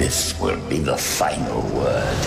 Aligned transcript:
this 0.00 0.34
will 0.40 0.58
be 0.66 0.78
the 0.78 0.96
final 0.96 1.60
word 1.76 2.20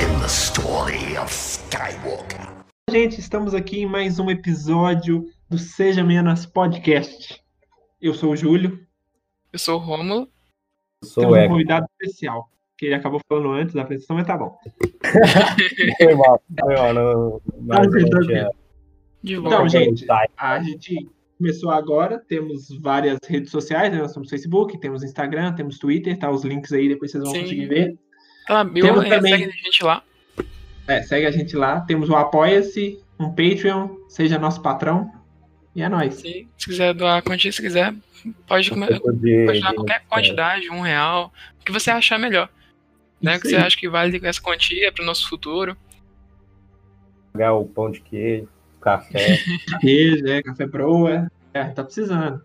in 0.00 0.20
the 0.20 0.28
story 0.28 1.16
of 1.18 1.28
Skywalker. 1.32 2.38
Gente, 2.88 3.18
estamos 3.18 3.54
aqui 3.54 3.80
em 3.80 3.86
mais 3.86 4.20
um 4.20 4.30
episódio 4.30 5.24
do 5.50 5.58
Seja 5.58 6.04
Menos 6.04 6.46
Podcast. 6.46 7.42
Eu 8.00 8.14
sou 8.14 8.30
o 8.34 8.36
Júlio, 8.36 8.78
Eu 9.52 9.58
sou 9.58 9.80
o 9.80 9.82
Rômulo. 9.82 10.28
Sou 11.02 11.24
temos 11.24 11.36
um 11.36 11.40
Eco. 11.40 11.52
convidado 11.54 11.86
especial, 12.00 12.48
que 12.76 12.86
ele 12.86 12.94
acabou 12.94 13.20
falando 13.28 13.50
antes 13.50 13.74
da 13.74 13.82
apresentação, 13.82 14.14
mas 14.14 14.28
tá 14.28 14.36
bom. 14.38 14.56
Foi 15.98 16.14
mal, 16.14 16.40
foi 16.60 16.76
mal. 16.76 16.94
Não, 16.94 17.40
Então, 19.24 19.42
volta. 19.42 19.68
gente, 19.68 20.06
tá, 20.06 20.24
a 20.36 20.62
gente 20.62 21.08
começou 21.38 21.70
agora, 21.70 22.18
temos 22.28 22.68
várias 22.80 23.18
redes 23.26 23.50
sociais, 23.50 23.92
né? 23.92 23.98
nós 24.00 24.12
temos 24.12 24.28
Facebook, 24.28 24.78
temos 24.80 25.02
Instagram, 25.04 25.52
temos 25.54 25.78
Twitter, 25.78 26.18
tá 26.18 26.30
os 26.30 26.42
links 26.44 26.72
aí, 26.72 26.88
depois 26.88 27.10
vocês 27.12 27.22
vão 27.22 27.32
Sim. 27.32 27.42
conseguir 27.42 27.66
ver. 27.66 27.96
Tá, 28.46 28.64
Bill, 28.64 28.84
temos 28.84 29.04
é, 29.04 29.08
também- 29.08 29.32
segue 29.38 29.44
a 29.44 29.50
gente 29.64 29.84
lá. 29.84 30.02
É, 30.88 31.02
segue 31.02 31.26
a 31.26 31.30
gente 31.30 31.56
lá, 31.56 31.80
temos 31.82 32.08
o 32.08 32.16
Apoia-se, 32.16 32.98
um 33.20 33.28
Patreon, 33.28 33.94
seja 34.08 34.38
nosso 34.38 34.60
patrão, 34.62 35.12
e 35.74 35.82
é 35.82 35.88
nóis. 35.88 36.14
Se, 36.14 36.48
se 36.56 36.66
quiser 36.68 36.92
doar 36.94 37.18
a 37.18 37.22
quantia, 37.22 37.52
se 37.52 37.60
quiser, 37.62 37.94
pode, 38.46 38.70
come- 38.70 38.86
tipo 38.86 39.12
de- 39.12 39.46
pode 39.46 39.60
doar 39.60 39.70
de- 39.70 39.76
qualquer 39.76 40.04
quantidade, 40.08 40.70
um 40.70 40.80
real, 40.80 41.32
o 41.60 41.64
que 41.64 41.70
você 41.70 41.90
achar 41.90 42.18
melhor. 42.18 42.48
Né? 43.22 43.36
O 43.36 43.40
que 43.40 43.48
você 43.48 43.56
acha 43.56 43.76
que 43.76 43.88
vale 43.88 44.18
essa 44.24 44.40
quantia 44.40 44.90
para 44.92 45.02
o 45.02 45.06
nosso 45.06 45.28
futuro. 45.28 45.76
pagar 47.32 47.52
o 47.52 47.64
pão 47.66 47.90
de 47.90 48.00
queijo, 48.00 48.48
café. 48.80 49.38
Queijo, 49.80 50.26
é, 50.26 50.42
café 50.42 50.66
broa, 50.66 51.30
é, 51.52 51.64
tá 51.64 51.84
precisando. 51.84 52.42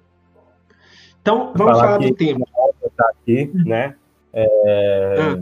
Então, 1.22 1.54
vamos 1.55 1.78
Falar 1.78 1.84
falar 1.86 1.98
do 2.00 2.14
tema. 2.16 2.46
tá 2.98 3.10
aqui, 3.12 3.50
né? 3.54 3.96
É, 4.34 5.16
Ah. 5.20 5.40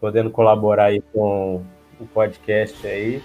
Podendo 0.00 0.30
colaborar 0.30 0.86
aí 0.86 1.02
com 1.12 1.62
o 1.98 2.06
podcast 2.06 2.86
aí. 2.86 3.22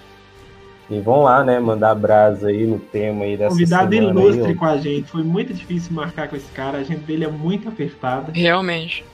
E 0.90 1.00
vão 1.00 1.22
lá, 1.22 1.44
né? 1.44 1.60
Mandar 1.60 1.94
brasa 1.94 2.48
aí 2.48 2.66
no 2.66 2.78
tema 2.78 3.24
aí 3.24 3.36
dessa 3.36 3.50
Convidado 3.50 3.94
semana 3.94 4.20
ilustre 4.20 4.46
aí, 4.46 4.54
com 4.54 4.64
a 4.64 4.76
gente. 4.78 5.10
Foi 5.10 5.22
muito 5.22 5.52
difícil 5.54 5.92
marcar 5.92 6.28
com 6.28 6.36
esse 6.36 6.50
cara. 6.52 6.78
A 6.78 6.80
agenda 6.80 7.00
dele 7.00 7.24
é 7.24 7.28
muito 7.28 7.68
apertada. 7.68 8.32
Realmente. 8.32 9.04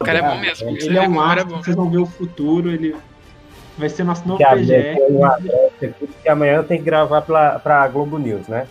O 0.00 0.04
cara 0.04 0.18
é 0.18 0.22
bom 0.22 0.40
mesmo. 0.40 0.68
Ele 0.70 0.98
é 0.98 1.08
um 1.08 1.22
é 1.22 1.34
astro, 1.34 1.46
bom. 1.50 1.62
vocês 1.62 1.76
vão 1.76 1.90
ver 1.90 1.98
o 1.98 2.06
futuro. 2.06 2.70
Ele 2.70 2.96
vai 3.78 3.88
ser 3.88 4.04
nosso 4.04 4.26
novo 4.26 4.38
Que 4.38 4.44
aqui 4.44 4.74
aqui, 4.74 6.06
porque 6.06 6.28
amanhã 6.28 6.62
tem 6.62 6.78
que 6.78 6.84
gravar 6.84 7.22
pela, 7.22 7.58
pra 7.58 7.86
Globo 7.88 8.18
News, 8.18 8.48
né? 8.48 8.66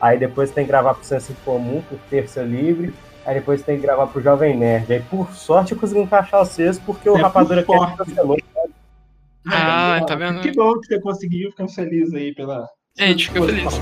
Aí 0.00 0.18
depois 0.18 0.50
tem 0.50 0.64
que 0.64 0.68
gravar 0.70 0.94
pro 0.94 1.04
Senso 1.04 1.34
Comum, 1.44 1.82
por 1.88 1.98
Terça 2.10 2.42
Livre. 2.42 2.92
Aí 3.24 3.34
depois 3.34 3.62
tem 3.62 3.76
que 3.76 3.82
gravar 3.82 4.06
pro 4.06 4.22
Jovem 4.22 4.56
Nerd. 4.56 4.92
Aí, 4.92 5.00
por 5.00 5.32
sorte, 5.32 5.72
eu 5.72 5.78
consegui 5.78 6.00
encaixar 6.00 6.44
vocês, 6.44 6.78
porque 6.78 7.08
o 7.10 7.16
É, 7.16 7.22
Rapadura 7.22 7.62
por 7.62 7.78
Cast 7.78 7.96
sorte. 7.96 8.10
cancelou. 8.14 8.36
Ah, 9.48 10.00
tá 10.06 10.14
vendo? 10.14 10.40
Que 10.40 10.52
bom 10.52 10.78
que 10.78 10.86
você 10.86 11.00
conseguiu. 11.00 11.50
Ficamos 11.50 11.74
felizes 11.74 12.14
aí 12.14 12.34
pela. 12.34 12.68
Gente 12.96 13.28
fica 13.28 13.42
feliz. 13.42 13.80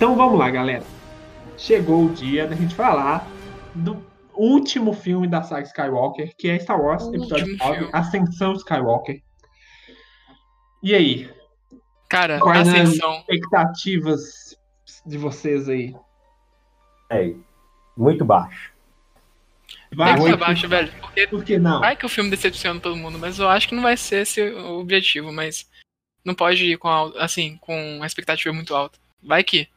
Então 0.00 0.16
vamos 0.16 0.38
lá, 0.38 0.48
galera. 0.48 0.82
Chegou 1.58 2.06
o 2.06 2.14
dia 2.14 2.46
da 2.46 2.56
gente 2.56 2.74
falar 2.74 3.22
do 3.74 4.02
último 4.32 4.94
filme 4.94 5.28
da 5.28 5.42
saga 5.42 5.66
Skywalker, 5.66 6.34
que 6.38 6.48
é 6.48 6.58
Star 6.58 6.80
Wars, 6.80 7.04
O 7.04 7.14
episódio 7.14 7.44
último 7.52 7.58
9, 7.58 7.76
filme. 7.76 7.90
Ascensão 7.92 8.52
Skywalker. 8.54 9.22
E 10.82 10.94
aí, 10.94 11.30
Cara, 12.08 12.40
Quais 12.40 12.66
as 12.66 12.74
ascensão. 12.74 13.18
expectativas 13.18 14.56
de 15.04 15.18
vocês 15.18 15.68
aí? 15.68 15.94
É, 17.10 17.34
muito 17.94 18.24
baixo. 18.24 18.72
Vai, 19.94 20.18
pra 20.18 20.36
baixo, 20.38 20.66
velho. 20.66 20.90
Porque 20.98 21.26
Por 21.26 21.44
que 21.44 21.58
não? 21.58 21.80
vai 21.80 21.94
que 21.94 22.06
o 22.06 22.08
filme 22.08 22.30
decepciona 22.30 22.80
todo 22.80 22.96
mundo, 22.96 23.18
mas 23.18 23.38
eu 23.38 23.50
acho 23.50 23.68
que 23.68 23.74
não 23.74 23.82
vai 23.82 23.98
ser 23.98 24.22
esse 24.22 24.40
o 24.40 24.78
objetivo, 24.80 25.30
mas 25.30 25.68
não 26.24 26.34
pode 26.34 26.64
ir 26.64 26.78
com, 26.78 26.88
assim, 27.18 27.58
com 27.60 27.96
uma 27.98 28.06
expectativa 28.06 28.50
muito 28.54 28.74
alta. 28.74 28.98
Vai 29.22 29.44
que. 29.44 29.68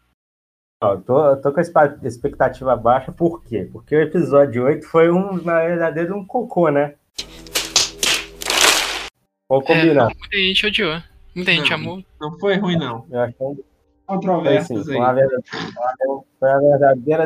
Eu 0.91 1.01
tô, 1.01 1.25
eu 1.29 1.41
tô 1.41 1.51
com 1.51 1.59
a 1.59 1.63
expectativa 2.03 2.75
baixa, 2.75 3.11
por 3.11 3.43
quê? 3.43 3.67
Porque 3.71 3.95
o 3.95 4.01
episódio 4.01 4.65
8 4.65 4.85
foi 4.85 5.09
um, 5.11 5.41
na 5.41 5.61
verdade, 5.61 6.11
um 6.11 6.25
cocô, 6.25 6.69
né? 6.69 6.95
Vamos 9.49 9.69
É, 9.69 9.73
combinar. 9.73 10.05
muita 10.19 10.37
gente 10.37 10.65
odiou. 10.65 11.01
Muita 11.35 11.51
gente 11.51 11.69
Não. 11.69 11.77
amou. 11.77 12.03
Não 12.19 12.39
foi 12.39 12.55
ruim, 12.57 12.77
não. 12.77 13.05
Eu 13.09 13.19
acho 13.21 13.31
que 13.33 13.37
foi 13.39 13.55
Controvérsias 14.05 14.81
assim, 14.81 14.91
aí. 14.91 14.97
foi 14.97 14.97
uma 14.97 15.13
verdadeira, 15.13 16.27
foi 16.39 16.49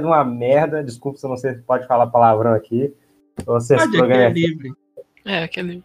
de 0.02 0.06
uma 0.06 0.24
merda. 0.24 0.84
Desculpa 0.84 1.18
se 1.18 1.28
não 1.28 1.36
se 1.36 1.54
pode 1.64 1.88
falar 1.88 2.08
palavrão 2.08 2.54
aqui. 2.54 2.94
Ou 3.46 3.60
se 3.60 3.74
aqui 3.76 3.98
programa 3.98 4.24
é 4.24 4.26
é 4.28 4.30
livre. 4.30 4.72
É, 5.26 5.44
aquele. 5.44 5.84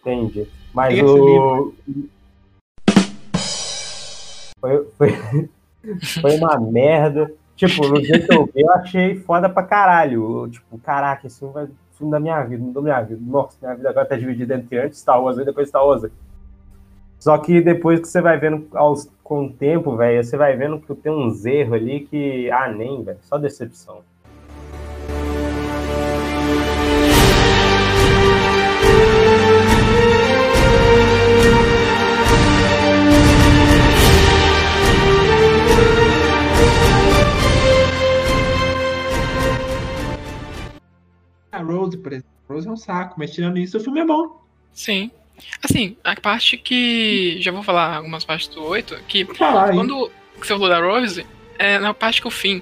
Entendi. 0.00 0.48
Mas 0.72 0.94
Esse 0.94 1.04
o. 1.04 1.74
Foi, 4.60 4.84
foi, 4.98 5.48
foi 6.20 6.36
uma 6.36 6.58
merda. 6.58 7.32
Tipo, 7.56 7.88
no 7.88 8.02
jeito 8.02 8.26
que 8.26 8.34
eu 8.34 8.46
vi, 8.46 8.62
eu 8.62 8.70
achei 8.72 9.16
foda 9.20 9.48
pra 9.48 9.62
caralho. 9.62 10.44
Eu, 10.44 10.50
Tipo, 10.50 10.78
caraca, 10.78 11.26
esse 11.26 11.38
filme 11.38 11.54
vai 11.54 11.68
filme 12.00 12.10
da 12.10 12.18
minha 12.18 12.42
vida, 12.42 12.64
mudou 12.64 12.82
minha 12.82 13.00
vida. 13.02 13.20
Nossa, 13.22 13.56
minha 13.60 13.74
vida 13.74 13.90
agora 13.90 14.06
tá 14.06 14.16
dividida 14.16 14.54
entre 14.54 14.78
antes 14.78 14.98
Star 14.98 15.22
Wars 15.22 15.36
e 15.36 15.44
depois 15.44 15.68
Star 15.68 15.86
Wars. 15.86 16.10
Só 17.18 17.36
que 17.36 17.60
depois 17.60 18.00
que 18.00 18.08
você 18.08 18.22
vai 18.22 18.38
vendo 18.38 18.66
aos, 18.72 19.10
com 19.22 19.44
o 19.44 19.52
tempo, 19.52 19.94
velho, 19.94 20.24
você 20.24 20.38
vai 20.38 20.56
vendo 20.56 20.80
que 20.80 20.94
tem 20.94 21.12
uns 21.12 21.44
erros 21.44 21.74
ali 21.74 22.00
que. 22.00 22.50
Ah, 22.50 22.68
nem, 22.68 23.04
velho. 23.04 23.18
Só 23.22 23.36
decepção. 23.36 24.00
Rose, 41.70 41.96
por 41.96 42.12
exemplo. 42.12 42.30
Rose 42.48 42.66
é 42.68 42.70
um 42.70 42.76
saco, 42.76 43.14
mas 43.18 43.30
tirando 43.32 43.58
isso, 43.58 43.76
o 43.76 43.80
filme 43.80 44.00
é 44.00 44.04
bom. 44.04 44.40
Sim. 44.72 45.10
Assim, 45.62 45.96
a 46.04 46.14
parte 46.20 46.56
que. 46.56 47.38
Já 47.40 47.50
vou 47.52 47.62
falar 47.62 47.96
algumas 47.96 48.24
partes 48.24 48.48
do 48.48 48.62
8, 48.62 48.96
que 49.08 49.24
falar 49.34 49.72
quando 49.72 50.10
você 50.38 50.48
falou 50.48 50.68
da 50.68 50.80
Rose, 50.80 51.24
é 51.58 51.78
na 51.78 51.94
parte 51.94 52.20
que 52.20 52.28
o 52.28 52.30
Finn 52.30 52.60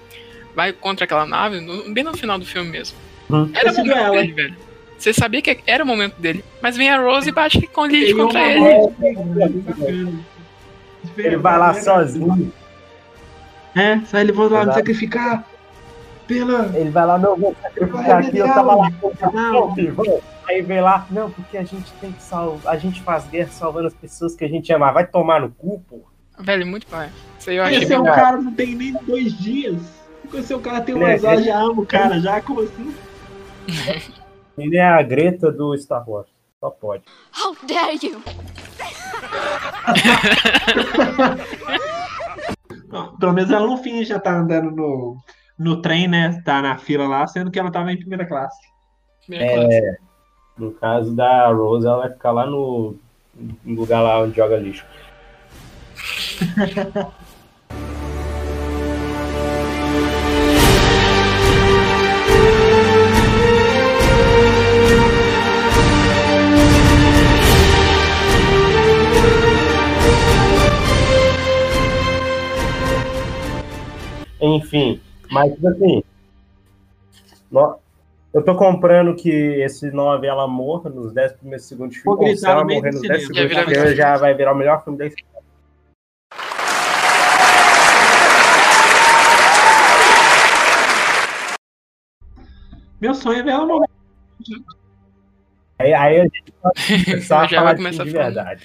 vai 0.54 0.72
contra 0.72 1.04
aquela 1.04 1.26
nave, 1.26 1.60
no- 1.60 1.92
bem 1.92 2.04
no 2.04 2.16
final 2.16 2.38
do 2.38 2.44
filme 2.46 2.70
mesmo. 2.70 2.96
Hum. 3.30 3.50
Era 3.54 3.72
o 3.72 3.76
momento 3.76 3.94
duelo. 3.94 4.12
dele, 4.14 4.32
velho. 4.32 4.56
Você 4.96 5.12
sabia 5.12 5.40
que 5.42 5.58
era 5.66 5.84
o 5.84 5.86
momento 5.86 6.16
dele. 6.20 6.44
Mas 6.60 6.76
vem 6.76 6.90
a 6.90 7.00
Rose 7.00 7.28
e 7.28 7.32
bate 7.32 7.64
com 7.68 7.86
ele 7.86 7.96
Ele 7.96 8.12
é 8.12 8.14
contra 8.24 8.40
ele. 8.52 8.88
bem 8.98 9.14
bacana. 9.60 10.20
Ele 11.16 11.36
vai 11.36 11.58
lá 11.58 11.72
Diferente. 11.72 11.84
sozinho. 11.84 12.52
É, 13.76 14.00
só 14.06 14.18
ele 14.18 14.32
vai 14.32 14.48
lá 14.48 14.66
me 14.66 14.74
sacrificar 14.74 15.44
pela. 16.28 16.70
Ele 16.78 16.90
vai 16.90 17.06
lá, 17.06 17.18
não, 17.18 17.36
vou 17.36 17.56
sacrificar 17.60 18.22
aqui, 18.22 18.38
eu 18.38 18.46
tava 18.46 18.76
lá 18.76 18.90
com 19.00 19.08
o 19.08 19.32
Não. 19.32 19.74
Aí 20.46 20.62
vem 20.62 20.80
lá, 20.80 21.04
não, 21.10 21.30
porque 21.30 21.58
a 21.58 21.64
gente 21.64 21.90
tem 21.94 22.12
que 22.12 22.22
salvar, 22.22 22.72
a 22.74 22.78
gente 22.78 23.02
faz 23.02 23.26
guerra 23.26 23.50
salvando 23.50 23.88
as 23.88 23.94
pessoas 23.94 24.36
que 24.36 24.44
a 24.44 24.48
gente 24.48 24.72
ama. 24.72 24.92
Vai 24.92 25.06
tomar 25.06 25.40
no 25.40 25.50
cu, 25.50 25.82
pô. 25.88 26.02
Velho, 26.38 26.66
muito 26.66 26.86
pai. 26.86 27.10
Isso 27.38 27.50
aí 27.50 27.56
eu 27.56 27.64
achei 27.64 27.78
Esse 27.82 27.92
é 27.92 27.98
um 27.98 28.04
cara 28.04 28.40
não 28.40 28.54
tem 28.54 28.74
nem 28.74 28.92
dois 29.02 29.36
dias. 29.36 29.76
Conhecer 30.30 30.54
o 30.54 30.60
cara 30.60 30.80
tem 30.80 30.94
Ele 30.94 31.04
é- 31.04 31.08
umas 31.08 31.24
horas, 31.24 31.44
já 31.44 31.58
amo 31.58 31.82
o 31.82 31.86
cara, 31.86 32.20
já, 32.20 32.40
como 32.40 32.60
assim? 32.60 32.94
Ele 34.56 34.76
é 34.76 34.84
a 34.84 35.02
Greta 35.02 35.50
do 35.50 35.76
Star 35.76 36.08
Wars. 36.08 36.28
Só 36.60 36.70
pode. 36.70 37.02
How 37.32 37.56
dare 37.66 37.98
you! 38.02 38.20
Não, 42.90 43.16
pelo 43.16 43.32
menos 43.32 43.50
ela 43.50 43.66
no 43.66 43.76
fim 43.76 44.04
já 44.04 44.18
tá 44.18 44.32
andando 44.32 44.70
no, 44.70 45.16
no 45.58 45.82
trem, 45.82 46.06
né? 46.06 46.40
Tá 46.44 46.62
na 46.62 46.78
fila 46.78 47.08
lá, 47.08 47.26
sendo 47.26 47.50
que 47.50 47.58
ela 47.58 47.70
tava 47.70 47.92
em 47.92 47.98
primeira 47.98 48.24
classe. 48.24 48.58
bem 49.28 49.54
classe. 49.54 49.98
No 50.56 50.72
caso 50.72 51.14
da 51.14 51.52
Rose, 51.52 51.86
ela 51.86 51.98
vai 51.98 52.10
ficar 52.10 52.32
lá 52.32 52.46
no, 52.46 52.96
no 53.64 53.80
lugar 53.80 54.00
lá 54.00 54.20
onde 54.20 54.36
joga 54.36 54.56
lixo. 54.56 54.86
Enfim, 74.40 75.00
mas 75.30 75.52
tipo 75.54 75.68
assim. 75.68 76.02
no- 77.50 77.78
Eu 78.32 78.42
tô 78.44 78.54
comprando 78.56 79.14
que 79.16 79.30
esse 79.30 79.90
novela 79.90 80.46
morra 80.46 80.90
nos 80.90 81.12
10 81.12 81.32
primeiros 81.32 81.64
segundos 81.66 81.96
de 81.96 82.02
filme. 82.02 82.36
Se 82.36 82.46
ela 82.46 82.62
morrer 82.64 82.92
nos 82.92 83.00
10 83.00 83.02
cinema. 83.02 83.20
segundos 83.20 83.36
Já 83.36 83.42
de 83.42 83.48
vira 83.70 83.80
filme, 83.82 83.96
já 83.96 84.16
vai 84.18 84.34
virar 84.34 84.52
o 84.52 84.56
melhor 84.56 84.84
filme 84.84 84.98
da 84.98 85.06
história. 85.06 85.28
Meu 93.00 93.14
sonho 93.14 93.38
é 93.40 93.42
ver 93.42 93.50
ela 93.50 93.66
morrer. 93.66 93.88
Aí, 95.78 95.94
aí 95.94 96.20
a 96.20 96.24
gente 96.24 96.52
pode 96.60 97.04
começar 97.04 97.44
a 97.44 97.48
falar 97.48 97.62
vai 97.62 97.74
de 97.74 97.78
começar 97.82 98.04
verdade. 98.04 98.64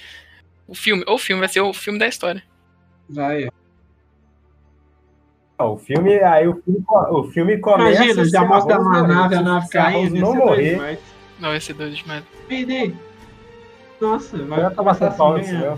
O 0.66 0.74
filme, 0.74 1.04
o 1.06 1.18
filme 1.18 1.40
vai 1.40 1.48
ser 1.48 1.60
o 1.60 1.72
filme 1.72 1.98
da 1.98 2.08
história. 2.08 2.42
Vai. 3.08 3.48
Não, 5.64 5.72
O 5.74 5.78
filme, 5.78 6.14
aí 6.20 6.46
o 6.48 6.54
filme, 6.62 6.84
o 6.88 7.24
filme 7.24 7.58
começa. 7.58 8.04
Imagina, 8.04 8.24
já 8.26 8.40
a 8.40 8.44
mostra 8.44 8.80
uma 8.80 9.00
morrer. 9.02 9.14
nave, 9.14 9.34
a 9.36 9.42
nave 9.42 9.68
caindo. 9.68 10.14
não 10.20 10.28
ia 10.28 10.32
ser 10.32 10.36
doido 10.36 10.46
morrer. 10.46 10.70
demais. 10.70 10.98
Não, 11.40 11.48
vai 11.50 11.60
ser 11.60 11.72
doido 11.74 11.94
demais. 11.96 12.24
Perder. 12.48 12.94
Nossa, 14.00 14.36
vai 14.44 14.64
Eu 14.64 14.70
tomar 14.74 14.94
São 14.94 15.12
Paulo 15.12 15.38
assim 15.38 15.52
né? 15.52 15.76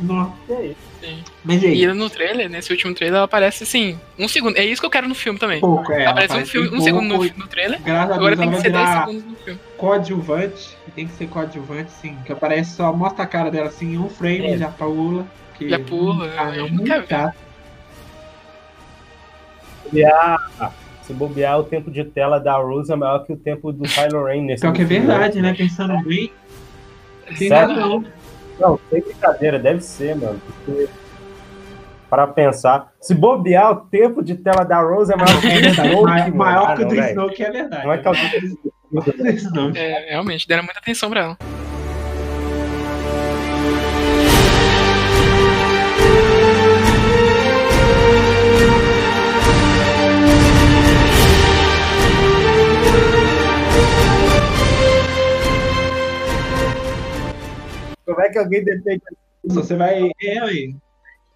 Nossa. 0.00 0.32
E 0.48 0.52
aí? 0.52 0.76
Sim. 1.00 1.22
Mas 1.44 1.62
e? 1.62 1.66
E 1.68 1.86
no 1.86 2.10
trailer, 2.10 2.48
nesse 2.50 2.72
último 2.72 2.94
trailer, 2.94 3.16
ela 3.16 3.24
aparece 3.26 3.62
assim, 3.62 3.98
um 4.18 4.26
segundo. 4.26 4.56
É 4.56 4.64
isso 4.64 4.80
que 4.82 4.86
eu 4.86 4.90
quero 4.90 5.08
no 5.08 5.14
filme 5.14 5.38
também. 5.38 5.60
pouco, 5.60 5.92
é. 5.92 6.06
aparece 6.06 6.36
um, 6.36 6.44
filme, 6.46 6.66
um 6.66 6.70
pouco, 6.70 6.84
segundo 6.84 7.08
no, 7.16 7.24
no 7.24 7.46
trailer, 7.46 7.80
Graças 7.82 8.10
a 8.10 8.14
agora 8.14 8.34
Deus 8.36 8.48
tem 8.48 8.56
que 8.56 8.62
ser 8.62 8.72
vai 8.72 8.82
10 8.82 8.88
virar 8.90 9.06
segundos 9.06 9.24
no 9.30 9.36
filme. 9.36 9.60
coadjuvante. 9.76 10.76
Tem 10.94 11.06
que 11.06 11.12
ser 11.14 11.26
coadjuvante, 11.28 11.90
sim. 11.92 12.16
Que 12.24 12.32
aparece 12.32 12.74
só, 12.76 12.92
mostra 12.92 13.24
a 13.24 13.26
cara 13.26 13.50
dela 13.50 13.68
assim, 13.68 13.94
em 13.94 13.98
um 13.98 14.08
frame, 14.08 14.46
É. 14.46 14.58
já 14.58 14.68
pula. 14.68 15.26
Que 15.56 15.68
Já 15.68 15.78
pula, 15.78 16.32
Ah, 16.36 16.56
eu 16.56 16.66
é 16.66 16.68
quero 16.84 17.00
ver. 17.02 17.08
chato. 17.08 17.36
Bobear, 19.84 20.72
se 21.02 21.12
bobear, 21.12 21.58
o 21.60 21.64
tempo 21.64 21.90
de 21.90 22.04
tela 22.04 22.38
da 22.38 22.56
Rose 22.56 22.92
é 22.92 22.96
maior 22.96 23.20
que 23.24 23.32
o 23.32 23.36
tempo 23.36 23.72
do 23.72 23.84
Kylo 23.84 24.24
Ren 24.24 24.42
nesse 24.42 24.62
Pior 24.62 24.72
que 24.72 24.82
é 24.82 24.86
filme. 24.86 25.06
verdade, 25.06 25.40
né? 25.42 25.54
Pensando 25.54 26.02
bem. 26.04 26.32
Tem 27.38 27.48
Sério? 27.48 27.74
razão. 27.74 28.04
Não, 28.58 28.80
sem 28.90 29.00
brincadeira, 29.02 29.58
deve 29.58 29.80
ser, 29.80 30.14
mano. 30.16 30.40
Porque, 30.64 30.88
para 32.08 32.26
pensar, 32.26 32.92
se 33.00 33.14
bobear, 33.14 33.72
o 33.72 33.76
tempo 33.86 34.22
de 34.22 34.34
tela 34.36 34.64
da 34.64 34.80
Rose 34.80 35.12
é 35.12 35.16
maior 35.16 35.40
que 35.40 35.46
É 35.46 35.50
o 35.50 35.54
do 35.54 35.60
verdade. 35.62 35.88
Snoke, 35.88 36.30
Maior, 36.36 36.70
Ah, 36.70 36.74
que 36.76 36.82
o 36.82 36.86
não, 36.86 36.94
do. 36.94 37.00
Snoke 37.02 37.42
é 37.42 37.50
verdade. 37.50 37.84
Não 37.86 37.92
é 37.92 37.98
que 37.98 38.02
que 38.02 38.62
o 38.92 39.02
do 39.02 39.28
Snoke. 39.30 39.78
É, 39.78 40.10
realmente, 40.10 40.46
deram 40.46 40.62
muita 40.62 40.78
atenção 40.78 41.10
pra 41.10 41.20
ela. 41.20 41.38
Como 58.06 58.20
é 58.20 58.28
que 58.28 58.38
alguém 58.38 58.64
depende 58.64 59.02
Você 59.44 59.76
vai. 59.76 60.10
É, 60.22 60.38
aí. 60.40 60.76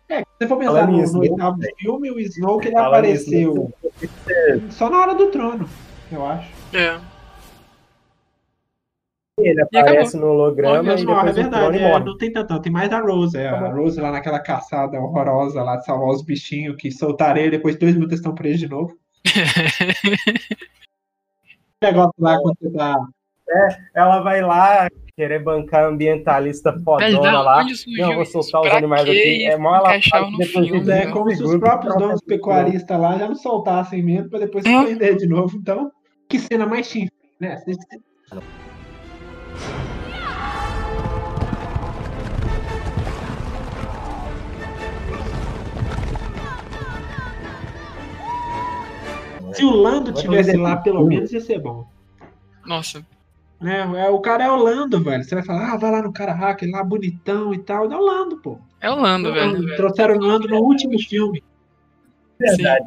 É, 0.09 0.21
se 0.21 0.27
você 0.39 0.49
for 0.49 0.59
pensar 0.59 0.87
no, 0.87 0.97
no 0.97 1.21
né? 1.21 1.31
oitavo 1.31 1.59
filme, 1.79 2.11
o 2.11 2.19
Snoke 2.19 2.69
ele 2.69 2.77
apareceu 2.77 3.71
nisso, 4.01 4.71
só 4.71 4.89
na 4.89 5.01
hora 5.01 5.15
do 5.15 5.31
trono, 5.31 5.69
eu 6.11 6.25
acho. 6.25 6.51
É. 6.75 6.99
Ele 9.39 9.61
E 9.71 9.79
aparece 9.79 10.17
no 10.17 10.29
holograma 10.29 10.83
Mas 10.83 11.03
e 11.03 11.07
morre, 11.07 11.31
é 11.31 11.33
depois 11.33 11.47
o 11.47 11.51
clone 11.51 11.79
verdade, 11.79 11.85
é, 11.85 11.93
morre. 11.93 12.05
não 12.05 12.17
tem 12.19 12.33
tanto, 12.33 12.61
tem 12.61 12.73
mais 12.73 12.91
a 12.93 13.01
Rose, 13.01 13.37
é, 13.37 13.49
a. 13.49 13.69
Rose 13.71 14.01
lá 14.01 14.11
naquela 14.11 14.41
caçada 14.41 14.99
horrorosa 14.99 15.63
lá 15.63 15.77
de 15.77 15.85
salvar 15.85 16.09
os 16.09 16.23
bichinhos 16.23 16.77
que 16.77 16.91
soltaram 16.91 17.41
ele, 17.41 17.51
depois 17.53 17.79
dois 17.79 17.95
minutos 17.95 18.17
estão 18.17 18.35
presos 18.35 18.61
de 18.61 18.69
novo. 18.69 18.97
O 21.81 21.87
negócio 21.87 22.15
lá 22.19 22.37
quando 22.41 22.57
você 22.61 22.71
tá. 22.73 22.97
Ela 23.95 24.21
vai 24.21 24.43
lá 24.43 24.89
querer 25.19 25.43
bancar 25.43 25.85
ambientalista 25.85 26.73
fodona 26.85 27.41
lá. 27.43 27.65
Não, 27.99 28.15
vou 28.15 28.23
isso? 28.23 28.41
soltar 28.41 28.61
os 28.61 28.71
animais 28.71 29.03
aqui. 29.03 29.47
É 29.47 29.57
mó 29.59 29.75
ela 29.75 29.99
depois 30.39 30.71
vinte 30.71 30.89
É 30.91 31.07
né? 31.07 31.11
como 31.11 31.29
se 31.35 31.43
os 31.43 31.57
próprios 31.57 31.97
donos 31.97 32.21
pecuaristas 32.21 33.01
lá 33.01 33.19
já 33.19 33.27
não 33.27 33.35
soltassem 33.35 34.01
mesmo 34.01 34.31
pra 34.31 34.39
depois 34.39 34.63
se 34.63 34.71
É. 34.73 34.81
prender 34.85 35.17
de 35.17 35.27
novo. 35.27 35.57
Então, 35.57 35.91
que 36.29 36.39
cena 36.39 36.67
mais 36.67 36.87
chifre, 36.87 37.11
né? 37.41 37.61
Se 49.53 49.65
o 49.65 49.71
Lando 49.71 50.13
tivesse 50.13 50.57
lá, 50.57 50.77
pelo 50.77 51.05
menos 51.05 51.33
ia 51.33 51.41
ser 51.41 51.59
bom. 51.61 51.85
Nossa? 52.67 53.05
É, 53.61 54.09
O 54.09 54.21
cara 54.21 54.45
é 54.45 54.51
o 54.51 54.57
Lando, 54.57 55.03
velho. 55.03 55.25
Você 55.25 55.35
vai 55.35 55.45
falar, 55.45 55.73
ah, 55.73 55.77
vai 55.77 55.91
lá 55.91 56.03
no 56.03 56.13
cara 56.13 56.33
hacker 56.33 56.71
lá, 56.71 56.83
bonitão 56.85 57.53
e 57.53 57.59
tal. 57.59 57.91
É 57.91 57.97
o 57.97 58.01
Lando, 58.01 58.37
pô. 58.39 58.59
é 58.81 58.91
o 58.91 58.95
Lando, 59.01 59.29
É 59.29 59.31
o 59.31 59.35
velho. 59.35 59.53
Lando. 59.53 59.77
Trouxeram 59.77 60.17
o 60.17 60.21
Lando 60.21 60.49
no 60.49 60.59
último 60.61 60.99
filme. 61.01 61.43
Verdade. 62.39 62.87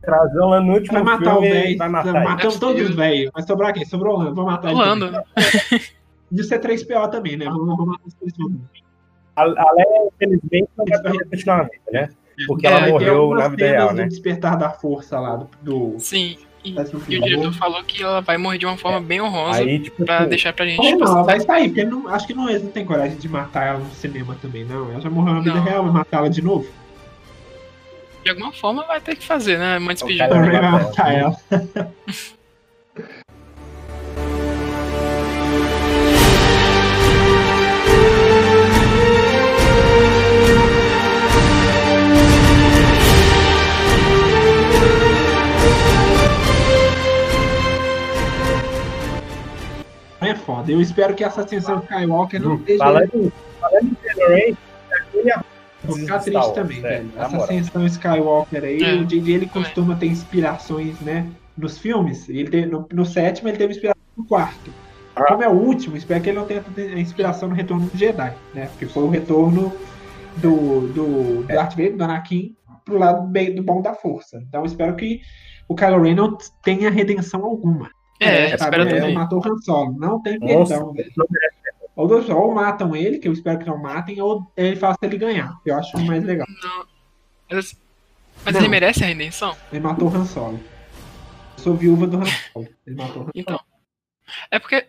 Trazer 0.00 0.38
ela 0.38 0.60
no 0.60 0.72
último 0.74 0.92
Vai 0.94 1.02
matar 1.02 1.36
o 1.36 1.40
filme 1.42 1.48
velho. 1.52 1.78
vai 1.78 1.88
matar. 1.88 2.12
Matamos 2.24 2.56
É 2.56 2.60
todos 2.60 2.88
os 2.88 2.94
velhos. 2.94 3.30
Vai 3.34 3.42
sobrar 3.42 3.74
quem? 3.74 3.84
Sobrou 3.84 4.14
o 4.14 4.18
Lando. 4.18 4.34
Vou 4.36 4.44
matar 4.46 4.68
O 4.68 4.70
ele. 4.70 4.78
Lando. 4.80 5.06
também. 5.06 5.80
De 6.30 6.44
ser 6.44 6.60
3PO 6.60 7.10
também, 7.10 7.36
né? 7.36 7.46
Vamos, 7.46 7.66
vamos 7.66 7.86
matar 7.86 8.06
os 8.06 8.14
3PO. 8.14 8.52
A 9.34 9.42
a 9.42 9.72
Leia, 9.72 10.08
infelizmente, 10.14 10.68
não 10.76 10.84
vai 10.86 11.02
poder 11.02 11.24
continuar 11.28 11.60
a 11.60 11.62
vida, 11.64 11.82
né? 11.92 12.08
Porque 12.46 12.66
ela 12.66 12.78
É, 12.78 12.82
Tem 12.84 12.92
morreu 12.92 13.30
na 13.30 13.48
vida 13.48 13.66
real, 13.66 13.92
né? 13.94 14.06
Despertar 14.06 14.56
da 14.56 14.70
Força 14.70 15.18
lá 15.18 15.36
do. 15.36 15.48
do... 15.62 15.98
Sim. 15.98 16.38
E, 16.76 17.14
e 17.14 17.18
o 17.18 17.22
diretor 17.22 17.52
falou 17.54 17.82
que 17.84 18.02
ela 18.02 18.20
vai 18.20 18.36
morrer 18.36 18.58
de 18.58 18.66
uma 18.66 18.76
forma 18.76 19.00
bem 19.00 19.20
honrosa 19.20 19.60
Aí, 19.60 19.78
tipo, 19.80 20.04
pra 20.04 20.20
assim, 20.20 20.28
deixar 20.28 20.52
pra 20.52 20.66
gente. 20.66 20.80
Tipo, 20.80 21.04
não, 21.04 21.12
ela 21.12 21.22
vai 21.22 21.40
sair, 21.40 21.68
porque 21.68 21.84
não, 21.84 22.08
acho 22.08 22.26
que 22.26 22.34
não, 22.34 22.48
eles 22.48 22.62
não 22.62 22.70
tem 22.70 22.84
coragem 22.84 23.16
de 23.16 23.28
matar 23.28 23.66
ela 23.66 23.78
no 23.78 23.90
cinema 23.90 24.36
também, 24.40 24.64
não. 24.64 24.90
Ela 24.90 25.00
já 25.00 25.10
morreu 25.10 25.34
na 25.34 25.40
vida 25.40 25.56
Não. 25.56 25.64
real, 25.64 25.84
vai 25.84 25.92
matar 25.92 26.18
ela 26.18 26.30
de 26.30 26.42
novo. 26.42 26.66
De 28.24 28.30
alguma 28.30 28.52
forma 28.52 28.84
vai 28.84 29.00
ter 29.00 29.16
que 29.16 29.24
fazer, 29.24 29.58
né? 29.58 29.78
Uma 29.78 29.94
despedida. 29.94 30.28
cara 30.28 30.40
Também 30.40 30.60
vai 30.60 30.70
vai 30.70 30.82
matar 30.82 31.14
ela. 31.14 31.36
Eu 50.68 50.80
espero 50.80 51.14
que 51.14 51.24
essa 51.24 51.42
ascensão 51.42 51.80
Skywalker 51.80 52.40
não 52.42 52.54
esteja. 52.56 52.78
falando, 52.84 53.10
em- 53.14 53.32
falando 53.60 53.84
em 53.84 53.94
Kylo 53.94 54.28
Ren, 54.28 54.54
Vou 55.84 55.96
ficar 55.96 56.18
triste 56.18 56.54
também, 56.54 56.80
sério, 56.80 57.08
velho. 57.08 57.24
Essa 57.24 57.36
ascensão 57.36 57.86
Skywalker 57.86 58.64
aí, 58.64 58.82
É, 58.82 58.94
o 58.96 59.04
JJ 59.04 59.34
ele 59.34 59.46
costuma 59.46 59.94
ter 59.96 60.06
inspirações, 60.06 60.98
né? 61.00 61.26
Nos 61.56 61.78
filmes. 61.78 62.28
Ele 62.28 62.50
teve, 62.50 62.66
no, 62.66 62.86
no 62.92 63.06
sétimo 63.06 63.48
ele 63.48 63.56
teve 63.56 63.72
inspiração 63.72 64.02
no 64.16 64.24
quarto. 64.24 64.72
Ah. 65.14 65.24
Como 65.26 65.42
é 65.42 65.48
o 65.48 65.52
último, 65.52 65.96
espero 65.96 66.20
que 66.22 66.30
ele 66.30 66.38
não 66.38 66.46
tenha 66.46 66.62
inspiração 67.00 67.48
no 67.48 67.54
retorno 67.54 67.86
do 67.86 67.96
Jedi, 67.96 68.32
né? 68.54 68.66
Porque 68.66 68.86
foi 68.86 69.04
o 69.04 69.08
retorno 69.08 69.72
do, 70.36 70.88
do 70.88 71.42
Darth 71.44 71.70
Vader, 71.70 71.96
do 71.96 72.04
Anakin, 72.04 72.54
pro 72.84 72.98
lado 72.98 73.26
bem 73.26 73.54
do 73.54 73.62
bom 73.62 73.80
da 73.80 73.94
força. 73.94 74.42
Então 74.48 74.64
espero 74.64 74.94
que 74.96 75.20
o 75.68 75.74
Kylo 75.74 76.02
Ren 76.02 76.14
não 76.14 76.36
tenha 76.62 76.90
redenção 76.90 77.44
alguma. 77.44 77.90
É, 78.20 78.46
Ele 78.48 78.56
também. 78.58 79.14
matou 79.14 79.40
o 79.44 79.48
Han 79.48 79.58
Solo. 79.58 79.92
Não 79.98 80.20
tem 80.22 80.38
perdão, 80.40 80.92
velho. 80.92 81.12
Ou, 81.94 82.06
dois- 82.06 82.28
ou 82.28 82.54
matam 82.54 82.94
ele, 82.94 83.18
que 83.18 83.26
eu 83.28 83.32
espero 83.32 83.58
que 83.58 83.66
não 83.66 83.78
matem, 83.78 84.20
ou 84.20 84.50
ele 84.56 84.76
faça 84.76 84.98
ele 85.02 85.18
ganhar, 85.18 85.60
que 85.62 85.70
eu 85.70 85.76
acho 85.76 85.98
mais 86.04 86.22
legal. 86.24 86.46
Não. 86.62 86.86
Mas, 87.50 87.76
mas 88.44 88.54
Não. 88.54 88.60
ele 88.60 88.68
merece 88.68 89.02
a 89.02 89.06
redenção? 89.06 89.56
Ele 89.72 89.80
matou 89.80 90.08
o 90.08 90.14
Han 90.16 90.24
Solo. 90.24 90.60
Eu 91.56 91.62
sou 91.64 91.74
viúva 91.74 92.06
do 92.06 92.18
Han 92.18 92.26
Solo. 92.26 92.68
Ele 92.86 92.96
matou 92.96 93.22
o 93.22 93.26
Han 93.26 93.30
Então. 93.34 93.60
É 94.50 94.58
porque 94.58 94.86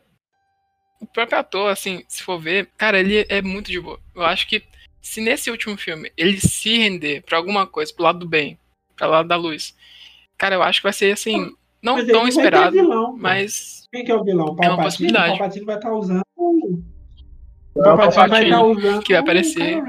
o 0.99 1.07
próprio 1.07 1.39
ator, 1.39 1.71
assim, 1.71 2.03
se 2.07 2.21
for 2.23 2.39
ver, 2.39 2.69
cara, 2.77 2.99
ele 2.99 3.25
é 3.29 3.41
muito 3.41 3.71
de 3.71 3.79
boa. 3.79 3.99
Eu 4.13 4.23
acho 4.25 4.47
que 4.47 4.61
se 5.01 5.21
nesse 5.21 5.49
último 5.49 5.77
filme 5.77 6.11
ele 6.17 6.39
se 6.39 6.77
render 6.77 7.21
pra 7.23 7.37
alguma 7.37 7.65
coisa, 7.65 7.91
pro 7.93 8.03
lado 8.03 8.19
do 8.19 8.27
bem, 8.27 8.59
pro 8.95 9.09
lado 9.09 9.27
da 9.27 9.35
luz, 9.35 9.73
cara, 10.37 10.55
eu 10.55 10.61
acho 10.61 10.79
que 10.79 10.83
vai 10.83 10.93
ser 10.93 11.11
assim, 11.13 11.55
não 11.81 11.95
Mas 11.95 12.05
tão 12.07 12.13
vai 12.15 12.23
ter 12.23 12.29
esperado, 12.29 12.71
vilão, 12.71 13.15
mas 13.17 13.87
Quem 13.91 14.03
que 14.05 14.11
é 14.11 14.15
o 14.15 14.23
vilão? 14.23 14.45
O 14.45 14.49
É 14.49 14.51
uma 14.51 14.55
Palpatine? 14.55 14.83
possibilidade. 14.83 15.33
O 15.33 15.37
Palpatine 15.37 15.65
vai 15.65 15.75
estar 15.75 15.93
usando. 15.93 16.23
O 16.37 16.81
Não, 17.75 17.83
Palpatine 17.83 18.15
vai 18.15 18.29
Palpatine, 18.29 18.49
estar 18.49 18.63
usando. 18.63 19.03
que 19.03 19.13
vai 19.13 19.21
o 19.21 19.23
aparecer. 19.23 19.81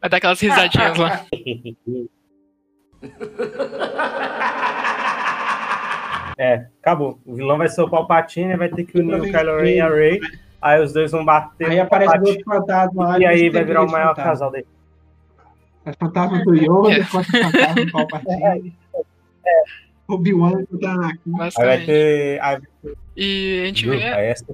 Vai 0.00 0.10
dar 0.10 0.16
aquelas 0.16 0.40
risadinhas 0.40 0.96
lá. 0.98 1.24
É, 6.38 6.66
acabou. 6.80 7.20
O 7.26 7.34
vilão 7.34 7.58
vai 7.58 7.68
ser 7.68 7.82
o 7.82 7.90
Palpatine, 7.90 8.56
vai 8.56 8.68
ter 8.68 8.84
que 8.84 8.98
unir 8.98 9.20
o 9.20 9.22
Kylo 9.22 9.58
Ren 9.60 9.70
e 9.76 9.80
a 9.80 9.88
Rey. 9.88 10.20
Aí 10.60 10.82
os 10.82 10.92
dois 10.92 11.12
vão 11.12 11.24
bater. 11.24 11.68
Aí 11.70 11.78
aparece 11.78 12.10
o 12.10 12.12
Palpatine, 12.20 12.38
outro 12.38 12.54
fantasma 12.66 13.04
lá. 13.08 13.18
E 13.20 13.26
aí 13.26 13.50
vai 13.50 13.64
virar 13.64 13.82
o 13.84 13.90
maior 13.90 14.08
fantasmas. 14.10 14.32
casal 14.32 14.50
dele. 14.50 14.66
É 15.84 15.92
fantasma 15.92 16.42
do 16.44 16.54
Yoda, 16.54 16.92
É. 17.00 17.04
fantasma 17.04 17.74
do 17.84 17.92
Palpatine. 17.92 18.74
Obi-Wan 20.14 20.64
do 20.70 20.86
Anakin. 20.86 21.32
Aí 21.40 21.50
vai 21.66 21.80
ter. 21.84 22.40
E 23.16 23.60
a 23.62 23.66
gente 23.66 23.88
vê. 23.88 23.96
Essa 24.02 24.44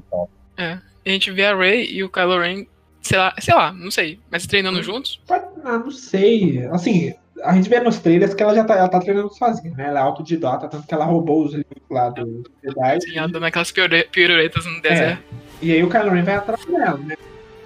é. 0.57 0.63
É, 0.65 0.79
a 1.07 1.11
gente 1.11 1.31
vê 1.31 1.45
a 1.45 1.57
Rey 1.57 1.87
e 1.93 2.03
o 2.03 2.09
Kylo 2.09 2.39
Ren, 2.41 2.67
sei 3.01 3.19
lá, 3.19 3.35
sei 3.39 3.55
lá, 3.55 3.73
não 3.73 3.91
sei, 3.91 4.19
mas 4.31 4.47
treinando 4.47 4.83
juntos. 4.83 5.21
Ah, 5.31 5.79
não 5.79 5.91
sei. 5.91 6.67
Assim, 6.73 7.15
a 7.45 7.55
gente 7.55 7.69
vê 7.69 7.79
nos 7.81 7.99
trailers 7.99 8.35
que 8.35 8.43
ela 8.43 8.55
já 8.55 8.65
tá, 8.65 8.75
ela 8.75 8.89
tá 8.89 8.99
treinando 8.99 9.33
sozinha, 9.33 9.73
né? 9.77 9.87
Ela 9.87 10.01
é 10.01 10.03
autodidata, 10.03 10.67
tanto 10.69 10.87
que 10.87 10.93
ela 10.95 11.05
roubou 11.05 11.45
os 11.45 11.53
livros 11.55 11.83
lá 11.89 12.09
do 12.11 12.43
Jedi. 12.65 12.97
Assim, 12.97 13.17
ela 13.17 13.29
dando 13.29 13.47
aquelas 13.47 13.71
piore- 13.71 14.09
piruetas 14.11 14.65
no 14.67 14.81
deserto. 14.83 15.23
E 15.63 15.73
aí 15.73 15.83
o 15.83 15.89
Kylo 15.89 16.11
Ren 16.11 16.23
vai 16.25 16.35
atrás 16.35 16.65
dela, 16.65 16.99
né? 16.99 17.15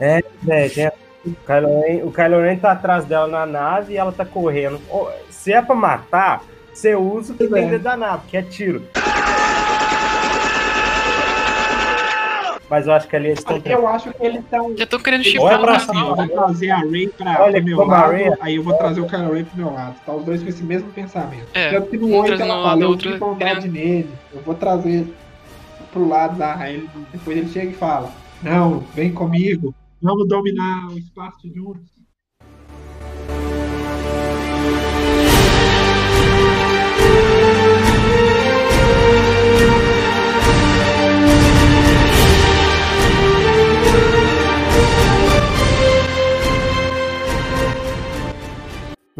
É, 0.00 0.20
tem 0.68 0.86
a- 0.86 0.92
o, 1.24 1.30
Kylo 1.46 1.80
Ren, 1.80 2.02
o 2.04 2.12
Kylo 2.12 2.40
Ren 2.42 2.56
tá 2.58 2.72
atrás 2.72 3.04
dela 3.06 3.26
na 3.28 3.46
nave 3.46 3.94
e 3.94 3.96
ela 3.96 4.12
tá 4.12 4.24
correndo. 4.26 4.80
Se 5.30 5.52
é 5.52 5.62
pra 5.62 5.74
matar, 5.74 6.44
você 6.72 6.94
usa 6.94 7.32
o 7.32 7.36
que 7.36 7.46
tem 7.48 7.64
é. 7.64 7.66
dentro 7.66 7.84
da 7.84 7.96
nave, 7.96 8.22
que 8.28 8.36
é 8.36 8.42
tiro. 8.42 8.82
Mas 12.70 12.86
eu 12.86 12.94
acho 12.94 13.06
que 13.06 13.14
ali 13.16 13.26
eles 13.26 13.38
estão. 13.40 13.60
Eu 13.66 13.86
acho 13.86 14.10
que 14.14 14.24
eles 14.24 14.40
estão. 14.42 14.74
Já 14.74 14.84
estão 14.84 14.98
querendo 14.98 15.20
Olha 15.20 15.30
chipar 15.30 15.80
final. 15.80 15.80
cima. 15.80 16.00
Eu 16.08 16.16
vou 16.16 16.28
trazer 16.28 16.70
a 16.70 16.78
Ray 16.78 17.08
pra, 17.08 17.42
Olha 17.42 17.52
pro 17.52 17.64
meu 17.64 17.84
lado, 17.86 18.12
Rey 18.12 18.24
é- 18.28 18.36
aí 18.40 18.56
eu 18.56 18.62
vou 18.62 18.74
trazer 18.78 19.00
o 19.02 19.06
Kylo 19.06 19.34
Ren 19.34 19.44
pro 19.44 19.56
meu 19.58 19.74
lado. 19.74 19.94
Tá 20.06 20.12
os 20.14 20.24
dois 20.24 20.42
com 20.42 20.48
esse 20.48 20.62
mesmo 20.62 20.90
pensamento. 20.92 21.48
É, 21.52 21.70
Tanto 21.72 21.90
que 21.90 21.98
no 21.98 22.06
um 22.06 22.16
8 22.16 22.26
trazendo 22.28 22.50
ela 22.50 22.62
fala, 22.62 22.82
eu 22.82 22.96
bondade 23.18 23.36
querendo- 23.36 23.72
nele, 23.72 24.10
eu 24.32 24.40
vou 24.40 24.54
trazer 24.54 25.06
pro 25.92 26.08
lado 26.08 26.38
da 26.38 26.70
ele 26.70 26.88
Depois 27.12 27.36
ele 27.36 27.48
chega 27.50 27.70
e 27.72 27.74
fala, 27.74 28.10
não, 28.42 28.78
vem 28.94 29.12
comigo, 29.12 29.74
vamos 30.00 30.26
dominar 30.26 30.88
o 30.88 30.96
espaço 30.98 31.46
juntos. 31.54 31.91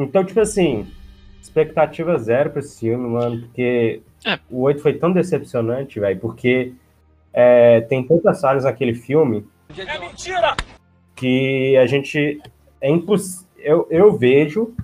Então, 0.04 0.24
tipo 0.24 0.40
assim, 0.40 0.86
expectativa 1.40 2.16
zero 2.18 2.50
pra 2.50 2.60
esse 2.60 2.80
filme, 2.80 3.08
mano, 3.08 3.40
porque 3.42 4.00
É. 4.24 4.38
o 4.50 4.62
8 4.62 4.80
foi 4.82 4.94
tão 4.94 5.12
decepcionante, 5.12 5.98
velho, 6.00 6.18
porque 6.20 6.72
é, 7.32 7.80
tem 7.82 8.02
tantas 8.06 8.40
falhas 8.40 8.64
naquele 8.64 8.94
filme 8.94 9.44
que 11.16 11.76
a 11.76 11.86
gente. 11.86 12.40
É 12.80 12.90
imposs... 12.90 13.46
eu, 13.58 13.86
eu 13.90 14.16
vejo 14.16 14.74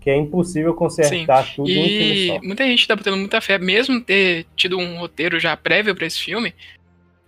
que 0.00 0.10
é 0.10 0.16
impossível 0.16 0.72
consertar 0.74 1.52
tudo 1.56 1.68
em 1.68 1.80
um 1.80 1.84
filme 1.84 2.14
E 2.14 2.26
só. 2.28 2.40
muita 2.42 2.64
gente 2.64 2.86
tá 2.86 2.94
botando 2.94 3.16
muita 3.16 3.40
fé, 3.40 3.58
mesmo 3.58 4.00
ter 4.00 4.46
tido 4.54 4.78
um 4.78 4.98
roteiro 4.98 5.40
já 5.40 5.56
prévio 5.56 5.94
pra 5.96 6.06
esse 6.06 6.18
filme. 6.22 6.54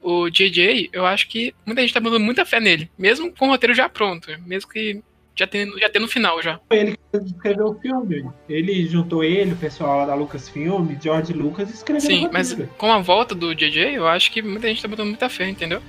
O 0.01 0.31
JJ, 0.31 0.91
eu 0.93 1.05
acho 1.05 1.29
que 1.29 1.53
muita 1.67 1.81
gente 1.83 1.93
tá 1.93 1.99
botando 1.99 2.23
muita 2.23 2.45
fé 2.47 2.61
nele, 2.61 2.89
mesmo 2.97 3.33
com 3.35 3.47
o 3.49 3.51
roteiro 3.51 3.75
já 3.75 3.89
pronto, 3.89 4.29
mesmo 4.47 4.71
que 4.71 5.03
já 5.39 5.47
tendo, 5.47 5.79
já 5.79 5.89
tendo 5.89 6.03
no 6.03 6.09
final 6.09 6.43
já. 6.43 6.59
Ele 6.71 6.99
que 7.13 7.19
escreveu 7.25 7.69
o 7.69 7.75
filme, 7.75 8.29
ele 8.49 8.85
juntou 8.87 9.23
ele, 9.23 9.53
o 9.53 9.57
pessoal 9.57 9.99
lá 9.99 10.07
da 10.07 10.15
Lucasfilm, 10.15 10.89
George 11.01 11.33
Lucas, 11.33 11.71
e 11.71 11.75
escreveu 11.75 12.01
Sim, 12.11 12.29
mas 12.33 12.57
com 12.77 12.91
a 12.93 12.99
volta 12.99 13.35
do 13.35 13.55
JJ, 13.55 13.95
eu 13.95 14.09
acho 14.09 14.33
que 14.33 14.43
muita 14.43 14.67
gente 14.69 14.83
tá 14.83 14.89
botando 14.89 15.09
muita 15.09 15.29
fé, 15.29 15.49
entendeu? 15.49 15.81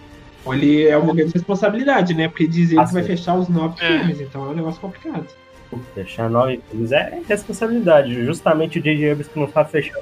Ele 0.47 0.87
é 0.87 0.97
uma 0.97 1.13
grande 1.13 1.33
responsabilidade, 1.33 2.13
né? 2.13 2.27
Porque 2.29 2.47
diz 2.47 2.71
ele 2.71 2.79
Ah, 2.79 2.85
que 2.85 2.93
vai 2.93 3.03
fechar 3.03 3.35
os 3.35 3.49
nove 3.49 3.75
É. 3.83 3.99
filmes, 3.99 4.21
então 4.21 4.45
é 4.45 4.49
um 4.49 4.53
negócio 4.53 4.79
complicado. 4.79 5.25
Fechar 5.93 6.29
nove 6.29 6.61
filmes 6.69 6.91
é 6.91 7.21
responsabilidade. 7.27 8.25
Justamente 8.25 8.79
o 8.79 8.81
J.J. 8.81 9.11
Abrams 9.11 9.29
que 9.29 9.39
não 9.39 9.51
sabe 9.51 9.69
fechar. 9.71 9.99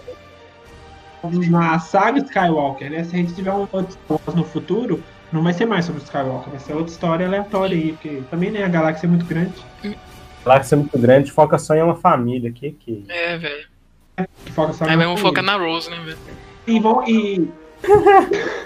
Na 1.50 1.80
saga 1.80 2.20
Skywalker, 2.20 2.90
né? 2.92 3.04
Se 3.04 3.16
a 3.16 3.18
gente 3.18 3.34
tiver 3.34 3.52
um 3.52 3.68
outro 3.72 3.98
no 4.36 4.44
futuro, 4.44 5.04
não 5.32 5.44
vai 5.44 5.54
ser 5.54 5.66
mais 5.66 5.86
sobre 5.86 6.02
o 6.02 6.04
Skywalker, 6.04 6.52
vai 6.52 6.60
ser 6.60 6.74
outra 6.74 6.92
história 6.92 7.28
aleatória 7.28 7.76
aí, 7.76 7.92
porque 7.94 8.22
também 8.30 8.52
né, 8.52 8.64
a 8.64 8.68
galáxia 8.68 9.08
é 9.08 9.10
muito 9.10 9.26
grande. 9.26 9.54
Lá 10.46 10.60
que 10.60 10.74
é 10.74 10.78
muito 10.78 10.98
grande, 10.98 11.32
foca 11.32 11.58
só 11.58 11.76
em 11.76 11.82
uma 11.82 11.96
família. 11.96 12.52
Que 12.52 12.72
que. 12.72 13.04
É, 13.10 13.38
velho. 13.38 13.68
Foca 14.54 14.72
só 14.72 14.86
Aí 14.86 14.96
vamos 14.96 15.20
família. 15.20 15.22
focar 15.22 15.44
na 15.44 15.58
Rose, 15.58 15.90
né, 15.90 15.98
velho? 16.00 16.18
E 16.66 16.80
vão 16.80 17.08
e. 17.08 17.50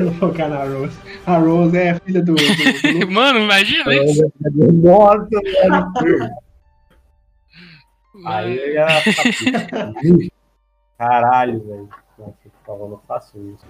Vou 0.00 0.12
focar 0.14 0.48
na 0.48 0.64
Rose. 0.64 0.98
A 1.26 1.36
Rose 1.36 1.76
é 1.76 1.90
a 1.90 2.00
filha 2.00 2.22
do. 2.22 2.34
do, 2.34 2.42
do. 3.04 3.10
Mano, 3.12 3.40
imagina 3.40 3.94
isso. 3.94 4.32
Nossa, 4.82 5.28
velho. 5.28 6.30
Aí 8.24 8.56
eu 8.58 8.72
ia 8.72 8.88
ficar 8.88 9.92
puto. 9.92 10.32
Caralho, 10.98 11.60
velho. 11.60 11.88
Nossa, 12.18 12.32
por 12.42 12.66
favor, 12.66 12.90
não 12.90 13.00
faço 13.06 13.38
isso. 13.38 13.66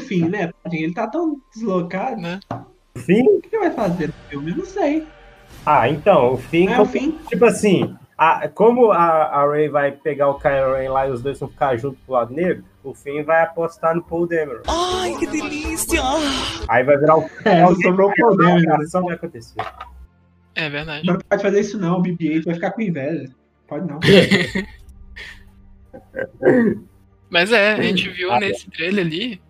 Enfim, 0.00 0.28
né? 0.28 0.50
Ele 0.70 0.92
tá 0.92 1.06
tão 1.06 1.40
deslocado. 1.54 2.20
Né? 2.20 2.38
Fim? 2.98 3.22
O 3.22 3.40
que 3.40 3.54
ele 3.54 3.68
vai 3.68 3.70
fazer 3.70 4.08
no 4.08 4.14
filme? 4.28 4.50
Eu 4.50 4.56
não 4.58 4.66
sei. 4.66 5.06
Ah, 5.64 5.88
então, 5.88 6.34
o 6.34 6.36
fim. 6.36 6.68
É 6.68 6.80
o 6.80 6.84
fim? 6.84 7.18
Tipo 7.28 7.44
assim, 7.46 7.96
a- 8.30 8.48
como 8.48 8.90
a, 8.92 8.96
a 9.24 9.46
Ray 9.48 9.68
vai 9.68 9.92
pegar 9.92 10.28
o 10.28 10.38
Kylo 10.38 10.74
Ren 10.74 10.88
lá 10.90 11.08
e 11.08 11.10
os 11.10 11.22
dois 11.22 11.38
vão 11.40 11.48
ficar 11.48 11.76
juntos 11.76 11.98
pro 12.04 12.14
lado 12.14 12.32
negro, 12.32 12.64
o 12.84 12.94
Finn 12.94 13.22
vai 13.24 13.42
apostar 13.42 13.94
no 13.94 14.02
Paul 14.02 14.26
Dameron. 14.26 14.62
Ai, 14.68 15.14
que 15.18 15.26
delícia! 15.26 16.00
Aí 16.68 16.84
vai 16.84 16.98
virar 16.98 17.16
o 17.18 17.22
É, 17.44 17.66
só 17.66 17.74
sobrou 17.82 18.10
o 18.10 18.14
Paul 18.14 18.36
Dameron, 18.36 18.60
né? 18.60 18.72
A 18.72 18.76
ação 18.82 19.04
vai 19.04 19.14
acontecer. 19.14 19.60
É 20.54 20.68
verdade. 20.68 21.06
Não 21.06 21.16
pode 21.18 21.42
fazer 21.42 21.60
isso 21.60 21.78
não, 21.78 21.98
o 21.98 22.02
BB-8 22.02 22.44
vai 22.44 22.54
ficar 22.54 22.70
com 22.72 22.82
inveja. 22.82 23.30
Pode 23.66 23.86
não. 23.88 23.98
Mas 27.30 27.50
é, 27.52 27.72
a 27.72 27.82
gente 27.82 28.08
viu 28.10 28.30
Ah, 28.30 28.38
nesse 28.40 28.68
trailer 28.70 29.06
ali. 29.06 29.40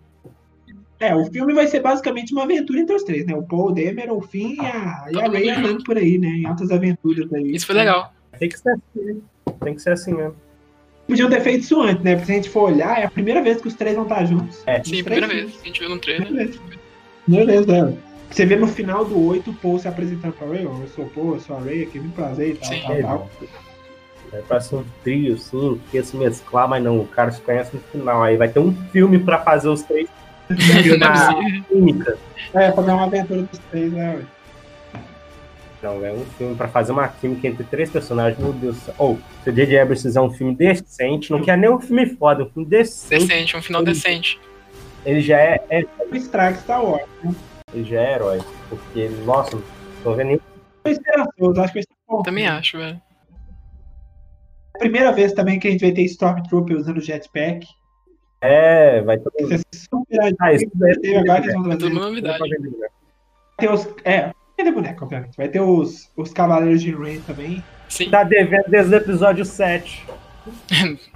É, 0.99 1.13
o 1.13 1.25
filme 1.25 1.53
vai 1.53 1.67
ser 1.67 1.81
basicamente 1.81 2.31
uma 2.31 2.43
aventura 2.43 2.79
entre 2.79 2.95
os 2.95 3.03
três, 3.03 3.25
né? 3.25 3.35
O 3.35 3.43
Paul 3.43 3.73
Dameron, 3.73 4.17
o 4.17 4.21
Finn 4.21 4.55
e 4.55 4.59
a, 4.61 5.05
e 5.11 5.17
a 5.17 5.21
Todo 5.23 5.33
Ray 5.33 5.49
andando 5.49 5.83
por 5.83 5.97
aí, 5.97 6.17
né? 6.17 6.27
Em 6.29 6.45
altas 6.45 6.71
aventuras 6.71 7.31
aí. 7.33 7.51
Isso 7.53 7.65
foi 7.65 7.75
legal. 7.75 8.13
Tem 8.39 8.49
que 8.49 8.59
ser 8.59 8.69
assim. 8.71 9.23
Tem 9.63 9.75
que 9.75 9.81
ser 9.81 9.91
assim 9.91 10.13
mesmo. 10.13 10.35
Podiam 11.07 11.29
ter 11.29 11.41
feito 11.41 11.61
isso 11.61 11.81
antes, 11.81 12.03
né? 12.03 12.15
Porque 12.15 12.25
se 12.25 12.31
a 12.31 12.35
gente 12.35 12.49
for 12.49 12.71
olhar, 12.71 12.99
é 12.99 13.05
a 13.05 13.11
primeira 13.11 13.41
vez 13.41 13.61
que 13.61 13.67
os 13.67 13.73
três 13.73 13.95
vão 13.95 14.03
estar 14.03 14.23
juntos. 14.25 14.63
É. 14.65 14.81
Sim, 14.83 15.03
primeira 15.03 15.27
vez. 15.27 15.59
A 15.61 15.65
gente 15.65 15.79
viu 15.79 15.89
no 15.89 15.99
trailer. 15.99 16.51
Primeira 17.25 17.45
vez 17.45 17.65
dela. 17.65 17.97
Você 18.33 18.45
vê 18.45 18.55
no 18.55 18.67
final 18.67 19.05
do 19.05 19.27
8 19.27 19.51
o 19.51 19.53
Paul 19.53 19.77
se 19.77 19.87
apresentando 19.87 20.33
pra 20.33 20.47
Ray, 20.47 20.65
ó, 20.65 20.71
eu 20.81 20.87
sou 20.87 21.05
o 21.05 21.09
Paul, 21.09 21.35
eu 21.35 21.39
sou 21.39 21.55
a 21.55 21.59
Ray, 21.59 21.83
aqui, 21.83 21.99
muito 21.99 22.15
prazer 22.15 22.53
e 22.53 22.55
tal, 22.55 22.69
Sim. 22.69 22.81
tal, 23.03 23.29
tal. 24.47 24.61
Ser 24.61 24.75
um 24.75 24.85
trio, 25.03 25.35
assim, 25.35 25.79
que 25.91 25.97
ia 25.97 26.03
se 26.03 26.17
mesclar, 26.17 26.67
mas 26.67 26.83
não, 26.83 26.99
o 26.99 27.07
cara 27.07 27.31
se 27.31 27.39
conhece 27.41 27.75
no 27.75 27.81
final. 27.83 28.23
Aí 28.23 28.35
vai 28.35 28.47
ter 28.47 28.59
um 28.59 28.73
filme 28.91 29.19
pra 29.19 29.37
fazer 29.39 29.69
os 29.69 29.83
três 29.83 30.09
é 30.49 30.97
na 30.97 31.63
química. 31.69 32.17
É, 32.53 32.71
fazer 32.71 32.91
uma 32.91 33.03
aventura 33.03 33.43
dos 33.43 33.59
três, 33.69 33.93
né, 33.93 34.15
Ray? 34.15 34.25
Não, 35.83 36.03
é 36.05 36.13
um 36.13 36.23
filme 36.37 36.55
pra 36.55 36.69
fazer 36.69 36.93
uma 36.93 37.07
química 37.09 37.45
entre 37.45 37.63
três 37.65 37.89
personagens. 37.89 38.39
Meu 38.41 38.53
Deus 38.53 38.77
do 38.77 38.81
céu. 38.81 38.95
Ou, 38.97 39.19
se 39.43 39.49
o 39.49 39.53
J.J. 39.53 39.79
Abrams 39.79 40.01
fizer 40.01 40.21
um 40.21 40.31
filme 40.31 40.55
decente, 40.55 41.29
não 41.29 41.41
quer 41.43 41.57
nem 41.57 41.69
um 41.69 41.79
filme 41.79 42.05
foda, 42.05 42.43
um 42.45 42.49
filme 42.49 42.69
decente, 42.69 43.27
Decente, 43.27 43.57
um 43.57 43.61
final 43.61 43.83
decente. 43.83 44.39
ele 45.05 45.19
já 45.19 45.37
é, 45.37 45.61
é- 45.69 45.85
O 46.09 46.15
Strike 46.15 46.59
Star 46.59 46.83
Wars. 46.85 47.03
ele 47.73 47.83
já 47.83 47.99
é 48.01 48.13
herói. 48.15 48.39
Porque, 48.69 49.09
nossa, 49.25 49.55
não 49.57 49.63
tô 50.03 50.13
vendo 50.15 50.27
nem. 50.27 50.39
Tô 50.83 50.89
esperançoso, 50.89 51.61
acho 51.61 51.73
que 51.73 51.79
vai 51.79 51.83
ser 51.83 51.95
bom. 52.07 52.21
Também 52.23 52.47
acho, 52.47 52.77
velho. 52.77 53.01
É 54.75 54.77
a 54.77 54.79
primeira 54.79 55.11
vez 55.11 55.33
também 55.33 55.59
que 55.59 55.67
a 55.67 55.71
gente 55.71 55.81
vai 55.81 55.91
ter 55.91 56.03
Stormtrooper 56.03 56.77
usando 56.77 57.01
jetpack. 57.01 57.67
É, 58.41 59.01
vai 59.01 59.17
ter. 59.17 59.29
Isso 59.39 59.53
é 59.53 59.77
super 59.77 60.35
Ah, 60.39 60.53
isso 60.53 60.65
É 60.65 61.23
trazer. 61.23 61.53
tudo 61.77 61.87
uma 61.87 62.01
novidade. 62.07 62.39
Vai 62.39 62.49
ter 63.57 63.69
os. 63.71 63.87
É, 64.05 64.31
vai 64.57 64.65
ter 64.65 64.71
boneco, 64.71 65.03
obviamente. 65.03 65.37
Vai 65.37 65.47
ter 65.49 65.61
os, 65.61 66.11
os 66.15 66.31
Cavaleiros 66.33 66.81
de 66.81 66.91
Rain 66.91 67.21
também. 67.21 67.63
Sim. 67.89 68.09
Tá 68.09 68.23
devendo 68.23 68.65
desde 68.69 68.93
o 68.93 68.97
episódio 68.97 69.45
7. 69.45 70.05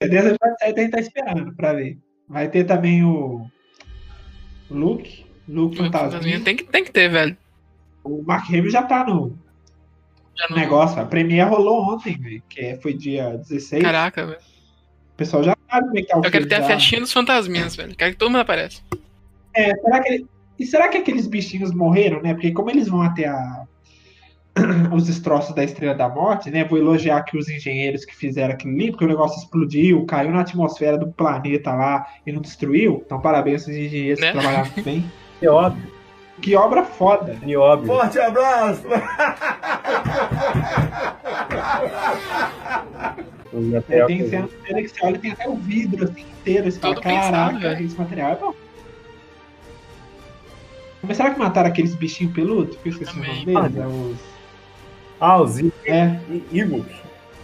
Desde 0.00 0.16
o 0.16 0.34
episódio 0.34 0.56
7 0.58 0.78
a 0.78 0.82
gente 0.82 0.90
tá 0.90 1.00
esperando 1.00 1.54
pra 1.54 1.72
ver. 1.74 1.98
Vai 2.28 2.48
ter 2.48 2.64
também 2.64 3.04
o. 3.04 3.46
o 4.70 4.74
Luke. 4.74 5.26
Luke 5.48 5.76
Fantasminha. 5.76 6.40
Tem 6.40 6.56
que, 6.56 6.64
tem 6.64 6.84
que 6.84 6.90
ter, 6.90 7.08
velho. 7.08 7.36
O 8.04 8.22
Mark 8.22 8.48
Hamill 8.48 8.70
já 8.70 8.82
tá 8.82 9.04
no 9.04 9.36
Já 10.36 10.48
não... 10.48 10.56
negócio. 10.56 11.00
A 11.00 11.04
Premiere 11.04 11.48
rolou 11.48 11.82
ontem, 11.94 12.16
velho. 12.18 12.42
Que 12.48 12.60
é- 12.60 12.76
foi 12.80 12.94
dia 12.94 13.36
16. 13.36 13.82
Caraca, 13.82 14.26
velho. 14.26 14.38
O 15.12 15.16
pessoal 15.16 15.42
já 15.44 15.56
sabe 15.70 15.86
como 15.86 15.98
é 15.98 16.02
que 16.02 16.08
tá 16.08 16.18
o 16.18 16.24
Eu 16.24 16.30
quero 16.30 16.48
ter 16.48 16.54
a 16.56 16.60
já. 16.62 16.66
festinha 16.68 17.00
dos 17.00 17.12
fantasminhas, 17.12 17.76
velho. 17.76 17.94
Quero 17.94 18.12
que 18.12 18.18
todo 18.18 18.30
mundo 18.30 18.40
apareça. 18.40 18.80
É, 19.54 19.74
será 19.76 20.00
que 20.02 20.12
ele- 20.12 20.26
E 20.58 20.66
será 20.66 20.88
que 20.88 20.98
aqueles 20.98 21.26
bichinhos 21.26 21.72
morreram, 21.74 22.20
né? 22.22 22.34
Porque 22.34 22.52
como 22.52 22.70
eles 22.70 22.88
vão 22.88 23.02
até 23.02 23.26
a. 23.26 23.64
os 24.92 25.06
destroços 25.06 25.54
da 25.54 25.64
Estrela 25.64 25.94
da 25.94 26.08
Morte, 26.10 26.50
né? 26.50 26.62
Vou 26.64 26.78
elogiar 26.78 27.16
aqui 27.16 27.38
os 27.38 27.48
engenheiros 27.48 28.04
que 28.04 28.14
fizeram 28.14 28.52
aquilo 28.52 28.74
ali, 28.74 28.90
porque 28.90 29.06
o 29.06 29.08
negócio 29.08 29.38
explodiu, 29.38 30.04
caiu 30.04 30.30
na 30.30 30.42
atmosfera 30.42 30.98
do 30.98 31.10
planeta 31.10 31.72
lá 31.72 32.06
e 32.26 32.32
não 32.32 32.42
destruiu. 32.42 33.02
Então, 33.06 33.18
parabéns 33.18 33.66
aos 33.66 33.74
engenheiros 33.76 34.20
Né? 34.20 34.26
que 34.32 34.38
trabalharam 34.38 34.70
bem. 34.84 35.10
E 35.40 35.48
óbvio, 35.48 35.90
Que 36.42 36.54
obra 36.54 36.84
foda. 36.84 37.34
e 37.46 37.56
óbvio. 37.56 37.86
Forte 37.94 38.18
abraço! 38.18 38.82
Material 43.52 44.06
tem 44.06 44.18
que- 44.18 44.28
cena 44.28 44.48
dele 44.66 44.82
que 44.82 44.88
você 44.88 45.06
olha 45.06 45.18
tem 45.18 45.30
até 45.32 45.48
o 45.48 45.56
vidro 45.56 46.04
assim, 46.04 46.22
inteiro. 46.40 46.70
Você 46.70 46.78
fala, 46.78 46.94
Tudo 46.94 47.04
pensado, 47.04 47.32
caraca, 47.32 47.58
velho." 47.58 47.86
esse 47.86 47.98
material 47.98 48.32
é 48.32 48.36
bom. 48.36 48.54
Mas 51.02 51.16
será 51.16 51.30
que 51.32 51.38
mataram 51.38 51.68
aqueles 51.68 51.94
bichinhos 51.94 52.32
peludos? 52.32 52.76
Que 52.76 52.88
eu 52.88 52.92
esqueci 52.92 53.12
o 53.12 53.16
nome 53.22 53.44
Também. 53.44 53.70
deles. 53.70 53.76
É 53.78 53.86
os. 53.86 54.16
Ah, 55.20 55.40
os 55.42 55.58
É, 55.84 56.20
Ewoks. 56.52 56.96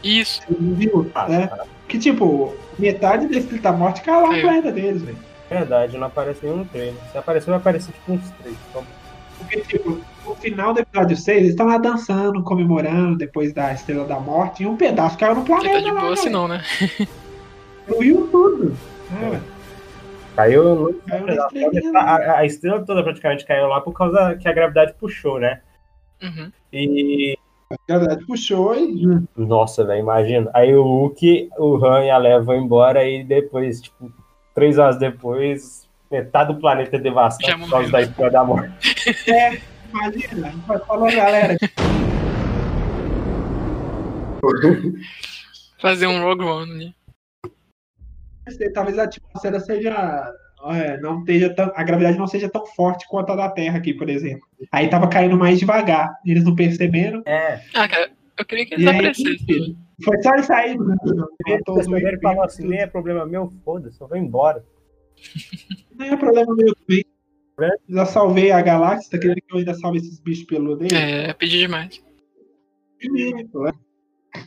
Isso. 0.03 0.41
viu? 0.51 1.11
Ah, 1.15 1.27
É. 1.33 1.51
Que 1.89 1.99
tipo, 1.99 2.55
metade 2.79 3.27
da 3.27 3.59
da 3.71 3.73
Morte 3.77 4.03
caiu 4.03 4.21
lá 4.23 4.29
Caiu. 4.29 4.43
planeta 4.43 4.71
deles, 4.73 5.03
velho. 5.03 5.17
Verdade, 5.49 5.97
não 5.97 6.07
aparece 6.07 6.41
nenhum 6.45 6.59
no 6.59 6.65
trailer. 6.67 6.95
Se 7.11 7.17
aparecer, 7.17 7.49
vai 7.51 7.59
aparecer 7.59 7.93
tipo 7.93 8.13
uns 8.13 8.31
três. 8.43 8.55
Então, 8.71 8.85
Porque, 9.39 9.61
tipo, 9.63 9.99
no 10.27 10.35
final 10.35 10.75
do 10.75 10.81
episódio 10.81 11.17
6, 11.17 11.39
eles 11.39 11.51
estão 11.51 11.67
lá 11.67 11.79
dançando, 11.79 12.43
comemorando 12.43 13.17
depois 13.17 13.53
da 13.55 13.73
Estrela 13.73 14.05
da 14.05 14.21
Morte, 14.21 14.63
e 14.65 14.67
um 14.67 14.77
pedaço 14.77 15.17
caiu 15.17 15.37
no 15.37 15.43
Porque 15.45 15.63
planeta. 15.63 15.79
tá 15.79 15.89
de 15.89 15.95
lá, 15.95 16.01
boa 16.01 16.15
velho. 16.15 16.21
assim 16.21 16.29
não, 16.31 16.47
né? 16.49 16.63
Destruiu 17.87 18.29
tudo. 18.31 18.77
É, 19.23 19.41
caiu 20.39 20.75
no. 20.75 20.95
caiu 20.95 21.27
na 21.27 21.33
A, 21.33 21.47
estrelinha. 21.47 21.99
a- 21.99 22.39
a 22.39 22.47
estrela 22.47 22.85
toda 22.85 23.03
praticamente 23.03 23.45
caiu 23.45 23.67
lá 23.67 23.81
por 23.81 23.93
causa 23.93 24.37
que 24.37 24.49
a 24.49 24.53
gravidade 24.53 24.95
puxou, 24.99 25.39
né? 25.41 25.61
Uhum. 26.23 26.53
E. 26.73 27.37
Na 27.89 27.99
verdade, 27.99 28.25
puxou 28.25 28.75
e. 28.75 29.05
Nossa, 29.37 29.85
velho, 29.85 30.01
imagina. 30.01 30.51
Aí 30.55 30.75
o 30.75 30.83
Hulk, 30.83 31.51
o 31.59 31.77
Han 31.85 32.05
e 32.05 32.11
a 32.11 32.17
Leia 32.19 32.41
vão 32.41 32.57
embora 32.57 33.05
e 33.05 33.23
depois, 33.25 33.83
tipo, 33.83 34.11
três 34.55 34.79
horas 34.79 34.99
depois, 34.99 35.87
metade 36.11 36.55
do 36.55 36.61
planeta 36.61 36.97
é 36.97 36.99
devastado 37.01 37.59
por 37.61 37.71
causa 37.71 37.91
da 37.91 38.01
estrela 38.03 38.31
da 38.31 38.45
morte. 38.45 38.73
É, 39.29 39.59
imagina. 39.91 40.53
Falou, 40.87 41.11
galera. 41.11 41.57
Fazer 45.81 46.07
um 46.07 46.23
Rogue 46.23 46.45
One 46.45 46.71
ali. 46.73 46.95
Talvez 48.73 48.99
a 48.99 49.05
atmosfera 49.05 49.61
seja. 49.61 50.33
é, 50.73 51.01
não 51.01 51.21
esteja 51.21 51.55
tão, 51.55 51.73
a 51.75 51.83
gravidade 51.83 52.19
não 52.19 52.27
seja 52.27 52.49
tão 52.49 52.67
forte 52.67 53.07
quanto 53.09 53.33
a 53.33 53.37
da 53.37 53.49
Terra 53.51 53.79
aqui, 53.79 53.95
por 53.95 54.09
exemplo. 54.09 54.47
Aí 54.73 54.89
tava 54.89 55.09
caindo 55.09 55.37
mais 55.37 55.59
devagar. 55.59 56.13
Eles 56.25 56.45
não 56.45 56.55
perceberam. 56.55 57.23
É. 57.27 57.61
Ah, 57.75 57.89
cara, 57.89 58.11
eu 58.39 58.45
queria 58.45 58.67
que 58.67 58.75
eles 58.75 58.87
aí, 58.87 58.97
aparecessem. 58.97 59.77
Foi 60.05 60.23
só 60.23 60.43
sair. 60.43 60.79
né? 60.79 60.97
Os 61.69 61.87
Ele 61.87 62.21
falou 62.21 62.45
assim: 62.45 62.67
nem 62.67 62.81
é 62.81 62.87
problema 62.87 63.27
meu, 63.27 63.53
foda-se, 63.65 64.01
eu 64.01 64.09
vou 64.09 64.17
embora. 64.17 64.65
Não 65.97 66.07
é 66.07 66.17
problema 66.17 66.55
meu 66.55 66.75
também. 66.75 67.05
É? 67.61 67.71
Já 67.89 68.07
salvei 68.07 68.53
a 68.53 68.63
galáxia, 68.63 69.11
tá 69.11 69.19
querendo 69.19 69.41
que 69.41 69.53
eu 69.53 69.59
ainda 69.59 69.75
salve 69.75 69.99
esses 69.99 70.21
bichos 70.21 70.45
peludos 70.45 70.87
aí? 70.93 70.97
É, 70.97 71.33
pedi 71.33 71.59
demais. 71.59 72.01
É. 73.03 73.88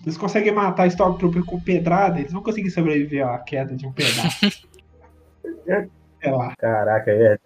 Eles 0.04 0.18
conseguem 0.18 0.52
matar 0.54 0.88
Stormtrooper 0.88 1.44
com 1.44 1.60
pedrada, 1.60 2.20
eles 2.20 2.32
vão 2.32 2.44
conseguir 2.44 2.72
sobreviver 2.72 3.28
à 3.28 3.38
queda 3.40 3.76
de 3.76 3.86
um 3.86 3.92
pedaço. 3.92 4.62
Sei 6.22 6.32
lá. 6.32 6.54
Caraca, 6.58 7.12
é. 7.12 7.38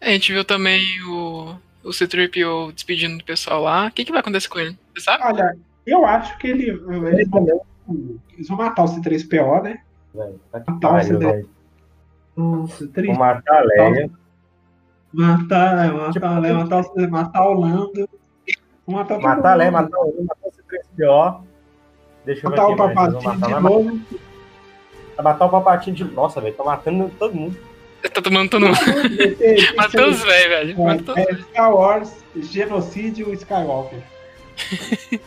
A 0.00 0.10
gente 0.10 0.32
viu 0.32 0.44
também 0.44 0.82
o, 1.84 1.88
o 1.88 1.92
C-3PO 1.92 2.72
despedindo 2.72 3.18
do 3.18 3.24
pessoal 3.24 3.62
lá. 3.62 3.86
O 3.86 3.90
que, 3.90 4.04
que 4.04 4.10
vai 4.12 4.20
acontecer 4.20 4.48
com 4.48 4.58
ele? 4.58 4.78
Você 4.94 5.04
sabe? 5.04 5.24
Olha, 5.24 5.56
eu 5.86 6.04
acho 6.06 6.36
que 6.38 6.46
ele, 6.48 6.70
eles, 7.12 7.28
vão, 7.28 7.46
eles 8.34 8.48
vão 8.48 8.56
matar 8.58 8.84
o 8.84 8.86
C3PO, 8.86 9.62
né? 9.62 9.80
Velho, 10.14 10.40
tá 10.50 10.60
que 10.60 10.70
Matar 10.70 10.88
o 10.88 10.90
pariu, 10.92 11.18
C3PO. 11.18 11.32
velho. 11.32 11.48
Nossa, 12.36 12.84
Vou 12.84 12.92
triste. 12.94 13.18
matar 13.18 13.56
a 13.56 13.60
Leia. 13.64 14.10
Matar, 15.12 15.86
é, 15.86 15.90
matar, 15.92 16.12
Tipo, 16.12 16.26
a 16.26 16.38
Leia, 16.38 16.54
matar, 16.54 16.80
o- 16.80 17.10
matar 17.10 17.48
o 17.48 17.52
Lando. 17.52 18.08
Vou 18.86 18.96
Matar, 18.96 19.20
Matar 19.20 19.52
a 19.52 19.54
Leia, 19.54 19.70
matar 19.70 19.98
o 19.98 20.04
Leia, 20.10 20.24
matar 20.24 20.48
o 20.48 20.50
C3PO. 20.52 21.44
Deixa 22.24 22.46
eu 22.46 22.50
ver 22.50 22.56
Matar 22.56 22.68
o 22.68 22.72
aqui, 22.72 22.76
vão 22.78 22.94
Papatinho 22.94 23.22
matar, 23.24 23.46
de 23.46 23.52
vai 23.52 23.62
novo. 23.62 23.84
matar, 25.16 25.22
matar 25.22 25.44
o 25.44 25.48
papatinho 25.50 25.96
de. 25.96 26.04
Nossa, 26.04 26.40
velho, 26.40 26.54
tá 26.54 26.64
matando 26.64 27.10
todo 27.18 27.34
mundo. 27.34 27.56
Tá 28.12 28.20
tomando 28.20 28.50
todo 28.50 28.66
mundo. 28.66 28.78
Matou 29.76 30.08
os 30.08 30.22
velhos, 30.22 30.76
velho. 30.76 30.88
É, 31.16 31.22
é 31.22 31.34
Star 31.36 31.74
Wars, 31.74 32.12
genocídio 32.36 33.32
Skywalker. 33.32 34.00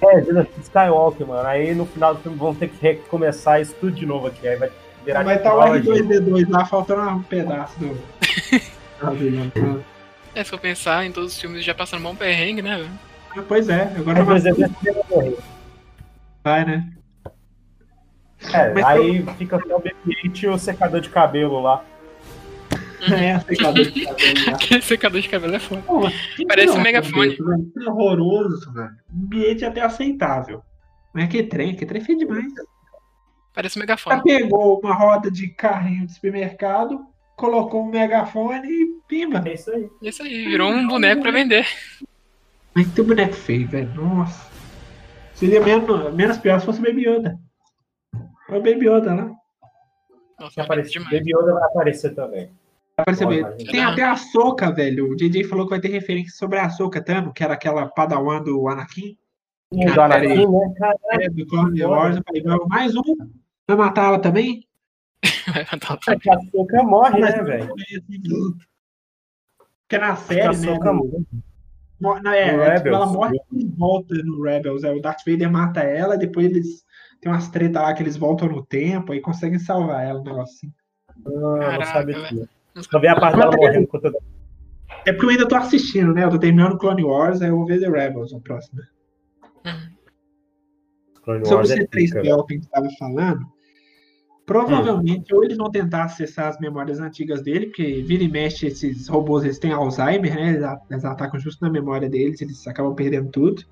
É, 0.01 0.23
Genocide 0.23 0.61
Skywalker, 0.61 1.27
mano. 1.27 1.47
Aí 1.47 1.73
no 1.73 1.85
final 1.85 2.15
do 2.15 2.21
filme 2.21 2.37
vão 2.37 2.53
ter 2.53 2.69
que 2.69 2.81
recomeçar 2.81 3.61
isso 3.61 3.75
tudo 3.79 3.93
de 3.93 4.05
novo 4.05 4.27
aqui. 4.27 4.47
Aí 4.47 4.55
vai 4.57 4.71
virar 5.05 5.23
Vai 5.23 5.37
estar 5.37 5.53
o 5.53 5.59
nova 5.59 5.81
gente. 5.81 5.89
R2D2 5.89 6.49
lá, 6.49 6.65
faltando 6.65 7.09
um 7.09 7.23
pedaço 7.23 7.79
do. 7.79 7.97
É, 10.33 10.43
se 10.43 10.51
eu 10.51 10.57
pensar 10.57 11.05
em 11.05 11.11
todos 11.11 11.33
os 11.33 11.39
filmes 11.39 11.63
já 11.63 11.73
passando 11.73 12.01
mão 12.01 12.15
perrengue, 12.15 12.61
né, 12.61 12.77
velho? 12.77 12.89
Ah, 13.31 13.43
pois 13.47 13.69
é, 13.69 13.83
agora 13.95 14.23
vai, 14.23 14.37
esse 14.37 14.51
vai 16.43 16.65
né? 16.65 16.89
É, 18.53 18.73
Mas 18.73 18.85
aí 18.85 19.25
fica 19.37 19.59
só 19.59 19.77
o 19.77 19.81
BB-8 19.81 20.43
e 20.43 20.47
o 20.47 20.57
secador 20.57 21.01
de 21.01 21.09
cabelo 21.09 21.61
lá. 21.61 21.83
É, 23.17 23.39
secador 23.39 23.83
de 23.83 24.01
cabelo 24.05 24.45
lá. 24.45 24.51
Aquele 24.55 24.81
secador 24.81 25.21
de 25.21 25.29
cabelo 25.29 25.55
é 25.55 25.59
foda. 25.59 25.81
Pô, 25.81 26.01
Parece 26.47 26.77
um 26.77 26.81
megafone. 26.81 27.35
Que 27.35 27.89
horroroso, 27.89 28.71
velho. 28.73 28.91
O 29.13 29.23
ambiente 29.25 29.63
é 29.63 29.67
até 29.67 29.81
aceitável. 29.81 30.61
Mas 31.13 31.29
que 31.29 31.43
trem, 31.43 31.75
que 31.75 31.85
trem 31.85 32.01
feio 32.01 32.19
demais. 32.19 32.45
Parece 33.53 33.77
um 33.77 33.81
megafone. 33.81 34.21
pegou 34.23 34.79
uma 34.79 34.93
roda 34.93 35.31
de 35.31 35.47
carrinho 35.47 36.05
de 36.05 36.13
supermercado, 36.13 36.99
colocou 37.37 37.83
um 37.85 37.89
megafone 37.89 38.67
e 38.67 38.87
pimba. 39.07 39.41
É 39.45 39.53
isso 39.53 39.71
aí. 39.71 39.89
Isso 40.01 40.23
aí, 40.23 40.45
virou 40.45 40.69
um 40.69 40.87
boneco 40.87 41.21
pra 41.21 41.31
vender. 41.31 41.65
Mas 42.73 42.87
que 42.93 43.01
boneco 43.01 43.33
feio, 43.33 43.67
velho. 43.67 43.93
Nossa. 43.93 44.49
Seria 45.33 45.61
menos, 45.61 46.13
menos 46.13 46.37
pior 46.37 46.59
se 46.59 46.65
fosse 46.65 46.79
o 46.79 46.83
Baby 46.83 47.07
Yoda. 47.07 47.37
Olha 48.49 48.59
o 48.59 48.63
Baby 48.63 48.87
Yoda 48.87 49.13
lá. 49.15 49.31
Nossa, 50.39 50.53
Que 50.53 50.59
é 50.59 50.63
aparece, 50.63 50.91
demais. 50.91 51.11
Baby 51.11 51.31
Yoda 51.33 51.53
vai 51.53 51.63
aparecer 51.63 52.13
também. 52.13 52.51
Imagina. 52.97 53.71
Tem 53.71 53.83
até 53.83 54.03
a 54.03 54.15
Soca, 54.15 54.71
velho. 54.71 55.11
O 55.11 55.15
JJ 55.15 55.43
falou 55.43 55.65
que 55.65 55.71
vai 55.71 55.81
ter 55.81 55.89
referência 55.89 56.33
sobre 56.37 56.59
a 56.59 56.69
Soca 56.69 57.01
Tano, 57.03 57.33
que 57.33 57.43
era 57.43 57.53
aquela 57.53 57.87
padawan 57.87 58.41
do 58.41 58.67
Anakin. 58.69 59.17
Do 59.71 60.01
Anakin, 60.01 60.47
né? 60.47 60.93
É, 61.11 61.29
do 61.29 61.45
Clone 61.45 61.83
Wars. 61.83 62.15
Eu 62.17 62.23
falei, 62.25 62.41
vai, 62.43 62.57
mais 62.69 62.95
um. 62.95 63.01
Vai 63.67 63.77
matar 63.77 64.05
ela 64.05 64.19
também? 64.19 64.65
Vai 65.53 65.65
matar 65.71 65.95
o- 65.95 65.99
a 66.31 66.39
Soca 66.51 66.83
morre, 66.83 67.19
né, 67.19 67.43
velho? 67.43 67.73
Porque 69.81 69.97
na 69.99 70.13
A 70.13 70.15
série, 70.15 70.47
né? 70.47 70.53
Soca 70.53 70.93
no- 70.93 71.03
morre. 71.05 71.25
mo- 71.99 72.19
na- 72.21 72.35
é, 72.35 72.47
é, 72.55 72.75
tipo, 72.75 72.87
ela 72.89 73.05
morre 73.07 73.37
e 73.51 73.65
volta 73.65 74.15
no 74.15 74.41
Rebels. 74.41 74.83
É, 74.83 74.91
o 74.93 75.01
Darth 75.01 75.21
Vader 75.27 75.51
mata 75.51 75.81
ela, 75.81 76.17
depois 76.17 76.45
eles. 76.47 76.85
Tem 77.21 77.31
umas 77.31 77.49
tretas 77.49 77.81
lá 77.81 77.93
que 77.93 78.03
eles 78.03 78.15
voltam 78.17 78.47
no 78.47 78.63
tempo 78.63 79.13
e 79.13 79.19
conseguem 79.21 79.57
salvar 79.59 80.05
ela, 80.05 80.19
um 80.19 80.23
negócio 80.23 80.55
assim. 80.55 80.73
Ah, 81.25 81.77
não 81.79 81.85
sabia 81.85 82.19
velho. 82.21 82.49
Só 82.81 82.99
vi 82.99 83.07
a 83.07 83.19
parte 83.19 83.37
dela 83.37 83.55
morrendo 83.55 83.87
com 83.87 83.99
toda. 83.99 84.17
É 85.05 85.13
porque 85.13 85.25
eu 85.25 85.29
ainda 85.29 85.47
tô 85.47 85.55
assistindo, 85.55 86.13
né? 86.13 86.23
Eu 86.25 86.31
tô 86.31 86.39
terminando 86.39 86.77
Clone 86.77 87.03
Wars, 87.03 87.41
aí 87.41 87.49
eu 87.49 87.57
vou 87.57 87.65
ver 87.65 87.79
The 87.79 87.89
Rebels 87.89 88.33
no 88.33 88.41
próximo. 88.41 88.81
Uhum. 89.65 89.95
Clone 91.23 91.45
Sobre 91.45 91.67
o 91.67 91.71
é 91.71 91.75
velho. 91.75 91.89
C3PO 91.89 92.45
que 92.45 92.53
a 92.53 92.55
gente 92.55 92.65
estava 92.65 92.87
falando, 92.99 93.45
provavelmente 94.45 95.33
ou 95.33 95.43
eles 95.43 95.57
vão 95.57 95.71
tentar 95.71 96.03
acessar 96.03 96.47
as 96.47 96.59
memórias 96.59 96.99
antigas 96.99 97.41
dele, 97.41 97.67
porque 97.67 98.03
vira 98.03 98.23
e 98.23 98.27
mexe 98.27 98.67
esses 98.67 99.07
robôs, 99.07 99.43
eles 99.43 99.59
têm 99.59 99.71
Alzheimer, 99.71 100.35
né? 100.35 100.49
Eles, 100.49 100.65
eles 100.89 101.05
atacam 101.05 101.39
justo 101.39 101.63
na 101.63 101.71
memória 101.71 102.09
deles, 102.09 102.41
eles 102.41 102.67
acabam 102.67 102.93
perdendo 102.93 103.29
tudo. 103.29 103.63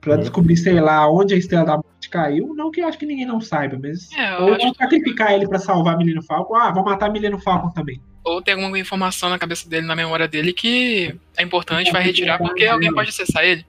Pra 0.00 0.14
Uhum. 0.14 0.20
descobrir, 0.20 0.56
sei 0.56 0.80
lá, 0.80 1.10
onde 1.10 1.34
a 1.34 1.36
Estrela 1.36 1.64
da 1.64 1.74
Morte 1.74 1.99
caiu. 2.10 2.54
Não 2.54 2.70
que 2.70 2.80
eu 2.80 2.88
acho 2.88 2.98
que 2.98 3.06
ninguém 3.06 3.26
não 3.26 3.40
saiba, 3.40 3.78
mas... 3.80 4.10
É, 4.12 4.34
eu 4.36 4.42
ou 4.46 4.58
vão 4.58 4.74
sacrificar 4.74 5.32
ele 5.32 5.48
pra 5.48 5.58
salvar 5.58 5.96
Mileno 5.96 6.22
Falcon. 6.22 6.54
Ah, 6.56 6.70
vão 6.70 6.84
matar 6.84 7.10
Mileno 7.10 7.38
Falcon 7.38 7.70
também. 7.70 8.00
Ou 8.24 8.42
tem 8.42 8.54
alguma 8.54 8.78
informação 8.78 9.30
na 9.30 9.38
cabeça 9.38 9.68
dele, 9.68 9.86
na 9.86 9.96
memória 9.96 10.28
dele, 10.28 10.52
que 10.52 11.14
é 11.38 11.42
importante, 11.42 11.90
vai 11.90 12.02
retirar, 12.02 12.38
porque 12.38 12.66
alguém 12.66 12.92
pode 12.92 13.08
acessar 13.08 13.44
ele. 13.44 13.64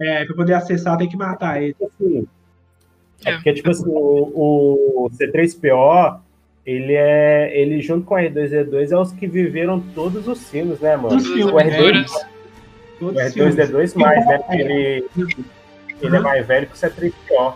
É, 0.00 0.24
pra 0.24 0.34
poder 0.34 0.54
acessar 0.54 0.98
tem 0.98 1.08
que 1.08 1.16
matar 1.16 1.62
ele. 1.62 1.76
Assim, 1.80 2.26
é 3.24 3.30
É. 3.30 3.34
porque, 3.34 3.52
tipo 3.52 3.70
assim, 3.70 3.84
o, 3.86 5.04
o 5.04 5.10
C3PO, 5.10 6.18
ele 6.66 6.94
é. 6.94 7.56
Ele 7.56 7.80
junto 7.80 8.04
com 8.04 8.14
o 8.14 8.18
R2D2 8.18 8.90
é 8.90 8.96
os 8.96 9.12
que 9.12 9.28
viveram 9.28 9.78
todos 9.94 10.26
os 10.26 10.48
filmes, 10.50 10.80
né, 10.80 10.96
mano? 10.96 11.10
Todos 11.10 11.28
o 11.28 11.36
né? 11.36 11.42
R2, 11.44 11.60
aventuras. 11.60 12.26
Todos 12.98 13.22
O 13.22 13.26
os 13.26 13.32
filmes. 13.32 13.54
R2D2 13.56 14.00
mais, 14.00 14.26
né? 14.26 14.38
Porque 14.38 14.56
ele, 14.56 15.04
ele 16.00 16.16
é 16.16 16.20
mais 16.20 16.46
velho 16.46 16.66
que 16.66 16.72
o 16.74 16.76
C3PO. 16.76 17.54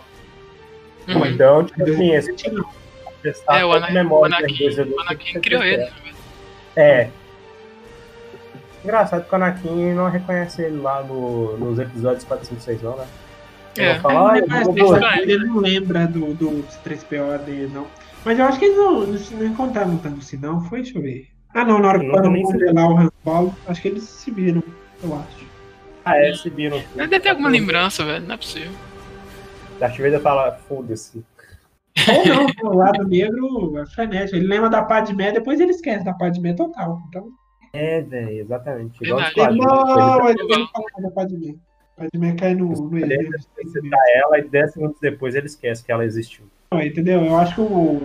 Uhum. 1.07 1.25
Então, 1.25 1.63
tipo 1.65 1.83
assim, 1.83 2.13
esse 2.13 2.35
Tinha- 2.35 2.63
testar 3.23 3.59
É, 3.59 3.65
o 3.65 3.69
o 3.69 3.91
memória 3.93 4.35
do 4.37 4.43
Anakin, 4.45 4.67
R2D2 4.69 4.91
o 4.93 4.99
Anakin 5.01 5.37
o 5.37 5.41
criou 5.41 5.61
C3PO. 5.61 5.67
ele. 5.73 5.77
né? 5.83 5.91
É. 6.75 7.09
Engraçado 8.83 9.25
que 9.27 9.31
o 9.31 9.35
Anakin 9.35 9.93
não 9.93 10.09
reconhece 10.09 10.61
ele 10.61 10.77
lá 10.77 11.03
no, 11.03 11.57
nos 11.57 11.79
episódios 11.79 12.23
4, 12.23 12.45
5, 12.47 12.61
6, 12.61 12.81
não, 12.81 12.95
né? 12.95 13.05
É. 13.77 13.91
Ele 13.91 13.99
fala, 13.99 14.37
eu 14.37 14.45
ele, 14.45 14.63
vou- 14.83 14.99
não- 14.99 15.13
ele 15.17 15.37
não 15.45 15.57
lembra 15.59 16.07
do, 16.07 16.33
do 16.33 16.63
3PO 16.83 17.37
dele, 17.45 17.69
não. 17.73 17.87
Mas 18.25 18.39
eu 18.39 18.45
acho 18.45 18.59
que 18.59 18.65
eles 18.65 18.77
não, 18.77 19.03
eles 19.03 19.31
não 19.31 19.45
encontraram 19.45 19.97
tanto 19.97 20.19
assim, 20.19 20.37
não. 20.37 20.61
Foi, 20.65 20.81
deixa 20.81 20.97
eu 20.97 21.01
ver. 21.01 21.27
Ah, 21.53 21.63
não, 21.65 21.79
na 21.79 21.87
hora 21.89 21.99
que 21.99 22.05
Não, 22.05 22.13
foram 22.15 22.41
congelar 22.41 22.91
o 22.91 22.97
Han 22.97 23.11
Solo, 23.23 23.55
acho 23.67 23.81
que 23.81 23.87
eles 23.87 24.03
se 24.03 24.31
viram, 24.31 24.63
eu 25.03 25.15
acho. 25.15 25.45
Ah, 26.05 26.17
é, 26.17 26.33
se 26.33 26.49
viram. 26.49 26.81
Deve 26.95 27.19
ter 27.19 27.29
alguma 27.29 27.49
lembrança, 27.49 28.03
velho. 28.03 28.25
Não 28.25 28.35
é 28.35 28.37
possível. 28.37 28.71
Darth 29.79 29.97
Vader 29.97 30.19
fala, 30.19 30.53
foda-se. 30.67 31.23
Ou 32.15 32.25
não, 32.63 32.71
o 32.71 32.75
lado 32.77 33.07
negro 33.07 33.77
é 33.79 33.85
frenético. 33.87 34.37
Ele 34.37 34.47
lembra 34.47 34.69
da 34.69 34.83
Padmé, 34.83 35.31
depois 35.31 35.59
ele 35.59 35.71
esquece 35.71 36.05
da 36.05 36.13
Padmé 36.13 36.53
total. 36.53 37.01
Então, 37.09 37.29
É, 37.73 38.01
velho, 38.01 38.39
exatamente. 38.41 39.03
Igual 39.03 39.19
Verdade. 39.19 39.59
os 39.59 39.65
quadrinhos. 39.65 39.95
não, 39.95 40.29
Ele 40.29 40.47
não 40.47 40.67
fala 40.67 40.85
da 41.01 41.11
Padmé. 41.11 41.55
Padmé 41.95 42.33
cai 42.35 42.53
no, 42.53 42.67
no 42.69 42.97
Ele 42.97 43.29
citar 43.39 43.99
ela 44.15 44.37
e 44.39 44.47
10 44.47 44.73
segundos 44.73 44.99
depois 45.01 45.33
ele 45.33 45.47
esquece 45.47 45.83
que 45.83 45.91
ela 45.91 46.05
existiu. 46.05 46.45
Não, 46.71 46.79
Entendeu? 46.81 47.23
Eu 47.25 47.35
acho 47.37 47.55
que 47.55 47.61
o, 47.61 48.01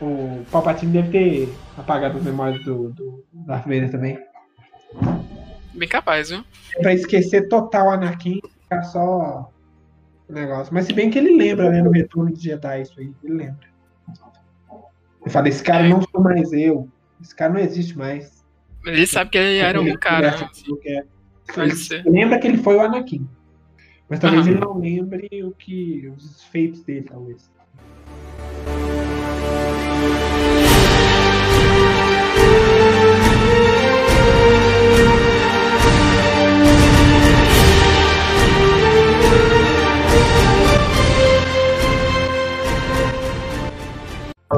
o 0.00 0.44
Palpatine 0.50 0.92
deve 0.92 1.10
ter 1.10 1.48
apagado 1.78 2.18
as 2.18 2.24
memórias 2.24 2.64
do, 2.64 2.88
do 2.90 3.24
Darth 3.32 3.64
Vader 3.64 3.90
também. 3.90 4.18
Bem 5.74 5.88
capaz, 5.88 6.30
viu? 6.30 6.42
É 6.76 6.80
pra 6.82 6.94
esquecer 6.94 7.48
total 7.48 7.86
o 7.88 7.90
Anakin 7.90 8.40
ficar 8.62 8.82
só 8.84 9.52
o 10.28 10.32
negócio. 10.32 10.72
Mas 10.72 10.86
se 10.86 10.92
bem 10.92 11.10
que 11.10 11.18
ele 11.18 11.36
lembra, 11.36 11.70
né, 11.70 11.82
no 11.82 11.90
retorno 11.90 12.32
de 12.32 12.42
Jedi, 12.42 12.82
isso 12.82 12.98
aí, 12.98 13.12
ele 13.22 13.34
lembra. 13.34 13.68
Ele 15.22 15.30
fala, 15.30 15.48
esse 15.48 15.62
cara 15.62 15.88
não 15.88 16.02
sou 16.02 16.20
mais 16.22 16.52
eu. 16.52 16.88
Esse 17.20 17.34
cara 17.34 17.52
não 17.52 17.60
existe 17.60 17.96
mais. 17.96 18.44
Ele 18.84 19.06
sabe 19.06 19.30
que 19.30 19.38
ele 19.38 19.58
era 19.58 19.80
um 19.80 19.86
Ele 19.86 19.98
cara. 19.98 20.48
é. 20.84 21.04
Lembra 22.06 22.38
que 22.38 22.46
ele 22.46 22.58
foi 22.58 22.76
o 22.76 22.80
Anakin. 22.80 23.28
Mas 24.08 24.20
talvez 24.20 24.46
ele 24.46 24.60
não 24.60 24.78
lembre 24.78 25.28
o 25.42 25.50
que. 25.52 26.08
os 26.16 26.44
feitos 26.44 26.84
dele, 26.84 27.06
talvez. 27.08 27.50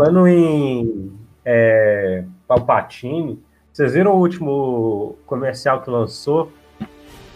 Falando 0.09 0.27
em 0.27 1.13
é, 1.45 2.25
Palpatine, 2.47 3.39
vocês 3.71 3.93
viram 3.93 4.15
o 4.15 4.19
último 4.19 5.17
comercial 5.27 5.83
que 5.83 5.91
lançou? 5.91 6.51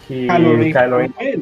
Que 0.07 0.25
Kylo 0.73 0.97
Ren 0.97 1.41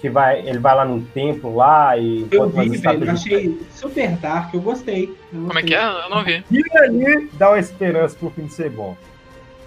que 0.00 0.10
vai, 0.10 0.40
ele 0.40 0.58
vai 0.58 0.74
lá 0.74 0.84
num 0.84 1.00
templo 1.00 1.54
lá 1.54 1.96
e 1.96 2.26
Eu 2.32 2.48
vi, 2.50 2.70
velho. 2.70 3.04
Eu 3.04 3.12
achei 3.12 3.60
super 3.70 4.10
dark, 4.16 4.52
eu 4.52 4.60
gostei. 4.60 5.16
Eu 5.32 5.46
Como 5.46 5.56
é 5.56 5.62
que 5.62 5.72
é? 5.72 5.84
Eu 5.84 6.10
não 6.10 6.24
vi. 6.24 6.44
E 6.50 6.64
ali 6.78 7.30
dá 7.34 7.50
uma 7.50 7.60
esperança 7.60 8.16
pro 8.18 8.28
fim 8.30 8.46
de 8.46 8.52
ser 8.54 8.70
bom. 8.70 8.96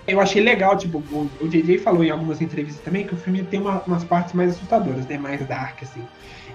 Eu 0.06 0.20
achei 0.20 0.44
legal, 0.44 0.76
tipo, 0.78 0.98
o, 0.98 1.30
o 1.40 1.48
JJ 1.48 1.78
falou 1.78 2.04
em 2.04 2.10
algumas 2.10 2.42
entrevistas 2.42 2.84
também 2.84 3.08
que 3.08 3.14
o 3.14 3.18
filme 3.18 3.42
tem 3.44 3.62
uma- 3.62 3.82
umas 3.88 4.04
partes 4.04 4.34
mais 4.34 4.52
assustadoras, 4.52 5.08
né? 5.08 5.18
Mais 5.18 5.48
dark, 5.48 5.82
assim. 5.82 6.04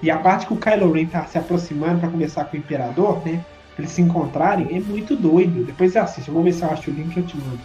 E 0.02 0.10
a 0.10 0.18
parte 0.18 0.46
que 0.46 0.52
o 0.52 0.56
Kylo 0.58 0.92
Ren 0.92 1.06
tá 1.06 1.24
se 1.24 1.38
aproximando 1.38 2.00
pra 2.00 2.10
conversar 2.10 2.44
com 2.44 2.58
o 2.58 2.60
Imperador, 2.60 3.24
né? 3.26 3.42
Eles 3.80 3.90
se 3.92 4.02
encontrarem, 4.02 4.76
é 4.76 4.80
muito 4.80 5.16
doido. 5.16 5.64
Depois 5.64 5.92
você 5.92 5.98
assiste, 5.98 6.28
eu 6.28 6.34
vou 6.34 6.42
ver 6.42 6.52
se 6.52 6.62
eu 6.62 6.70
acho 6.70 6.90
o 6.90 6.94
link 6.94 7.16
e 7.16 7.20
eu 7.20 7.26
te 7.26 7.36
mando. 7.36 7.58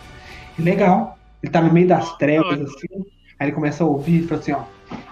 É 0.58 0.62
legal. 0.62 1.18
Ele 1.44 1.52
tá 1.52 1.62
no 1.62 1.72
meio 1.74 1.88
das 1.88 2.18
trevas, 2.18 2.60
assim. 2.62 2.88
Aí 3.38 3.48
ele 3.48 3.52
começa 3.52 3.84
a 3.84 3.88
ouvir 3.88 4.24
e 4.24 4.28
fala 4.28 4.40
assim, 4.40 4.52
ó. 4.54 4.64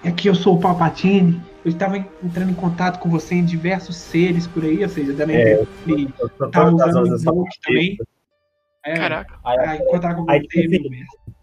E 0.03 0.07
aqui 0.07 0.27
eu 0.27 0.35
sou 0.35 0.55
o 0.55 0.59
Palpatine. 0.59 1.41
Eu 1.65 1.71
estava 1.71 1.97
en- 1.97 2.05
entrando 2.23 2.51
em 2.51 2.55
contato 2.55 2.99
com 2.99 3.09
você 3.09 3.35
em 3.35 3.43
diversos 3.45 3.97
seres 3.97 4.47
por 4.47 4.63
aí, 4.63 4.81
ou 4.81 4.89
seja, 4.89 5.13
dando 5.13 5.31
a 5.31 5.33
É, 5.33 5.65
que 5.83 5.91
ele 5.91 6.13
tava 6.51 6.71
usando 6.73 7.03
o 7.03 7.15
Snoke 7.15 7.59
também. 7.61 7.97
É, 8.85 8.93
Caraca. 8.95 9.39
Aí, 9.43 9.59
Aí 9.59 9.79
encontrar 9.79 10.15
com 10.15 10.29
Aí, 10.29 10.47
você 10.49 10.67
mesmo. 10.67 10.89
se 10.89 11.33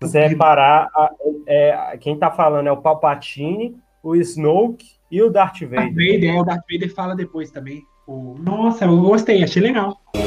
você 0.00 0.26
reparar, 0.26 0.88
a- 0.94 1.10
é, 1.46 1.96
quem 1.98 2.16
tá 2.16 2.30
falando 2.30 2.66
é 2.68 2.72
o 2.72 2.76
Palpatine, 2.80 3.76
o 4.02 4.14
Snoke 4.16 4.86
e 5.10 5.20
o 5.22 5.30
Darth 5.30 5.60
Darth 5.60 5.70
Vader. 5.70 5.88
Vader, 5.88 6.34
é, 6.34 6.40
o 6.40 6.44
Darth 6.44 6.64
Vader 6.70 6.94
fala 6.94 7.16
depois 7.16 7.50
também. 7.50 7.82
Nossa, 8.08 8.86
eu 8.86 8.96
gostei, 9.02 9.44
achei 9.44 9.60
legal. 9.60 10.00
I 10.14 10.20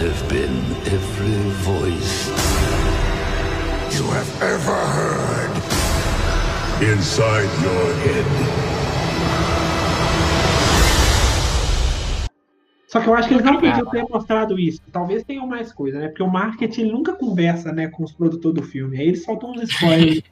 have 0.00 0.28
been 0.28 0.48
every 0.86 1.50
voice 1.62 2.30
you 3.94 4.08
have 4.10 4.42
ever 4.42 4.80
heard 4.96 5.52
inside 6.90 7.50
your 7.62 7.94
head. 8.02 8.24
Só 12.86 13.00
que 13.00 13.08
eu 13.10 13.14
acho 13.14 13.28
que 13.28 13.34
eles 13.34 13.44
não 13.44 13.60
podiam 13.60 13.84
ter 13.90 14.02
mostrado 14.08 14.58
isso. 14.58 14.80
Talvez 14.90 15.22
tenham 15.24 15.46
mais 15.46 15.70
coisa, 15.70 15.98
né? 15.98 16.08
Porque 16.08 16.22
o 16.22 16.30
marketing 16.30 16.84
nunca 16.84 17.12
conversa, 17.12 17.70
né, 17.70 17.88
com 17.88 18.04
os 18.04 18.12
produtores 18.12 18.54
do 18.54 18.62
filme. 18.62 18.96
Aí 18.98 19.08
eles 19.08 19.22
soltam 19.22 19.50
uns 19.50 19.64
spoilers. 19.64 20.22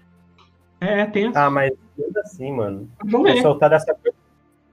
é, 0.80 1.04
tem 1.04 1.30
Ah, 1.34 1.50
mas 1.50 1.74
ainda 2.02 2.20
assim, 2.22 2.50
mano. 2.50 2.88
Vamos 3.04 3.30
ver. 3.30 3.42
Soltar 3.42 3.68
dessa 3.68 3.92
coisa 3.92 4.21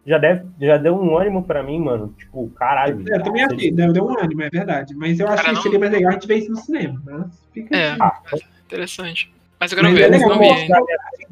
já, 0.09 0.17
deve, 0.17 0.43
já 0.59 0.77
deu 0.77 0.95
um 0.95 1.17
ânimo 1.17 1.43
pra 1.43 1.61
mim, 1.63 1.79
mano. 1.79 2.13
Tipo, 2.17 2.49
caralho. 2.49 3.03
É, 3.09 3.15
Eu 3.17 3.23
também 3.23 3.43
achei, 3.43 3.71
deu, 3.71 3.93
deu 3.93 4.05
um 4.05 4.19
ânimo, 4.19 4.41
é 4.41 4.49
verdade. 4.49 4.93
Mas 4.95 5.19
eu 5.19 5.27
acho 5.27 5.37
Cara, 5.37 5.49
que 5.49 5.55
não- 5.55 5.61
seria 5.61 5.79
mais 5.79 5.91
legal 5.91 6.09
a 6.09 6.13
gente 6.13 6.27
ver 6.27 6.35
isso 6.37 6.51
no 6.51 6.57
cinema. 6.57 7.01
Mas 7.05 7.25
fica 7.53 7.77
É. 7.77 7.91
assim. 7.99 8.43
Interessante. 8.65 9.31
Mas 9.59 9.71
eu 9.71 9.75
quero 9.77 9.89
Mas 9.89 9.97
ver, 9.97 10.03
é 10.03 10.07
eu 10.07 10.11
legal 10.11 10.29
não 10.29 10.39
vi 10.39 10.69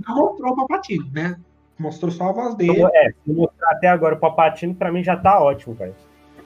não 0.07 0.15
mostrou 0.15 0.51
o 0.51 0.55
Palpatine, 0.55 1.09
né? 1.13 1.35
Mostrou 1.79 2.11
só 2.11 2.29
a 2.29 2.31
voz 2.31 2.55
dele. 2.55 2.81
É, 2.93 3.09
se 3.11 3.31
mostrar 3.31 3.71
até 3.71 3.87
agora 3.87 4.15
o 4.15 4.19
Palpatine, 4.19 4.73
pra 4.73 4.91
mim 4.91 5.03
já 5.03 5.15
tá 5.15 5.39
ótimo, 5.41 5.73
velho. 5.75 5.95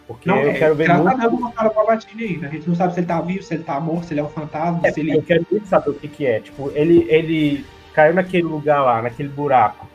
Porque 0.07 0.27
Não, 0.27 0.37
eu 0.39 0.49
é, 0.51 0.53
quero 0.53 0.75
ver 0.75 0.91
a 0.91 0.97
muito. 0.97 1.17
Deus 1.17 1.31
não 1.31 1.39
mostraram 1.41 1.69
o 1.71 1.73
Palpatine 1.73 2.23
ainda. 2.23 2.47
A 2.47 2.49
gente 2.49 2.67
não 2.67 2.75
sabe 2.75 2.93
se 2.93 2.99
ele 2.99 3.07
tá 3.07 3.21
vivo, 3.21 3.43
se 3.43 3.53
ele 3.53 3.63
tá 3.63 3.79
morto, 3.79 4.05
se 4.07 4.13
ele 4.13 4.19
é 4.19 4.23
um 4.23 4.29
fantasma, 4.29 4.81
É, 4.83 4.91
se 4.91 4.99
ele 4.99 5.15
eu 5.15 5.21
quero 5.21 5.45
muito 5.49 5.65
saber 5.67 5.89
o 5.89 5.93
que, 5.93 6.07
que 6.07 6.25
é. 6.25 6.39
Tipo, 6.41 6.69
ele, 6.75 7.05
ele 7.09 7.65
caiu 7.93 8.13
naquele 8.13 8.43
lugar 8.43 8.81
lá, 8.83 9.01
naquele 9.01 9.29
buraco, 9.29 9.87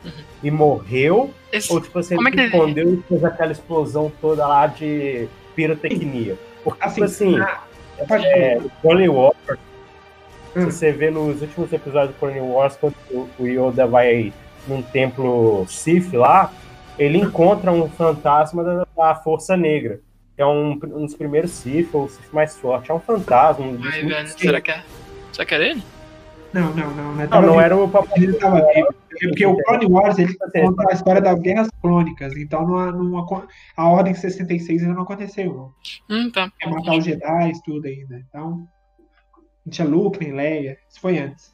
e 0.43 0.51
morreu, 0.51 1.31
Esse- 1.51 1.71
ou 1.71 1.81
tipo 1.81 1.97
assim, 1.99 2.15
Como 2.15 2.27
é 2.29 2.31
que 2.31 2.41
escondeu 2.41 2.93
e 2.93 3.01
fez 3.07 3.23
aquela 3.23 3.51
explosão 3.51 4.11
toda 4.21 4.45
lá 4.47 4.67
de 4.67 5.27
pirotecnia. 5.55 6.37
Porque, 6.63 6.83
Assim, 6.83 6.93
tipo 6.95 7.05
assim, 7.05 7.39
ah, 7.39 7.61
pode 8.07 8.25
é, 8.25 8.57
o 8.57 8.69
Clone 8.81 9.09
Wars, 9.09 9.35
se 10.53 10.59
Hum. 10.59 10.65
você 10.65 10.91
vê 10.91 11.09
nos 11.09 11.41
últimos 11.41 11.71
episódios 11.73 12.13
do 12.15 12.19
Clone 12.19 12.39
Wars, 12.41 12.75
quando 12.75 12.95
o 13.39 13.45
Yoda 13.45 13.85
vai 13.87 14.31
num 14.67 14.81
templo 14.81 15.65
Sith 15.67 16.13
lá, 16.13 16.51
ele 16.99 17.17
encontra 17.19 17.71
um 17.71 17.87
fantasma 17.89 18.63
da, 18.63 18.87
da 18.95 19.15
Força 19.15 19.55
Negra. 19.55 19.99
Que 20.35 20.41
é 20.41 20.45
um, 20.45 20.71
um 20.73 21.05
dos 21.05 21.15
primeiros 21.15 21.51
Sith, 21.51 21.89
ou 21.93 22.03
o 22.05 22.09
Sith 22.09 22.31
mais 22.31 22.55
forte. 22.57 22.91
É 22.91 22.93
um 22.93 22.99
fantasma. 22.99 23.65
Um 23.65 23.79
Ai, 23.83 24.03
velho, 24.03 24.27
será 24.27 24.61
que 24.61 24.71
é? 24.71 24.83
Será 25.31 25.45
que 25.45 25.53
era 25.55 25.65
ele? 25.65 25.83
Não, 26.53 26.73
não, 26.73 26.91
não. 26.95 27.15
Não, 27.15 27.21
é 27.21 27.27
Não, 27.27 27.41
não 27.41 27.47
tava 27.49 27.63
era 27.63 27.75
o 27.75 27.89
Palpatine. 27.89 28.25
Ele 28.27 28.35
estava 28.35 28.61
vivo. 28.73 28.95
Porque 29.19 29.45
o 29.45 29.57
Clone 29.63 29.85
Wars 29.87 30.19
ele 30.19 30.35
conta 30.35 30.89
a 30.89 30.93
história 30.93 31.21
das 31.21 31.39
guerras 31.39 31.69
clônicas. 31.81 32.35
Então 32.37 32.67
não, 32.67 32.91
não, 32.91 33.47
a 33.75 33.89
Ordem 33.89 34.13
66 34.13 34.83
ainda 34.83 34.93
não 34.93 35.03
aconteceu. 35.03 35.73
Não. 36.09 36.17
Hum, 36.17 36.31
tá. 36.31 36.51
É 36.61 36.69
matar 36.69 36.97
os 36.97 37.03
Jedi, 37.03 37.51
tudo 37.65 37.87
ainda. 37.87 38.23
Então. 38.29 38.67
Não 39.65 39.71
tinha 39.71 39.87
Luke 39.87 40.19
nem 40.19 40.33
Leia. 40.33 40.77
Isso 40.89 41.01
foi 41.01 41.17
antes. 41.17 41.53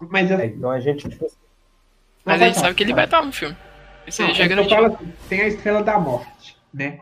Mas 0.00 0.30
eu, 0.30 0.38
É, 0.38 0.46
Então 0.46 0.70
a 0.70 0.78
gente, 0.78 1.08
Mas 1.08 1.20
Não, 2.24 2.34
a 2.34 2.38
gente 2.38 2.58
sabe 2.58 2.74
que 2.74 2.82
ele 2.82 2.94
vai 2.94 3.06
estar 3.06 3.22
no 3.22 3.32
filme. 3.32 3.56
Isso 4.06 4.22
Não, 4.22 4.34
já 4.34 4.44
é 4.44 4.48
garantido. 4.48 4.74
falo 4.74 4.94
assim, 4.94 5.12
tem 5.28 5.40
a 5.40 5.48
Estrela 5.48 5.82
da 5.82 5.98
Morte, 5.98 6.56
né? 6.72 7.00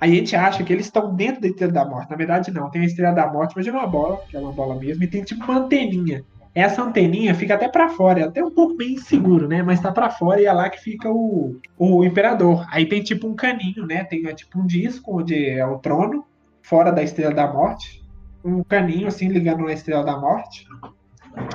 Aí 0.00 0.12
a 0.12 0.14
gente 0.14 0.36
acha 0.36 0.62
que 0.62 0.72
eles 0.72 0.86
estão 0.86 1.14
dentro 1.14 1.40
da 1.40 1.48
Estrela 1.48 1.72
da 1.72 1.84
Morte. 1.84 2.10
Na 2.10 2.16
verdade, 2.16 2.50
não. 2.52 2.70
Tem 2.70 2.82
a 2.82 2.84
Estrela 2.84 3.14
da 3.14 3.26
Morte, 3.32 3.54
mas 3.56 3.66
é 3.66 3.70
uma 3.72 3.86
bola, 3.86 4.18
que 4.28 4.36
é 4.36 4.40
uma 4.40 4.52
bola 4.52 4.74
mesmo, 4.74 5.02
e 5.02 5.06
tem 5.06 5.22
tipo 5.22 5.44
uma 5.44 5.58
anteninha. 5.60 6.22
Essa 6.54 6.82
anteninha 6.82 7.34
fica 7.34 7.54
até 7.54 7.68
pra 7.68 7.90
fora, 7.90 8.20
é 8.20 8.24
até 8.24 8.42
um 8.42 8.50
pouco 8.50 8.74
meio 8.76 8.92
inseguro, 8.92 9.46
né? 9.46 9.62
Mas 9.62 9.78
tá 9.80 9.92
pra 9.92 10.08
fora 10.08 10.40
e 10.40 10.46
é 10.46 10.52
lá 10.52 10.70
que 10.70 10.80
fica 10.80 11.10
o, 11.10 11.56
o 11.78 12.02
imperador. 12.04 12.66
Aí 12.70 12.86
tem 12.86 13.02
tipo 13.02 13.26
um 13.26 13.34
caninho, 13.34 13.86
né? 13.86 14.04
Tem 14.04 14.26
é, 14.26 14.32
tipo 14.32 14.58
um 14.58 14.66
disco 14.66 15.20
onde 15.20 15.48
é 15.50 15.66
o 15.66 15.78
trono, 15.78 16.24
fora 16.62 16.90
da 16.90 17.02
Estrela 17.02 17.34
da 17.34 17.46
Morte. 17.52 18.02
Um 18.42 18.62
caninho 18.64 19.06
assim 19.06 19.28
ligando 19.28 19.64
na 19.64 19.72
Estrela 19.72 20.02
da 20.04 20.18
Morte. 20.18 20.66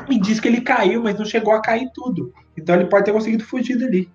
E 0.08 0.20
diz 0.20 0.40
que 0.40 0.48
ele 0.48 0.62
caiu, 0.62 1.02
mas 1.02 1.18
não 1.18 1.26
chegou 1.26 1.54
a 1.54 1.62
cair 1.62 1.90
tudo. 1.96 2.32
Então 2.56 2.76
ele 2.76 2.86
pode 2.86 3.06
ter 3.06 3.12
conseguido 3.14 3.44
fugir 3.44 3.78
dali. 3.80 4.08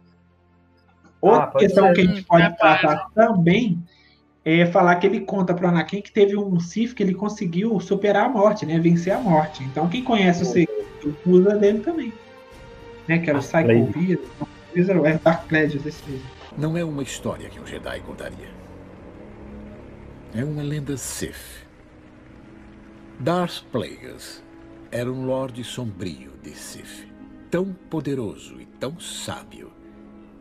Outra 1.20 1.44
Ah, 1.44 1.58
questão 1.58 1.88
ser. 1.88 1.94
que 1.94 2.00
a 2.00 2.04
gente 2.04 2.20
Hum, 2.20 2.24
pode 2.28 2.48
capaz. 2.50 2.80
tratar 2.80 3.06
também 3.14 3.82
é 4.46 4.64
falar 4.64 4.94
que 4.96 5.06
ele 5.08 5.20
conta 5.20 5.52
pro 5.52 5.66
Anakin 5.66 6.00
que 6.00 6.12
teve 6.12 6.36
um 6.36 6.60
Sith 6.60 6.94
que 6.94 7.02
ele 7.02 7.14
conseguiu 7.14 7.80
superar 7.80 8.26
a 8.26 8.28
morte, 8.28 8.64
né? 8.64 8.78
Vencer 8.78 9.12
a 9.12 9.18
morte. 9.18 9.64
Então 9.64 9.88
quem 9.88 10.04
conhece 10.04 10.44
o 10.44 10.46
segredo 10.46 10.86
usa 11.26 11.56
dele 11.56 11.80
também. 11.80 12.12
Né? 13.08 13.18
Que 13.18 13.28
era 13.28 13.40
o 13.40 13.42
Psycho 13.42 13.66
Beard, 13.66 14.20
era 14.88 15.00
o 15.00 15.18
Dark 15.18 15.48
Pledges, 15.48 15.84
esse 15.84 16.08
mesmo. 16.08 16.26
Não 16.56 16.76
é 16.76 16.84
uma 16.84 17.02
história 17.02 17.48
que 17.48 17.58
um 17.58 17.66
Jedi 17.66 18.00
contaria. 18.00 18.48
É 20.32 20.44
uma 20.44 20.62
lenda 20.62 20.96
Sith. 20.96 21.66
Darth 23.18 23.64
Plagueis 23.72 24.44
era 24.92 25.10
um 25.10 25.26
Lorde 25.26 25.64
Sombrio 25.64 26.32
de 26.42 26.50
Sith. 26.50 27.08
Tão 27.50 27.72
poderoso 27.90 28.60
e 28.60 28.66
tão 28.66 28.98
sábio 29.00 29.72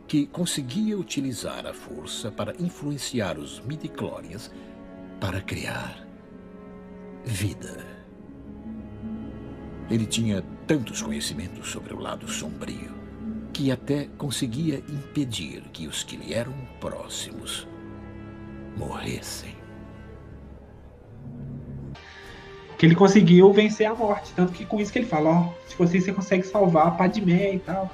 que 0.06 0.26
conseguia 0.26 0.96
utilizar 0.96 1.66
a 1.66 1.74
força 1.74 2.30
para 2.30 2.54
influenciar 2.60 3.38
os 3.38 3.60
midichlorians 3.60 4.52
para 5.20 5.40
criar 5.40 6.06
vida. 7.24 7.84
Ele 9.90 10.06
tinha 10.06 10.42
tantos 10.66 11.02
conhecimentos 11.02 11.68
sobre 11.70 11.92
o 11.92 11.98
lado 11.98 12.28
sombrio 12.28 12.94
que 13.52 13.70
até 13.70 14.08
conseguia 14.18 14.82
impedir 14.88 15.62
que 15.72 15.86
os 15.86 16.02
que 16.02 16.16
lhe 16.16 16.34
eram 16.34 16.52
próximos 16.78 17.66
morressem. 18.76 19.56
Que 22.76 22.84
ele 22.84 22.94
conseguiu 22.94 23.52
vencer 23.52 23.86
a 23.86 23.94
morte. 23.94 24.32
Tanto 24.34 24.52
que 24.52 24.66
com 24.66 24.78
isso 24.78 24.92
que 24.92 24.98
ele 24.98 25.06
fala, 25.06 25.30
ó, 25.30 25.54
se 25.66 25.76
você, 25.76 26.00
você 26.00 26.12
consegue 26.12 26.42
salvar 26.42 26.88
a 26.88 26.90
Padmé 26.90 27.54
e 27.54 27.58
tal. 27.58 27.90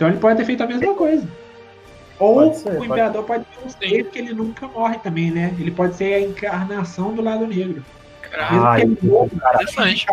Então 0.00 0.08
ele 0.08 0.16
pode 0.16 0.38
ter 0.38 0.46
feito 0.46 0.62
a 0.62 0.66
mesma 0.66 0.94
coisa. 0.94 1.28
Ou 2.18 2.34
Pode 2.36 2.56
ser, 2.56 2.70
o 2.70 2.72
pode 2.76 2.86
Imperador 2.86 3.22
pode 3.22 3.44
ter 3.44 3.66
um 3.66 3.68
ser 3.68 4.04
que 4.04 4.18
ele 4.18 4.32
nunca 4.32 4.66
morre 4.66 4.98
também, 4.98 5.30
né? 5.30 5.54
Ele 5.60 5.70
pode 5.70 5.94
ser 5.94 6.14
a 6.14 6.20
encarnação 6.22 7.14
do 7.14 7.20
lado 7.20 7.46
negro. 7.46 7.84
Que 8.22 8.82
ele 8.82 8.98
morra, 9.02 9.28
fisicamente, 9.58 10.06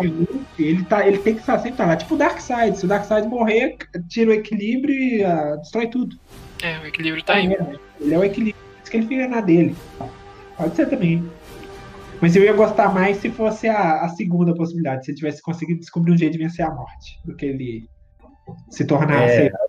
ele, 0.58 0.84
tá, 0.84 1.06
ele 1.06 1.16
tem 1.16 1.32
que 1.32 1.40
estar 1.40 1.58
sempre 1.60 1.86
lá. 1.86 1.96
Tipo 1.96 2.16
o 2.16 2.18
Darkseid. 2.18 2.76
Se 2.76 2.84
o 2.84 2.88
Darkseid 2.88 3.26
morrer, 3.28 3.78
tira 4.10 4.30
o 4.30 4.34
equilíbrio 4.34 4.94
e 4.94 5.24
ah, 5.24 5.56
destrói 5.56 5.86
tudo. 5.86 6.18
É, 6.62 6.78
o 6.80 6.86
equilíbrio 6.86 7.24
tá 7.24 7.36
aí. 7.36 7.56
Ele 7.98 8.12
é 8.12 8.18
o 8.18 8.24
equilíbrio. 8.24 8.62
Por 8.74 8.82
isso 8.82 8.90
que 8.90 8.96
ele 8.98 9.06
fica 9.06 9.26
na 9.26 9.40
dele. 9.40 9.74
Pode 10.58 10.76
ser 10.76 10.90
também. 10.90 11.26
Mas 12.20 12.36
eu 12.36 12.42
ia 12.42 12.52
gostar 12.52 12.92
mais 12.92 13.16
se 13.16 13.30
fosse 13.30 13.66
a, 13.68 14.02
a 14.02 14.08
segunda 14.10 14.52
possibilidade. 14.54 15.06
Se 15.06 15.12
ele 15.12 15.18
tivesse 15.18 15.40
conseguido 15.40 15.80
descobrir 15.80 16.12
um 16.12 16.18
jeito 16.18 16.32
de 16.32 16.38
vencer 16.38 16.66
a 16.66 16.70
morte. 16.74 17.18
Do 17.24 17.34
que 17.34 17.46
ele 17.46 17.88
se 18.70 18.84
tornar. 18.84 19.22
É. 19.22 19.28
ser- 19.28 19.54
é. 19.54 19.67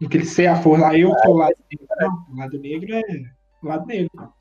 Do 0.00 0.08
que 0.08 0.16
ele 0.16 0.24
ser 0.26 0.46
a 0.46 0.56
força. 0.56 0.88
Aí 0.88 1.00
eu 1.02 1.12
sou 1.24 1.34
o 1.34 1.38
lado 1.38 1.54
negro. 1.70 1.86
Não, 2.00 2.26
o 2.32 2.36
lado 2.38 2.58
negro 2.58 2.94
é 2.94 3.02
o 3.62 3.66
lado 3.68 3.86
negro. 3.86 4.32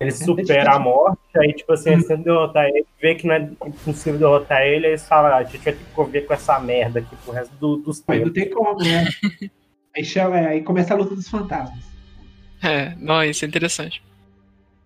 Ele 0.00 0.10
supera 0.10 0.74
a 0.74 0.78
morte, 0.78 1.20
aí, 1.38 1.52
tipo 1.54 1.72
assim, 1.72 1.96
tentam 2.00 2.20
derrotar 2.22 2.66
ele, 2.66 2.84
vê 3.00 3.14
que 3.14 3.26
não 3.26 3.34
é 3.34 3.38
impossível 3.64 4.18
derrotar 4.18 4.62
ele, 4.62 4.86
aí 4.86 4.92
eles 4.92 5.06
falam, 5.06 5.32
"Ah, 5.32 5.36
a 5.36 5.44
gente 5.44 5.58
vai 5.58 5.72
ter 5.72 5.78
que 5.78 5.90
conviver 5.92 6.22
com 6.22 6.34
essa 6.34 6.58
merda 6.58 6.98
aqui 6.98 7.14
pro 7.24 7.32
resto 7.32 7.54
do- 7.56 7.76
dos 7.76 8.02
Mas 8.06 8.20
não 8.20 8.32
tempos. 8.32 8.42
tem 8.42 8.50
como, 8.52 8.78
né? 8.80 9.04
aí, 9.96 10.04
chama, 10.04 10.38
é, 10.40 10.46
aí 10.48 10.62
começa 10.62 10.92
a 10.92 10.96
luta 10.96 11.14
dos 11.14 11.28
fantasmas. 11.28 11.78
É, 12.62 12.94
não, 12.96 13.22
isso 13.22 13.44
é 13.44 13.48
interessante. 13.48 14.02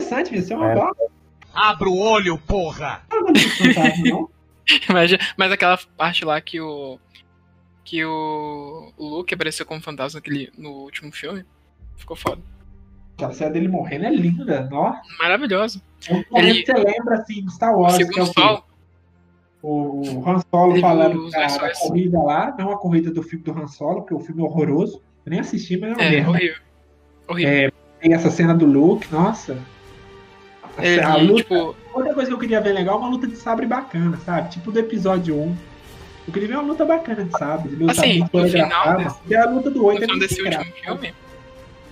Interessante, 0.01 0.37
isso 0.37 0.53
é 0.53 0.57
uma 0.57 0.71
É. 0.71 0.75
boa 0.75 0.95
Abra 1.55 1.89
o 1.89 1.99
olho, 1.99 2.39
porra! 2.39 3.03
luta 3.11 3.33
dos 3.33 3.43
fantasmas, 3.57 4.11
não? 4.11 4.29
Mas, 4.93 5.11
mas 5.39 5.51
aquela 5.51 5.79
parte 5.97 6.27
lá 6.27 6.39
que 6.43 6.61
o. 6.61 7.01
Que 7.89 8.05
o, 8.05 8.93
o 8.99 9.09
Luke 9.09 9.33
apareceu 9.33 9.65
como 9.65 9.81
fantasma 9.81 10.19
naquele, 10.19 10.53
no 10.59 10.69
último 10.73 11.11
filme. 11.11 11.43
Ficou 11.97 12.15
foda. 12.15 12.43
A 13.23 13.33
cena 13.33 13.51
dele 13.51 13.67
morrendo 13.67 14.05
é 14.05 14.11
linda, 14.11 14.69
ó. 14.71 14.95
Maravilhoso. 15.19 15.81
É 16.07 16.39
Ele- 16.39 16.67
você 16.67 16.73
lembra, 16.75 17.15
assim, 17.17 17.43
do 17.43 17.51
Star 17.51 17.75
Wars, 17.75 17.97
que 17.97 18.03
é 18.03 18.07
segundo 18.07 18.29
o 18.29 18.33
sol. 18.35 18.65
O, 19.63 20.19
o 20.21 20.29
Han 20.31 20.41
Solo 20.51 20.73
Ele 20.75 20.81
falando 20.83 21.31
da, 21.31 21.73
corrida 21.81 22.23
lá, 22.23 22.55
não 22.59 22.71
a 22.73 22.77
corrida 22.79 23.11
do 23.11 23.23
filme 23.23 23.43
do 23.43 23.53
Han 23.59 23.67
Solo, 23.67 24.03
porque 24.03 24.15
o 24.15 24.21
filme 24.21 24.43
é 24.43 24.45
horroroso. 24.45 25.03
Eu 25.25 25.31
nem 25.31 25.41
assisti, 25.41 25.79
mas 25.79 25.93
é 25.93 25.95
uma 25.95 26.03
É, 26.03 26.11
merda. 26.11 26.31
horrível. 26.31 26.57
Horrível. 27.27 27.53
É, 27.53 27.71
Tem 28.03 28.13
essa 28.13 28.31
cena 28.31 28.55
do 28.55 28.67
Luke, 28.67 29.11
nossa. 29.11 29.59
A, 30.77 30.85
Ele, 30.87 31.01
a 31.01 31.17
luta, 31.17 31.43
tipo, 31.43 31.75
outra 31.95 32.13
coisa 32.15 32.29
que 32.29 32.35
eu 32.35 32.39
queria 32.39 32.61
ver 32.61 32.73
legal 32.75 32.97
é 32.97 32.99
uma 32.99 33.09
luta 33.09 33.27
de 33.27 33.35
sabre 33.35 33.65
bacana, 33.67 34.19
sabe? 34.19 34.51
Tipo 34.51 34.71
do 34.71 34.79
episódio 34.79 35.35
1. 35.35 35.57
Queria 36.33 36.49
ver 36.49 36.55
uma 36.55 36.63
luta 36.63 36.85
bacana 36.85 37.25
de 37.25 37.77
luta 37.77 37.93
Assim, 37.93 38.21
no 38.33 38.49
final 38.49 38.97
Porque 39.19 39.35
a 39.35 39.47
luta 39.47 39.71
do 39.71 39.85
8 39.85 39.99
no 39.99 40.05
é 40.05 40.07
final 40.07 40.19
desse 40.19 40.43
último 40.43 40.65
filme 40.65 41.15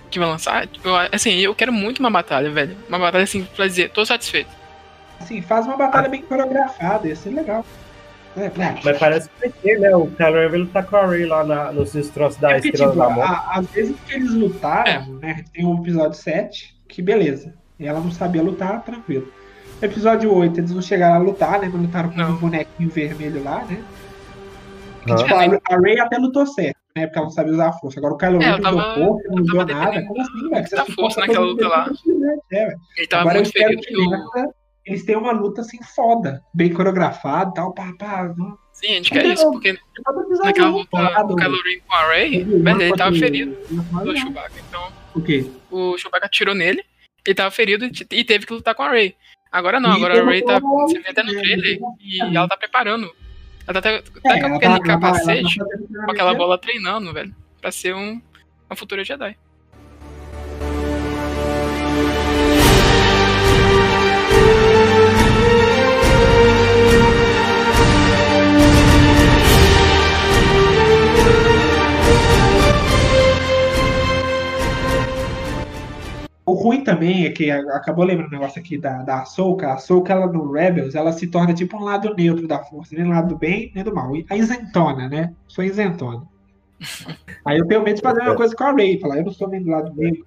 que 0.09 0.19
vai 0.19 0.27
lançar, 0.27 0.65
tipo, 0.67 0.87
eu, 0.87 0.95
assim, 1.11 1.31
eu 1.39 1.53
quero 1.53 1.71
muito 1.73 1.99
uma 1.99 2.09
batalha, 2.09 2.49
velho. 2.49 2.75
Uma 2.87 2.97
batalha 2.97 3.23
assim, 3.23 3.43
pra 3.55 3.67
dizer, 3.67 3.89
tô 3.89 4.05
satisfeito. 4.05 4.49
Assim, 5.19 5.41
faz 5.41 5.65
uma 5.65 5.75
batalha 5.75 6.07
bem 6.07 6.21
coreografada, 6.21 7.07
ia 7.07 7.15
ser 7.15 7.31
legal. 7.31 7.65
É. 8.37 8.51
Mas 8.83 8.97
parece 8.99 9.27
que 9.29 9.39
vai 9.39 9.49
ter, 9.49 9.79
né? 9.79 9.95
O 9.95 10.07
Kylo 10.07 10.33
Ren 10.35 10.49
vai 10.49 10.59
lutar 10.59 10.85
com 10.85 10.95
a 10.95 11.07
Rey 11.07 11.25
lá 11.25 11.43
na, 11.43 11.71
nos 11.71 11.91
destroços 11.91 12.39
da 12.39 12.51
É 12.51 12.53
porque, 12.55 12.69
Estrela 12.69 12.91
tipo, 12.91 13.03
da 13.03 13.09
Morte. 13.09 13.43
às 13.49 13.67
vezes 13.71 13.95
que 14.05 14.13
eles 14.13 14.31
lutaram, 14.31 15.13
né? 15.15 15.43
Tem 15.51 15.65
o 15.65 15.73
episódio 15.81 16.13
7, 16.19 16.77
que 16.87 17.01
beleza. 17.01 17.53
E 17.79 17.87
ela 17.87 17.99
não 17.99 18.11
sabia 18.11 18.43
lutar, 18.43 18.83
tranquilo. 18.83 19.27
No 19.81 19.87
episódio 19.87 20.31
8, 20.33 20.59
eles 20.59 20.71
não 20.71 20.81
chegaram 20.83 21.15
a 21.15 21.19
lutar, 21.19 21.59
né? 21.59 21.69
Não 21.73 21.81
lutaram 21.81 22.09
com 22.09 22.17
Não. 22.17 22.31
um 22.31 22.35
bonequinho 22.35 22.89
vermelho 22.89 23.43
lá, 23.43 23.65
né? 23.65 23.83
Que, 25.07 25.13
Aham. 25.13 25.23
tipo, 25.23 25.71
a, 25.71 25.75
a 25.75 25.79
Ray 25.79 25.99
até 25.99 26.17
lutou 26.17 26.45
certo, 26.45 26.77
né? 26.95 27.07
Porque 27.07 27.17
ela 27.17 27.27
não 27.27 27.33
sabia 27.33 27.53
usar 27.53 27.69
a 27.69 27.73
força. 27.73 27.99
Agora 27.99 28.13
o 28.13 28.17
Kylo 28.17 28.41
É, 28.41 28.45
Ren 28.45 28.51
ela 28.51 28.71
não 28.71 28.77
usou 28.79 28.93
força, 28.93 29.27
não 29.29 29.41
usou 29.43 29.65
tava 29.65 29.73
nada. 29.85 30.05
Como 30.07 30.21
assim, 30.21 30.49
velho? 30.49 30.67
Você 30.67 30.75
da 30.75 30.85
suporta 30.85 31.01
força 31.01 31.19
naquela 31.21 31.45
luta 31.45 31.67
lá. 31.67 31.89
é. 32.51 32.75
Ele 32.97 33.07
tava 33.07 33.21
Agora 33.21 33.37
eu 33.37 33.41
muito 33.41 33.55
espero 33.55 33.69
ferido 33.81 33.87
que 33.87 34.09
nessa 34.09 34.49
eles 34.85 35.03
tenham 35.05 35.21
uma 35.21 35.33
luta 35.33 35.61
assim 35.61 35.79
foda, 35.95 36.41
bem 36.53 36.71
coreografada 36.73 37.49
e 37.49 37.53
tal, 37.55 37.73
pá, 37.73 37.91
pá. 37.99 38.33
Sim, 38.71 38.87
a 38.87 38.93
gente 38.93 39.11
quer 39.11 39.25
isso, 39.25 39.51
porque 39.51 39.77
naquela 40.43 40.67
é 40.67 40.71
luta, 40.71 40.89
foda, 40.91 41.33
o 41.33 41.35
Kylo 41.35 41.61
Ren 41.63 41.79
com 41.85 41.93
a 41.93 42.07
velho, 42.07 42.61
uma 42.61 42.83
ele 42.83 42.95
tava 42.95 43.15
ferido 43.15 43.51
do 43.67 43.75
não. 44.05 44.15
Chewbacca. 44.15 44.53
Então, 44.69 44.87
O 45.15 45.21
quê? 45.21 45.49
o 45.71 45.97
Chewbacca 45.97 46.27
atirou 46.27 46.55
nele, 46.55 46.83
ele 47.25 47.35
tava 47.35 47.51
ferido 47.51 47.83
e 47.85 47.91
te- 47.91 48.05
teve 48.23 48.45
que 48.45 48.53
lutar 48.53 48.73
com 48.75 48.83
a 48.83 48.91
Rey. 48.91 49.13
Agora 49.51 49.79
não, 49.79 49.91
agora 49.91 50.21
a 50.21 50.25
Rey 50.25 50.41
tá. 50.41 50.59
Você 50.59 50.99
vê 50.99 51.09
até 51.09 51.23
no 51.23 51.31
é, 51.31 51.39
trailer 51.41 51.79
e 51.99 52.21
ela 52.35 52.47
tá 52.47 52.55
preparando. 52.55 53.11
Ela 53.67 53.73
tá 53.73 53.79
até, 53.79 53.95
É, 53.95 53.99
até 53.99 54.39
ela 54.39 54.49
com 54.49 54.59
tá- 54.59 54.59
ela 54.59 54.59
tá- 54.59 54.65
ela 54.65 54.79
tá 54.79 54.85
capacete, 54.85 55.57
fazendo 55.59 55.87
com 56.05 56.11
aquela 56.11 56.33
bola 56.33 56.57
treinando, 56.57 57.13
velho. 57.13 57.35
Pra 57.61 57.71
ser 57.71 57.93
um, 57.93 58.21
uma 58.69 58.75
futura 58.75 59.03
Jedi. 59.03 59.35
O 76.47 76.53
ruim 76.53 76.81
também 76.81 77.25
é 77.25 77.29
que 77.29 77.51
a- 77.51 77.59
acabou 77.75 78.05
lembrando 78.05 78.29
o 78.29 78.31
negócio 78.31 78.57
aqui 78.59 78.77
da, 78.77 79.01
da 79.03 79.21
Ahsoka. 79.21 79.67
A 79.67 79.73
Ahsoka, 79.73 80.13
ela 80.13 80.27
no 80.27 80.49
Rebels, 80.51 80.95
ela 80.95 81.11
se 81.11 81.27
torna 81.27 81.53
tipo 81.53 81.75
um 81.75 81.83
lado 81.83 82.15
neutro 82.15 82.47
da 82.47 82.59
força, 82.63 82.95
nem 82.95 83.03
do 83.03 83.09
lado 83.11 83.27
do 83.27 83.37
bem, 83.37 83.69
nem 83.75 83.83
do 83.83 83.93
mal. 83.93 84.15
E 84.15 84.25
A 84.29 84.37
isentona, 84.37 85.09
né? 85.09 85.33
Sou 85.45 85.61
isentona. 85.63 86.23
Aí 87.43 87.57
eu 87.57 87.67
tenho 87.67 87.83
medo 87.83 87.97
de 87.97 88.01
fazer 88.01 88.21
uma 88.21 88.35
coisa 88.35 88.55
com 88.55 88.63
a 88.63 88.71
Rey, 88.71 88.97
falar, 88.97 89.17
eu 89.17 89.25
não 89.25 89.33
sou 89.33 89.49
nem 89.49 89.61
do 89.61 89.69
lado 89.69 89.93
negro, 89.93 90.25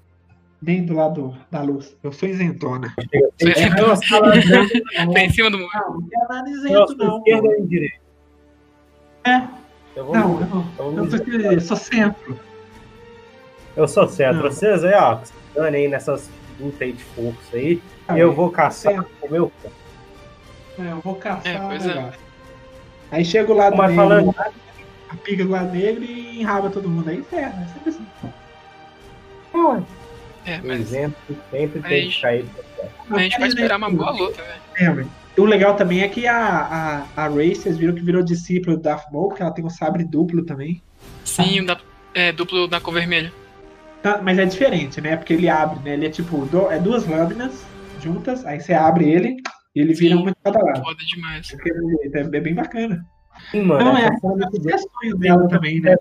nem 0.60 0.84
do 0.84 0.92
lado 0.94 1.34
da 1.50 1.62
luz. 1.62 1.96
Eu 2.02 2.12
sou 2.12 2.28
isentona. 2.28 2.94
É, 3.12 3.62
ela 3.62 3.94
não, 5.06 5.14
tá 5.14 5.20
em 5.24 5.30
cima 5.30 5.50
do 5.50 5.58
muro. 5.58 5.70
não, 5.74 5.94
não 5.94 6.02
quero 6.08 6.28
nada 6.28 6.50
isento, 6.50 6.96
não. 6.98 7.16
esquerda 7.18 7.48
direita? 7.62 7.96
É. 9.24 9.42
Eu, 9.96 10.04
vou, 10.04 10.14
Não, 10.14 10.40
eu 10.96 11.10
sou, 11.10 11.18
eu 11.26 11.60
sou 11.62 11.76
centro. 11.76 12.38
eu 13.76 13.88
sou 13.88 14.06
centro. 14.08 14.42
Não. 14.42 14.50
Vocês 14.50 14.84
aí, 14.84 14.94
ó, 14.94 15.18
danem 15.54 15.84
aí 15.84 15.88
nessas 15.90 16.28
lutas 16.58 16.80
aí 16.82 16.92
de 16.92 17.02
força 17.04 17.56
aí. 17.56 17.82
Ah, 18.08 18.18
eu 18.18 18.32
vou 18.32 18.50
caçar 18.50 18.92
centro. 18.94 19.08
o 19.22 19.30
meu. 19.30 19.52
É, 20.78 20.92
eu 20.92 21.00
vou 21.00 21.14
caçar 21.14 21.54
É, 21.54 21.58
pois 21.58 21.86
o 21.86 21.90
é. 21.90 22.12
Aí 23.10 23.24
chega 23.24 23.52
o 23.52 23.56
lado 23.56 23.76
Mas 23.76 23.90
negro, 23.90 24.02
falando- 24.08 24.34
a 25.08 25.16
pica 25.16 25.44
do 25.44 25.50
lado 25.50 25.72
negro 25.72 26.04
e 26.04 26.40
enraba 26.40 26.70
todo 26.70 26.88
mundo 26.88 27.10
aí, 27.10 27.22
ferra. 27.22 27.62
É 27.62 27.72
sempre 27.72 27.90
assim. 27.90 28.06
É, 30.46 30.58
O 30.58 30.66
mas 30.66 30.80
exemplo 30.80 31.16
sempre 31.50 31.80
tem 31.82 32.08
que 32.08 32.20
cair. 32.20 32.46
a 33.10 33.18
gente 33.18 33.38
vai 33.38 33.48
esperar 33.48 33.76
uma 33.76 33.90
boa 33.90 34.10
luta, 34.10 34.42
velho. 34.42 34.60
É, 34.76 34.92
velho. 34.94 35.10
O 35.36 35.44
legal 35.44 35.74
também 35.74 36.02
é 36.02 36.08
que 36.08 36.26
a, 36.26 37.04
a, 37.16 37.24
a 37.24 37.28
Ray, 37.28 37.54
vocês 37.54 37.76
viram 37.78 37.94
que 37.94 38.02
virou 38.02 38.22
discípulo 38.22 38.76
do 38.76 38.82
Darth 38.82 39.10
Maul, 39.12 39.28
porque 39.28 39.42
ela 39.42 39.52
tem 39.52 39.64
um 39.64 39.70
sabre 39.70 40.04
duplo 40.04 40.44
também. 40.44 40.82
Sim, 41.24 41.64
da, 41.64 41.78
é, 42.14 42.30
duplo 42.32 42.66
da 42.68 42.80
cor 42.80 42.92
vermelha. 42.94 43.32
Tá, 44.02 44.20
Mas 44.22 44.38
é 44.38 44.44
diferente, 44.46 45.00
né? 45.00 45.16
Porque 45.16 45.32
ele 45.34 45.48
abre, 45.48 45.78
né? 45.80 45.92
Ele 45.94 46.06
é 46.06 46.10
tipo, 46.10 46.46
do- 46.46 46.70
é 46.70 46.78
duas 46.78 47.06
lâminas 47.06 47.64
juntas, 48.02 48.44
aí 48.46 48.58
você 48.60 48.72
abre 48.72 49.08
ele 49.10 49.36
e 49.74 49.80
ele 49.80 49.92
vira 49.94 50.16
Sim. 50.16 50.22
uma 50.22 50.30
de 50.30 50.36
cada 50.42 50.58
lado. 50.62 50.82
Foda 50.82 51.04
demais. 51.04 51.54
É, 52.14 52.20
é 52.20 52.40
bem 52.40 52.54
bacana. 52.54 53.04
Sim, 53.50 53.62
mano. 53.62 53.84
Não, 53.84 53.96
é 53.96 54.02
é 54.04 54.08
As 54.08 54.20
boa. 54.20 54.38
sessões 54.50 55.18
dela 55.18 55.46
também, 55.48 55.80
né? 55.80 55.94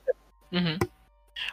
Uhum. 0.51 0.77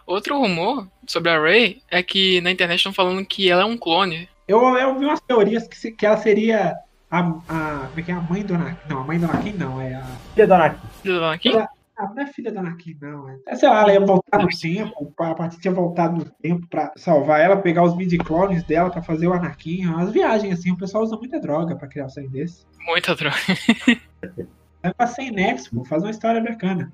Outro 0.06 0.38
rumor 0.38 0.88
sobre 1.06 1.30
a 1.30 1.40
Rey 1.40 1.82
é 1.90 2.02
que 2.02 2.40
na 2.40 2.50
internet 2.50 2.78
estão 2.78 2.92
falando 2.92 3.24
que 3.24 3.50
ela 3.50 3.62
é 3.62 3.64
um 3.64 3.76
clone. 3.76 4.28
Eu, 4.48 4.60
eu 4.76 4.98
vi 4.98 5.04
umas 5.04 5.20
teorias 5.20 5.66
que, 5.66 5.76
se- 5.76 5.92
que 5.92 6.06
ela 6.06 6.16
seria 6.16 6.74
a, 7.10 7.18
a. 7.20 7.86
Como 7.88 8.00
é 8.00 8.02
que 8.02 8.10
é? 8.10 8.14
A 8.14 8.20
mãe 8.20 8.42
do 8.42 8.54
Anakin. 8.54 8.76
Não, 8.88 8.98
a 9.00 9.04
mãe 9.04 9.18
do 9.18 9.26
Anakin 9.26 9.52
não. 9.52 9.80
É 9.80 9.94
a. 9.94 10.04
Filha 10.34 10.46
do 10.46 10.54
Anakin. 10.54 10.78
Filha 11.02 11.14
do 11.18 11.24
Anakin? 11.24 11.48
Ela- 11.50 11.68
Ah, 11.98 12.12
não 12.14 12.22
é 12.22 12.26
filha 12.26 12.52
do 12.52 12.58
Anakin, 12.58 12.96
não. 13.00 13.40
É, 13.48 13.54
sei 13.54 13.68
lá, 13.70 13.80
ela 13.80 13.92
ia 13.94 14.00
voltar 14.00 14.38
no 14.42 14.48
tempo. 14.48 15.14
A 15.18 15.34
partir 15.34 15.58
tinha 15.60 15.72
voltado 15.72 16.16
no 16.18 16.24
tempo 16.42 16.66
pra 16.68 16.92
salvar 16.96 17.40
ela, 17.40 17.56
pegar 17.56 17.82
os 17.84 17.96
midi-clones 17.96 18.62
dela 18.64 18.90
pra 18.90 19.02
fazer 19.02 19.26
o 19.28 19.32
Anakin. 19.32 19.86
Umas 19.86 20.12
viagens 20.12 20.58
assim. 20.58 20.72
O 20.72 20.76
pessoal 20.76 21.04
usa 21.04 21.16
muita 21.16 21.40
droga 21.40 21.74
pra 21.74 21.88
criar 21.88 22.04
um 22.04 22.08
trem 22.08 22.28
desse. 22.28 22.66
Muita 22.86 23.14
droga. 23.14 23.36
Vai 24.82 24.94
pra 24.94 25.06
sem 25.06 25.30
nexo, 25.30 25.74
pô, 25.74 25.84
faz 25.84 26.02
uma 26.02 26.10
história 26.10 26.40
bacana. 26.42 26.92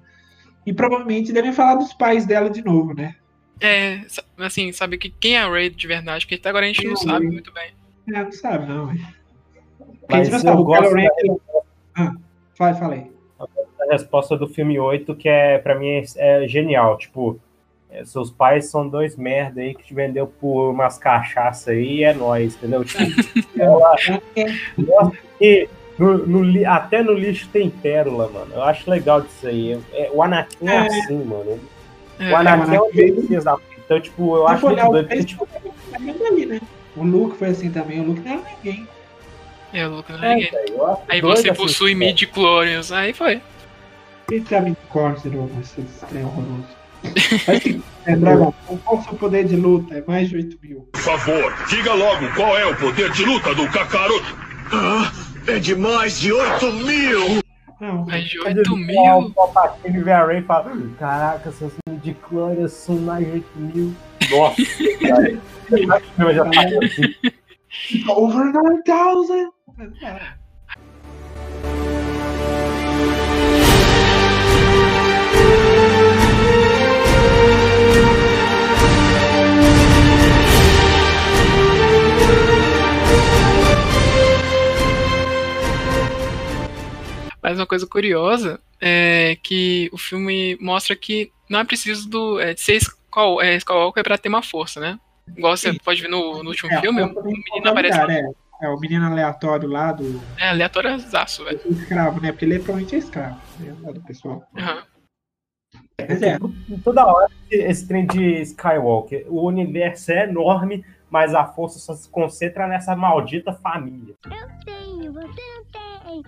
E 0.65 0.73
provavelmente 0.73 1.33
devem 1.33 1.53
falar 1.53 1.75
dos 1.75 1.93
pais 1.93 2.25
dela 2.25 2.49
de 2.49 2.63
novo, 2.65 2.95
né? 2.95 3.17
É, 3.61 4.03
assim, 4.39 4.73
sabe 4.73 4.97
que 4.99 5.11
quem 5.11 5.37
é 5.37 5.41
a 5.43 5.51
Rey 5.51 5.69
de 5.69 5.87
verdade, 5.87 6.25
porque 6.25 6.37
até 6.37 6.49
agora 6.49 6.65
a 6.65 6.69
gente 6.69 6.85
não 6.87 6.95
é 6.95 6.97
sabe 6.97 7.27
muito 7.27 7.53
bem. 7.53 7.73
É, 8.15 8.23
não 8.25 8.33
sabe, 8.33 8.67
não. 8.67 8.91
é. 8.91 8.97
Mas 10.11 10.43
não 10.43 10.55
eu 10.55 10.65
gosto 10.65 10.95
Ren. 10.95 11.07
da- 11.07 11.61
Ah, 11.97 12.15
vai, 12.59 12.75
falei. 12.75 13.12
A 13.89 13.93
resposta 13.93 14.37
do 14.37 14.47
filme 14.49 14.79
8, 14.79 15.15
que 15.15 15.29
é, 15.29 15.59
pra 15.59 15.75
mim, 15.75 16.03
é, 16.17 16.45
é 16.45 16.49
genial. 16.49 16.97
Tipo, 16.99 17.39
é, 17.91 18.05
seus 18.05 18.31
pais 18.31 18.71
são 18.71 18.89
dois 18.89 19.17
merda 19.17 19.61
aí 19.61 19.75
que 19.75 19.85
te 19.85 19.95
vendeu 19.95 20.27
por 20.27 20.71
umas 20.71 20.99
cachaça 20.99 21.73
aí 21.73 21.99
e 21.99 22.05
é 22.05 22.15
nóis, 22.15 22.55
entendeu? 22.57 22.85
Tipo, 22.85 23.03
que 25.39 25.69
no, 25.99 26.19
no 26.19 26.69
até 26.71 27.03
no 27.03 27.13
lixo 27.13 27.49
tem 27.53 27.71
pérola, 27.71 28.29
mano. 28.33 28.53
Eu 28.55 28.63
acho 28.63 28.91
legal 28.91 29.21
disso 29.21 29.47
aí. 29.47 29.79
É, 29.93 30.11
o 30.13 30.23
Anakin 30.23 30.69
é, 30.69 30.75
É. 30.75 30.79
assim, 30.87 31.25
mano. 31.25 31.61
É, 32.19 32.33
O 32.33 32.37
Anakin 32.37 32.75
é 32.75 32.91
veio- 32.93 33.17
desses 33.17 33.45
da 33.45 33.57
Então, 33.85 34.01
tipo, 34.01 34.37
eu 34.37 34.49
acho 34.49 34.67
muito 34.67 34.85
o 34.87 34.91
doido. 34.91 35.09
Porque, 35.09 35.25
tipo, 35.25 35.49
é 35.93 35.99
mesmo 35.99 36.27
ali, 36.27 36.47
né? 36.47 36.61
O 36.97 37.03
Luke 37.05 37.37
foi 37.37 37.49
assim 37.49 37.71
também. 37.71 38.01
O 38.01 38.05
Luke 38.05 38.21
não 38.21 38.33
era 38.33 38.43
ninguém. 38.57 38.87
é, 39.73 39.87
o 39.87 39.97
Luke 39.97 40.13
não 40.13 40.23
é 40.25 40.33
é, 40.33 40.35
ninguém. 40.35 40.51
acho 40.81 41.03
Aí 41.09 41.21
você 41.21 41.51
assim, 41.51 41.61
possui 41.63 41.89
tipo, 41.91 41.99
midi-chlorians, 42.01 42.93
aí 42.93 43.13
foi. 43.13 43.41
Sabe 44.49 44.77
corte 44.89 45.29
de 45.29 45.37
novo 45.37 45.61
esse 45.61 45.83
trem 46.07 46.25
horroroso. 46.25 46.67
Mas 47.47 47.63
sim, 47.63 47.83
é, 48.07 48.17
Dragon, 48.17 48.55
qual 48.85 48.99
o 48.99 49.03
seu 49.03 49.15
poder 49.15 49.45
de 49.45 49.57
luta? 49.57 49.95
É 49.95 50.05
mais 50.07 50.29
de 50.29 50.37
8 50.37 50.59
mil. 50.63 50.89
Por 50.93 51.01
favor, 51.01 51.53
diga 51.69 51.93
logo 51.93 52.29
qual 52.35 52.57
é 52.57 52.65
o 52.65 52.77
poder 52.77 53.11
de 53.11 53.25
luta 53.25 53.55
do 53.55 53.69
Kakaroto. 53.69 54.37
Ah, 54.73 55.13
é 55.47 55.59
de 55.59 55.75
mais 55.75 56.21
de 56.21 56.33
8 56.33 56.73
mil! 56.73 57.43
Não, 57.81 58.07
Mais 58.07 58.25
de 58.25 58.39
Quando 58.39 58.59
8 58.59 58.75
ele 58.75 58.87
mil. 58.87 59.19
O 59.19 59.31
Palpatine 59.33 60.03
vê 60.03 60.13
a 60.13 60.25
Rey 60.25 60.39
e 60.39 60.43
fala: 60.43 60.73
Caraca, 61.01 61.51
seus 61.51 61.73
de 62.01 62.17
glória 62.31 62.69
são 62.69 62.97
mais 62.97 63.27
de 63.27 63.33
8 63.33 63.47
mil. 63.57 63.95
Nossa, 64.31 64.63
cara. 66.17 66.33
Já 66.33 66.45
falei 66.45 66.79
assim. 66.79 68.09
over 68.09 68.53
9000! 68.53 69.53
Mas 87.43 87.59
uma 87.59 87.67
coisa 87.67 87.87
curiosa 87.87 88.61
é 88.81 89.37
que 89.43 89.91
o 89.93 89.99
filme 89.99 90.57
mostra 90.61 90.95
que 90.95 91.33
não 91.49 91.61
é 91.61 91.65
preciso 91.65 92.09
do, 92.09 92.41
é, 92.41 92.55
de 92.55 92.61
ser 92.61 92.77
Skywalker, 92.77 93.47
é, 93.47 93.57
Skywalker 93.57 94.05
pra 94.05 94.17
ter 94.19 94.29
uma 94.29 94.43
força, 94.43 94.81
né? 94.81 94.99
Igual 95.37 95.57
você 95.57 95.73
Sim. 95.73 95.79
pode 95.85 96.01
ver 96.03 96.09
no, 96.09 96.43
no 96.43 96.51
último 96.51 96.71
É, 96.71 96.77
a 96.77 96.81
filme, 96.81 97.03
o 97.03 97.23
menino 97.25 97.69
aparece 97.71 97.99
é. 97.99 98.23
É, 98.63 98.69
o 98.69 98.79
menino 98.79 99.05
aleatório 99.07 99.69
lá 99.69 99.91
do 99.91 100.23
é, 100.39 100.51
aleatóriazaço, 100.51 101.45
velho. 101.45 101.59
do 101.59 101.73
escravo, 101.73 102.21
né? 102.21 102.31
Porque 102.31 102.45
ele 102.45 102.57
provavelmente 102.61 102.95
é 102.95 102.99
escravo, 102.99 103.41
né? 103.59 103.75
Lá 103.83 103.91
do 103.91 104.01
pessoal. 104.03 104.45
Aham. 104.57 104.85
Mas 106.09 106.23
é, 106.23 106.39
Toda 106.85 107.07
hora 107.07 107.29
esse 107.51 107.87
trem 107.89 108.07
de 108.07 108.41
Skywalker. 108.43 109.27
O 109.29 109.47
universo 109.47 110.13
é 110.13 110.25
enorme, 110.25 110.85
mas 111.13 111.35
a 111.35 111.45
força 111.45 111.79
só 111.79 111.95
se 111.95 112.09
concentra 112.09 112.67
nessa 112.67 112.97
maldita 112.97 113.53
família. 113.53 114.15
Eu 114.25 114.65
tenho, 114.65 115.13
você 115.13 115.21
não 115.21 115.65
tem. 115.67 116.17
Eu 116.17 116.23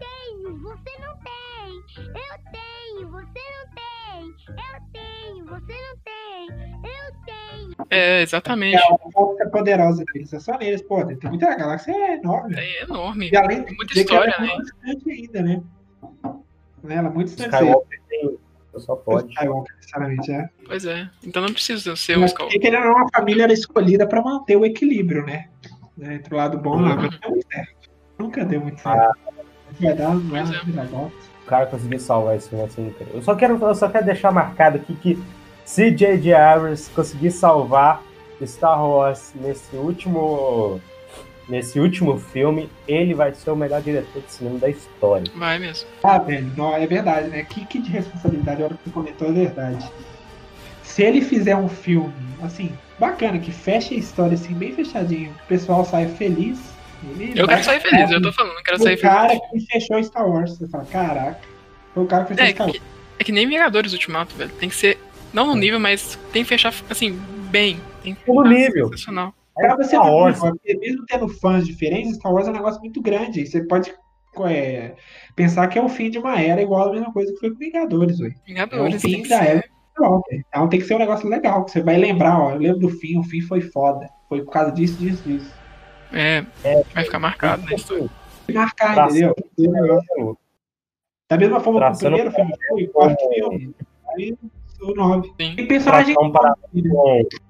tenho, 0.00 0.58
você 0.58 0.90
não 0.98 1.14
tem. 1.18 2.08
Eu 2.08 2.38
tenho, 2.50 3.10
você 3.10 3.40
não 3.52 3.66
tem. 3.74 4.34
Eu 4.48 4.80
tenho, 4.90 5.44
você 5.44 5.74
não 5.74 5.96
tem. 6.02 6.48
Eu 6.82 7.12
tenho. 7.26 7.76
É, 7.90 8.22
exatamente. 8.22 8.76
é 8.76 8.94
a 8.94 9.10
força 9.12 9.50
poderosa 9.50 10.02
deles. 10.14 10.32
É 10.32 10.40
só 10.40 10.56
neles, 10.56 10.80
pô. 10.80 11.04
Tem 11.04 11.28
muita 11.28 11.54
galáxia 11.54 11.92
é 11.92 12.14
enorme. 12.14 12.54
É 12.56 12.82
enorme. 12.84 13.30
E 13.30 13.36
além 13.36 13.64
Tem 13.64 13.76
muita 13.76 13.92
ela 13.92 14.00
história, 14.00 14.34
é 14.38 14.40
né? 14.40 14.56
ainda, 15.10 15.42
né? 15.42 15.62
Né, 16.82 16.94
Ela 16.96 17.08
é 17.08 17.12
muito 17.12 17.28
distante. 17.28 17.54
Skywalker 17.54 18.02
tem. 18.08 18.38
Só 18.78 18.96
pode. 18.96 19.28
Skywalker, 19.32 19.74
sinceramente, 19.80 20.32
é. 20.32 20.48
Pois 20.66 20.84
é. 20.84 21.08
Então 21.24 21.42
não 21.42 21.52
precisa 21.52 21.94
ser 21.96 22.16
um 22.18 22.24
Skywalker. 22.24 22.46
porque 22.46 22.58
querendo 22.58 22.86
ou 22.88 22.98
não, 22.98 23.06
a 23.06 23.08
família 23.14 23.44
era 23.44 23.52
escolhida 23.52 24.06
pra 24.06 24.22
manter 24.22 24.56
o 24.56 24.64
equilíbrio, 24.64 25.24
né? 25.26 25.48
né? 25.96 26.14
Entre 26.14 26.32
o 26.34 26.36
lado 26.36 26.58
bom 26.58 26.78
e 26.80 26.82
o 26.82 26.86
lado 26.86 27.02
Uhum. 27.02 27.10
deu 27.20 27.30
muito 27.30 27.46
certo. 27.52 27.90
Nunca 28.18 28.44
deu 28.44 28.60
muito 28.60 28.80
certo. 28.80 29.18
Vai 29.80 29.94
dar, 29.94 30.16
vai 30.16 30.40
é. 30.40 31.10
O 31.42 31.46
cara 31.46 31.66
conseguiu 31.66 31.98
salvar 32.00 32.36
esse 32.36 32.48
filme 32.48 32.64
assim. 32.64 32.94
Eu 33.12 33.22
só 33.22 33.34
quero, 33.34 33.58
eu 33.62 33.74
só 33.74 33.88
quero 33.88 34.04
deixar 34.06 34.30
marcado 34.32 34.76
aqui 34.76 34.94
que 34.94 35.22
se 35.64 35.90
J.J. 35.90 36.32
Abrams 36.34 36.90
conseguir 36.90 37.30
salvar 37.30 38.02
Star 38.44 38.84
Wars 38.84 39.32
nesse 39.34 39.76
último 39.76 40.80
nesse 41.52 41.78
último 41.78 42.18
filme, 42.18 42.70
ele 42.88 43.12
vai 43.12 43.34
ser 43.34 43.50
o 43.50 43.56
melhor 43.56 43.82
diretor 43.82 44.22
de 44.22 44.32
cinema 44.32 44.58
da 44.58 44.70
história. 44.70 45.30
Vai 45.36 45.58
mesmo. 45.58 45.86
Ah, 46.02 46.18
velho, 46.18 46.50
não, 46.56 46.74
é 46.74 46.86
verdade, 46.86 47.28
né? 47.28 47.44
Que, 47.44 47.66
que 47.66 47.78
de 47.78 47.90
responsabilidade, 47.90 48.62
a 48.62 48.64
hora 48.64 48.74
que 48.74 48.84
você 48.84 48.90
comentou 48.90 49.28
é 49.28 49.32
verdade. 49.32 49.92
Se 50.82 51.02
ele 51.02 51.20
fizer 51.20 51.54
um 51.54 51.68
filme, 51.68 52.12
assim, 52.42 52.72
bacana, 52.98 53.38
que 53.38 53.52
feche 53.52 53.94
a 53.94 53.98
história 53.98 54.32
assim, 54.34 54.54
bem 54.54 54.72
fechadinho, 54.74 55.32
que 55.34 55.42
o 55.44 55.46
pessoal 55.46 55.84
saia 55.84 56.08
feliz. 56.08 56.58
ele 57.18 57.38
Eu 57.38 57.46
quero 57.46 57.62
sair 57.64 57.80
feliz, 57.80 58.10
eu 58.10 58.22
tô 58.22 58.32
falando, 58.32 58.56
eu 58.56 58.62
quero 58.62 58.78
o 58.78 58.82
sair 58.82 58.96
cara 58.98 59.28
feliz. 59.28 59.66
que 59.66 59.72
fechou 59.72 60.02
Star 60.02 60.26
Wars. 60.26 60.56
Você 60.56 60.66
fala, 60.68 60.86
caraca, 60.86 61.40
foi 61.92 62.02
o 62.02 62.06
cara 62.06 62.24
que 62.24 62.34
fechou 62.34 62.46
É 62.46 62.50
Star 62.52 62.66
Wars. 62.66 62.78
que, 62.78 62.84
é 63.18 63.24
que 63.24 63.32
nem 63.32 63.46
Vingadores 63.46 63.92
Ultimato, 63.92 64.34
velho. 64.34 64.50
Tem 64.58 64.70
que 64.70 64.74
ser, 64.74 64.98
não 65.34 65.46
no 65.46 65.54
nível, 65.54 65.78
mas 65.78 66.18
tem 66.32 66.42
que 66.42 66.48
fechar, 66.48 66.72
assim, 66.88 67.12
bem. 67.50 67.78
Tem 68.02 68.14
que 68.14 68.22
No 68.32 68.42
fechar 68.42 68.54
nível. 68.54 68.88
Sensacional. 68.88 69.34
Pra 69.54 69.76
você 69.76 69.90
Star 69.96 70.04
ver, 70.04 70.10
Wars. 70.10 70.38
porque 70.38 70.76
mesmo 70.78 71.04
tendo 71.06 71.28
fãs 71.28 71.66
diferentes, 71.66 72.16
Star 72.16 72.32
Wars 72.32 72.46
é 72.46 72.50
um 72.50 72.54
negócio 72.54 72.80
muito 72.80 73.00
grande. 73.02 73.40
e 73.42 73.46
Você 73.46 73.62
pode 73.64 73.92
é, 74.46 74.94
pensar 75.36 75.66
que 75.68 75.78
é 75.78 75.82
o 75.82 75.88
fim 75.88 76.08
de 76.10 76.18
uma 76.18 76.40
era 76.40 76.62
igual 76.62 76.88
a 76.88 76.92
mesma 76.92 77.12
coisa 77.12 77.32
que 77.32 77.38
foi 77.38 77.50
com 77.50 77.58
Vingadores, 77.58 78.18
ué. 78.20 78.28
É 78.28 78.30
o 78.30 78.44
Vingadores, 78.46 79.02
fim 79.02 79.22
da 79.22 79.38
ser. 79.38 79.46
era. 79.46 79.64
Skywalker. 79.92 80.42
Então 80.48 80.68
tem 80.70 80.80
que 80.80 80.86
ser 80.86 80.94
um 80.94 80.98
negócio 80.98 81.28
legal, 81.28 81.64
que 81.66 81.70
você 81.72 81.82
vai 81.82 81.98
lembrar, 81.98 82.38
ó. 82.40 82.52
Eu 82.52 82.58
lembro 82.58 82.78
do 82.80 82.88
fim, 82.88 83.18
o 83.18 83.22
fim 83.22 83.42
foi 83.42 83.60
foda. 83.60 84.08
Foi 84.28 84.42
por 84.42 84.50
causa 84.50 84.72
disso, 84.72 84.96
disso, 84.98 85.22
disso. 85.28 85.52
É, 86.14 86.44
É. 86.64 86.82
vai 86.94 87.04
ficar 87.04 87.18
marcado 87.18 87.62
na 87.64 87.74
história. 87.74 88.08
Marcar, 88.52 88.94
Traçando 88.94 89.34
entendeu? 89.58 90.38
Da 91.28 91.38
mesma 91.38 91.60
forma 91.60 91.78
que 91.80 91.84
o 91.86 91.88
Traçando 91.88 92.14
primeiro 92.16 92.30
filme 92.34 92.52
foi, 92.68 92.84
o 92.84 92.90
quarto 92.90 93.28
filme, 93.34 93.74
aí 94.16 94.36
o 94.82 94.94
nove. 94.94 95.28
Sim. 95.40 95.56
Tem 95.56 95.66
personagens, 95.68 96.16
com 96.16 96.32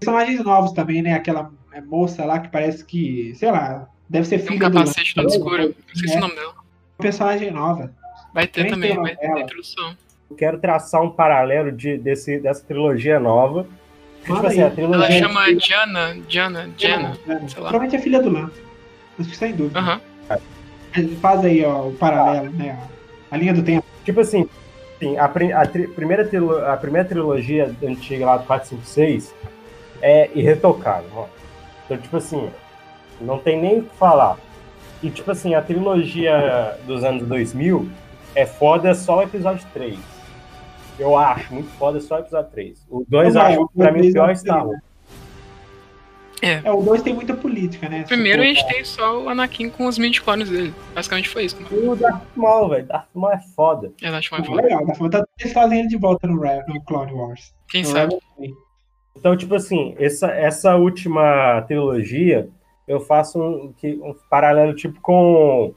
personagens 0.01 0.45
novos 0.45 0.73
também, 0.73 1.01
né? 1.03 1.15
Aquela 1.15 1.51
é, 1.73 1.81
moça 1.81 2.25
lá 2.25 2.39
que 2.39 2.49
parece 2.49 2.85
que, 2.85 3.35
sei 3.35 3.51
lá, 3.51 3.89
deve 4.09 4.27
ser 4.27 4.39
Tem 4.39 4.45
um 4.47 4.53
filha 4.53 4.71
do 4.71 4.79
capacete 4.79 5.15
todo 5.15 5.25
Lan- 5.25 5.31
escuro. 5.37 5.63
Eu 5.63 5.75
esqueci 5.95 6.15
É. 6.15 6.19
o 6.19 6.21
nome 6.21 6.35
dela. 6.35 6.55
personagem 6.99 7.51
nova. 7.51 7.93
Vai 8.33 8.47
ter 8.47 8.63
Nem 8.63 8.71
também, 8.73 8.91
tem 8.93 9.03
vai 9.03 9.17
ter 9.17 9.41
introdução. 9.41 9.97
Eu 10.31 10.37
quero 10.37 10.59
traçar 10.59 11.03
um 11.03 11.11
paralelo 11.11 11.71
de, 11.73 11.99
desse, 11.99 12.39
dessa 12.39 12.65
trilogia 12.65 13.19
nova. 13.21 13.67
Tipo 14.25 14.47
assim, 14.47 14.61
aí. 14.61 14.67
a 14.67 14.71
trilogia. 14.71 15.07
Ela 15.07 15.29
chama 15.29 15.55
Diana, 15.55 16.17
Diana, 16.29 16.71
Diana, 16.77 17.19
É, 17.27 17.29
sei 17.29 17.39
lá. 17.61 17.69
Provavelmente 17.71 17.97
é 17.97 17.99
filha 17.99 18.23
do 18.23 18.31
Lan. 18.31 18.51
Acho 19.19 19.29
que 19.29 19.37
sem 19.37 19.53
dúvida. 19.55 19.79
Aham. 19.81 20.01
Faz 21.21 21.45
aí, 21.45 21.65
ó, 21.65 21.89
o 21.89 21.93
paralelo, 21.95 22.51
né? 22.51 22.79
A 23.31 23.37
linha 23.37 23.53
do 23.55 23.63
tempo. 23.63 23.85
Tipo 24.05 24.21
assim, 24.21 24.49
assim, 24.97 25.17
a, 25.17 25.25
a 25.25 25.67
tri- 25.67 25.89
primeira 25.89 26.25
trilo- 26.27 26.65
a 26.67 26.77
primeira 26.77 27.09
trilogia 27.09 27.75
antiga 27.83 28.27
lá 28.27 28.37
do 28.37 28.45
456 28.47 29.35
é 30.01 30.31
irretocável, 30.35 31.09
mano. 31.15 31.29
Então, 31.93 32.03
tipo 32.03 32.17
assim, 32.17 32.51
não 33.21 33.39
tem 33.39 33.61
nem 33.61 33.79
o 33.81 33.83
que 33.85 33.97
falar. 33.97 34.37
E, 35.03 35.11
tipo 35.11 35.31
assim, 35.31 35.55
a 35.55 35.63
trilogia 35.63 36.79
dos 36.87 37.03
anos 37.05 37.27
2000 37.27 37.89
é 38.35 38.47
foda 38.47 38.95
só 38.95 39.19
o 39.19 39.23
episódio 39.23 39.67
3. 39.73 39.99
Eu 40.99 41.17
acho 41.17 41.53
muito 41.55 41.71
foda 41.73 42.01
só 42.01 42.17
o 42.17 42.19
episódio 42.21 42.51
3. 42.53 42.87
O 42.89 43.05
2 43.09 43.35
eu 43.35 43.35
Não, 43.43 43.49
acho, 43.49 43.69
pra 43.77 43.91
mim, 43.93 44.09
o 44.09 44.13
pior 44.13 44.29
é 44.29 44.33
é 44.33 44.35
Star 44.37 44.65
o 44.65 44.69
Wars. 44.71 44.81
É. 46.41 46.61
É, 46.65 46.73
o 46.73 46.83
2 46.83 47.03
tem 47.03 47.15
muita 47.15 47.35
política, 47.35 47.89
né? 47.89 48.03
Primeiro 48.03 48.43
a 48.43 48.45
gente 48.45 48.67
tem 48.67 48.85
só 48.85 49.23
o 49.23 49.29
Anakin 49.29 49.69
com 49.71 49.87
os 49.87 49.97
midi-clones 49.97 50.51
dele. 50.51 50.75
Basicamente 50.93 51.29
foi 51.29 51.45
isso. 51.45 51.57
E 51.71 51.75
o 51.87 51.95
Darth 51.95 52.23
Maul, 52.35 52.69
velho. 52.71 52.85
Darth 52.87 53.07
Maul 53.15 53.33
é 53.33 53.41
foda. 53.55 53.93
Eu 54.03 54.15
acho 54.15 54.35
mais 54.35 54.45
for- 54.47 54.57
foda. 54.57 54.63
Legal, 54.63 54.85
tá 54.87 54.95
falando 54.95 55.25
eles 55.39 55.53
fazem 55.53 55.79
ele 55.81 55.89
de 55.89 55.97
volta 55.97 56.27
no, 56.27 56.41
Re- 56.41 56.65
no 56.67 56.81
Clone 56.83 57.13
Wars. 57.13 57.55
Quem 57.69 57.83
No 57.83 57.89
sabe? 57.91 58.19
Então, 59.17 59.37
tipo 59.37 59.55
assim, 59.55 59.95
essa, 59.99 60.29
essa 60.31 60.77
última 60.77 61.63
trilogia, 61.63 62.49
eu 62.89 63.01
faço 63.01 63.41
um, 63.41 63.73
que- 63.77 63.99
um 64.03 64.15
paralelo, 64.31 64.75
tipo, 64.75 65.01
com 65.01 65.75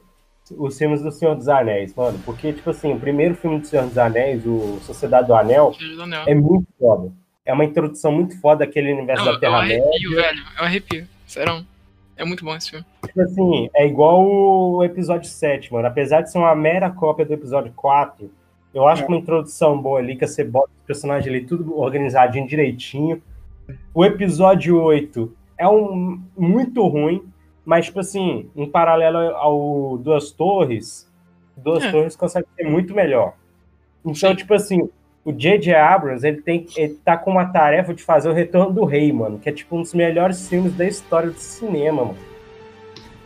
os 0.56 0.76
filmes 0.78 1.02
do 1.02 1.10
Senhor 1.12 1.34
dos 1.34 1.48
Anéis, 1.48 1.94
mano. 1.94 2.18
Porque, 2.24 2.52
tipo 2.52 2.70
assim, 2.70 2.92
o 2.94 3.00
primeiro 3.00 3.34
filme 3.34 3.58
do 3.60 3.66
Senhor 3.66 3.86
dos 3.86 3.98
Anéis, 3.98 4.44
o 4.46 4.78
Sociedade 4.80 5.26
do 5.26 5.34
Anel, 5.34 5.72
Filho 5.72 5.96
do 5.96 6.02
Anel. 6.02 6.24
é 6.26 6.34
muito 6.34 6.66
foda. 6.78 7.12
É 7.44 7.52
uma 7.52 7.64
introdução 7.64 8.10
muito 8.10 8.40
foda 8.40 8.64
daquele 8.66 8.92
universo 8.92 9.24
Não, 9.24 9.32
da 9.32 9.36
eu 9.36 9.40
Terra-média. 9.40 9.84
arrepio, 9.84 10.10
velho. 10.16 10.42
Eu 10.58 10.64
arrepio. 10.64 11.08
Serão. 11.26 11.64
É 12.16 12.24
muito 12.24 12.44
bom 12.44 12.56
esse 12.56 12.70
filme. 12.70 12.84
Tipo 13.06 13.20
assim, 13.20 13.68
é 13.74 13.86
igual 13.86 14.24
o 14.26 14.82
episódio 14.82 15.28
7, 15.28 15.72
mano. 15.72 15.86
Apesar 15.86 16.22
de 16.22 16.32
ser 16.32 16.38
uma 16.38 16.54
mera 16.56 16.90
cópia 16.90 17.24
do 17.26 17.32
episódio 17.34 17.72
4, 17.76 18.28
eu 18.76 18.86
acho 18.86 19.02
É. 19.02 19.06
que 19.06 19.12
uma 19.12 19.18
introdução 19.18 19.80
boa 19.80 19.98
ali, 19.98 20.16
que 20.16 20.26
você 20.26 20.44
bota 20.44 20.68
os 20.78 20.86
personagens 20.86 21.26
ali 21.28 21.44
tudo 21.44 21.78
organizadinho 21.78 22.46
direitinho. 22.46 23.22
O 23.94 24.04
episódio 24.04 24.80
8 24.80 25.32
é 25.58 25.66
um 25.66 26.20
muito 26.36 26.86
ruim, 26.86 27.22
mas, 27.64 27.86
tipo 27.86 28.00
assim, 28.00 28.48
em 28.54 28.68
paralelo 28.68 29.18
ao 29.36 29.98
Duas 29.98 30.30
Torres, 30.30 31.10
Duas 31.56 31.82
É. 31.84 31.90
Torres 31.90 32.14
consegue 32.14 32.46
ser 32.54 32.64
muito 32.68 32.94
melhor. 32.94 33.32
Então, 34.04 34.30
Sim. 34.30 34.36
tipo 34.36 34.52
assim, 34.54 34.88
o 35.24 35.32
J.J. 35.32 35.74
Abrams, 35.74 36.24
ele, 36.24 36.42
tem, 36.42 36.66
ele 36.76 36.94
tá 37.04 37.16
com 37.16 37.30
uma 37.30 37.46
tarefa 37.46 37.92
de 37.94 38.02
fazer 38.02 38.28
o 38.28 38.32
Retorno 38.34 38.72
do 38.72 38.84
Rei, 38.84 39.10
mano, 39.12 39.38
que 39.38 39.48
é 39.48 39.52
tipo 39.52 39.74
um 39.76 39.80
dos 39.82 39.94
melhores 39.94 40.46
filmes 40.48 40.74
da 40.76 40.84
história 40.86 41.30
do 41.30 41.38
cinema, 41.38 42.04
mano. 42.04 42.18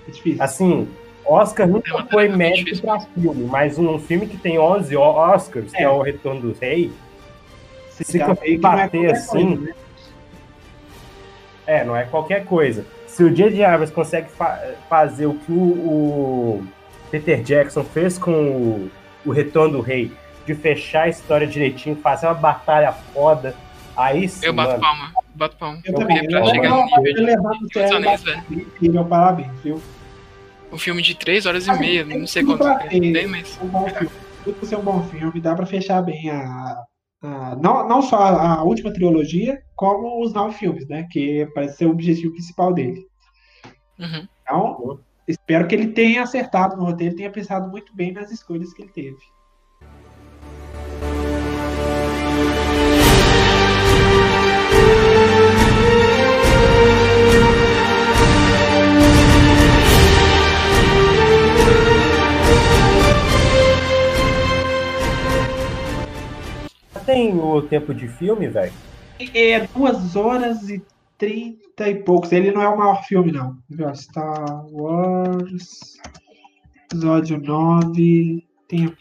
É 0.08 0.10
difícil. 0.12 0.42
Assim, 0.42 0.88
Oscar 1.32 1.66
É 1.66 1.70
nunca 1.70 1.90
uma 1.94 2.06
foi 2.06 2.22
tarefa 2.28 2.36
mérito 2.36 2.80
pra 2.82 3.00
filme, 3.00 3.44
mas 3.44 3.78
um 3.78 3.98
filme 3.98 4.26
que 4.26 4.36
tem 4.36 4.58
11 4.58 4.96
o- 4.96 5.00
Oscars, 5.00 5.70
que 5.72 5.78
É. 5.78 5.82
é 5.84 5.88
o 5.88 6.02
Retorno 6.02 6.40
do 6.40 6.56
Rei, 6.60 6.90
Se 7.90 8.04
se 8.04 8.20
é 8.20 8.26
bater 8.26 8.60
qualquer 8.60 9.10
assim, 9.12 9.56
coisa, 9.56 9.62
né? 9.66 9.74
é, 11.66 11.84
não 11.84 11.96
é 11.96 12.04
qualquer 12.04 12.44
coisa. 12.44 12.84
Se 13.06 13.22
o 13.24 13.30
J.J. 13.34 13.64
Abrams 13.64 13.92
consegue 13.92 14.28
fa- 14.30 14.60
fazer 14.88 15.26
o 15.26 15.34
que 15.34 15.52
o, 15.52 15.54
o 15.54 16.66
Peter 17.10 17.42
Jackson 17.42 17.84
fez 17.84 18.16
com 18.18 18.32
o, 18.32 18.90
o 19.26 19.30
Retorno 19.32 19.78
do 19.78 19.80
Rei, 19.80 20.10
de 20.46 20.54
fechar 20.54 21.02
a 21.02 21.08
história 21.08 21.46
direitinho, 21.46 21.96
fazer 21.96 22.26
uma 22.26 22.34
batalha 22.34 22.92
foda, 22.92 23.54
aí 23.96 24.28
sim, 24.28 24.46
Eu 24.46 24.52
bato 24.52 24.70
mano, 24.70 24.80
palma. 24.80 25.12
Bato 25.34 25.56
palma. 25.56 25.80
Eu 25.84 25.92
Eu 25.92 25.98
também. 25.98 26.26
Pra 26.28 26.40
Eu 26.40 26.46
chegar 26.46 26.70
no 26.70 26.84
nível 28.80 29.02
de 29.04 29.08
parabéns, 29.08 29.48
viu? 29.62 29.80
Um 30.72 30.78
filme 30.78 31.02
de 31.02 31.14
3 31.16 31.46
horas 31.46 31.66
e 31.66 31.72
meia, 31.78 32.04
não 32.04 32.26
sei 32.26 32.44
quanto 32.44 32.58
pra 32.62 32.76
tempo 32.78 32.90
ter. 32.90 33.12
tem, 33.12 33.26
mas. 33.26 33.58
um 33.62 33.66
bom 33.68 33.88
filme. 33.88 34.10
Tudo 34.44 34.56
por 34.58 34.66
ser 34.66 34.76
um 34.76 34.82
bom 34.82 35.02
filme, 35.04 35.40
dá 35.40 35.54
pra 35.54 35.66
fechar 35.66 36.00
bem 36.02 36.30
a, 36.30 36.76
a- 37.22 37.56
não, 37.60 37.86
não 37.88 38.00
só 38.00 38.16
a, 38.16 38.54
a 38.54 38.62
última 38.62 38.92
trilogia, 38.92 39.60
como 39.76 40.24
os 40.24 40.32
nove 40.32 40.56
filmes, 40.56 40.86
né? 40.88 41.06
Que 41.10 41.46
parece 41.54 41.76
ser 41.78 41.86
o 41.86 41.90
objetivo 41.90 42.32
principal 42.32 42.72
dele. 42.72 43.04
Uhum. 43.98 44.26
Então, 44.42 45.00
espero 45.28 45.66
que 45.68 45.74
ele 45.74 45.88
tenha 45.88 46.22
acertado 46.22 46.76
no 46.76 46.84
roteiro, 46.84 47.16
tenha 47.16 47.30
pensado 47.30 47.68
muito 47.70 47.94
bem 47.94 48.12
nas 48.12 48.30
escolhas 48.30 48.72
que 48.72 48.82
ele 48.82 48.92
teve. 48.92 49.16
Tem 67.10 67.36
o 67.36 67.60
tempo 67.62 67.92
de 67.92 68.06
filme, 68.06 68.46
velho? 68.48 68.72
É 69.34 69.66
duas 69.74 70.14
horas 70.14 70.68
e 70.68 70.80
trinta 71.18 71.88
e 71.88 71.94
poucos. 71.96 72.30
Ele 72.30 72.52
não 72.52 72.62
é 72.62 72.68
o 72.68 72.78
maior 72.78 73.02
filme, 73.04 73.32
não. 73.32 73.58
Viu? 73.68 73.92
Star 73.94 74.64
Wars, 74.72 75.98
episódio 76.86 77.38
9, 77.40 78.44
tempo. 78.68 78.96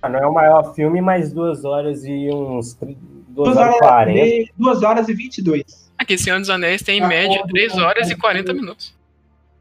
Ah, 0.00 0.08
Não 0.08 0.18
é 0.18 0.26
o 0.26 0.32
maior 0.32 0.74
filme, 0.74 1.00
mas 1.00 1.32
duas 1.32 1.64
horas 1.64 2.04
e 2.04 2.28
uns... 2.32 2.74
Duas 2.74 2.96
Duas 3.28 3.56
horas 3.56 3.74
e 3.74 3.78
quarenta. 3.78 4.18
e, 4.26 4.48
duas 4.56 4.82
horas 4.82 5.08
e 5.08 5.14
22. 5.14 5.92
Aqui, 5.98 6.16
Senhor 6.16 6.38
dos 6.38 6.48
Anéis 6.50 6.82
tem 6.82 6.98
em 7.00 7.02
Ah, 7.02 7.08
média 7.08 7.40
ó, 7.42 7.46
3 7.46 7.78
ó, 7.78 7.86
horas 7.86 8.10
e 8.10 8.16
40 8.16 8.52
ó. 8.52 8.54
minutos. 8.54 8.94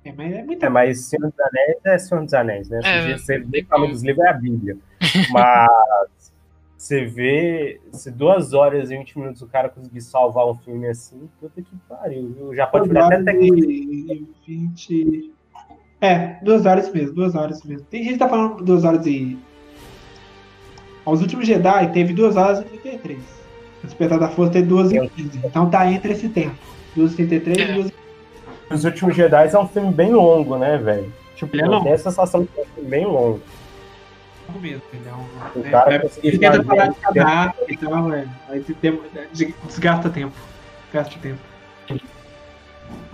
É, 0.06 0.12
mas 0.12 0.34
é 0.34 0.44
muito 0.44 0.64
É, 0.66 0.70
mas 0.70 1.00
Senhor 1.06 1.30
dos 1.30 1.40
Anéis 1.40 1.78
é 1.86 1.98
Senhor 1.98 2.24
dos 2.24 2.34
Anéis, 2.34 2.70
né? 2.70 2.80
É, 2.84 3.18
você 3.18 3.40
vê 3.40 3.64
tamanho 3.64 3.88
como. 3.88 3.88
dos 3.94 4.04
livros 4.04 4.26
é 4.26 4.30
a 4.30 4.34
Bíblia. 4.34 4.78
Mas 5.32 6.23
você 6.84 7.06
vê 7.06 7.80
se 7.94 8.12
duas 8.12 8.52
horas 8.52 8.92
e 8.92 8.98
20 8.98 9.18
minutos 9.18 9.42
o 9.42 9.48
cara 9.48 9.70
conseguir 9.70 10.02
salvar 10.02 10.46
um 10.46 10.54
filme 10.54 10.86
assim, 10.90 11.30
puta 11.40 11.62
que 11.62 11.76
pariu, 11.88 12.36
viu? 12.38 12.54
Já 12.54 12.68
pode 12.68 12.90
virar 12.90 13.06
até 13.06 13.24
técnico. 13.24 13.56
e 13.58 14.28
20. 14.46 15.32
É, 16.02 16.40
duas 16.44 16.66
horas 16.66 16.92
mesmo, 16.92 17.16
duas 17.16 17.36
horas 17.36 17.64
mesmo. 17.64 17.86
Tem 17.90 18.04
gente 18.04 18.14
que 18.14 18.20
tá 18.20 18.28
falando 18.28 18.62
duas 18.62 18.84
horas 18.84 19.06
e. 19.06 19.40
Os 21.06 21.22
últimos 21.22 21.48
Jedi 21.48 21.94
teve 21.94 22.14
duas 22.14 22.36
horas 22.36 22.60
e 22.60 22.64
33. 22.66 23.18
O 23.82 23.86
Despertar 23.86 24.20
da 24.20 24.28
Força 24.28 24.52
teve 24.52 24.68
duas 24.68 24.92
e 24.92 25.00
15. 25.08 25.40
Então 25.42 25.70
tá 25.70 25.90
entre 25.90 26.12
esse 26.12 26.28
tempo. 26.28 26.56
2 26.98 27.14
e 27.14 27.16
33 27.16 27.58
É. 27.58 27.72
e 27.72 27.76
2 27.76 27.92
Os 28.72 28.84
Últimos 28.84 29.16
Jedi 29.16 29.48
é 29.54 29.58
um 29.58 29.68
filme 29.70 29.94
bem 29.94 30.12
longo, 30.12 30.58
né, 30.58 30.78
velho? 30.78 31.14
Tipo, 31.38 31.56
é 31.56 31.62
tenho 31.62 31.94
a 31.94 31.98
sensação 31.98 32.46
que 32.46 32.60
é 32.60 32.64
um 32.64 32.66
filme 32.66 32.90
bem 32.90 33.06
longo. 33.06 33.40
E 34.50 34.60
mesmo. 34.60 34.84
Então, 34.94 35.30
O 35.56 35.66
é, 35.66 35.70
cara 35.70 35.96
é, 35.96 36.00
conseguir 36.00 36.28
ele 36.28 36.38
tenta 36.40 36.64
falar 36.64 36.86
de 36.86 36.92
isso 36.92 37.02
cada 37.02 37.56
então 37.70 38.14
é. 38.14 38.28
Aí 38.50 38.62
tem 38.62 38.76
tempo- 38.76 39.04
desgasta 39.68 40.10
tempo. 40.10 40.36
Gasta 40.92 41.18
tempo. 41.20 41.40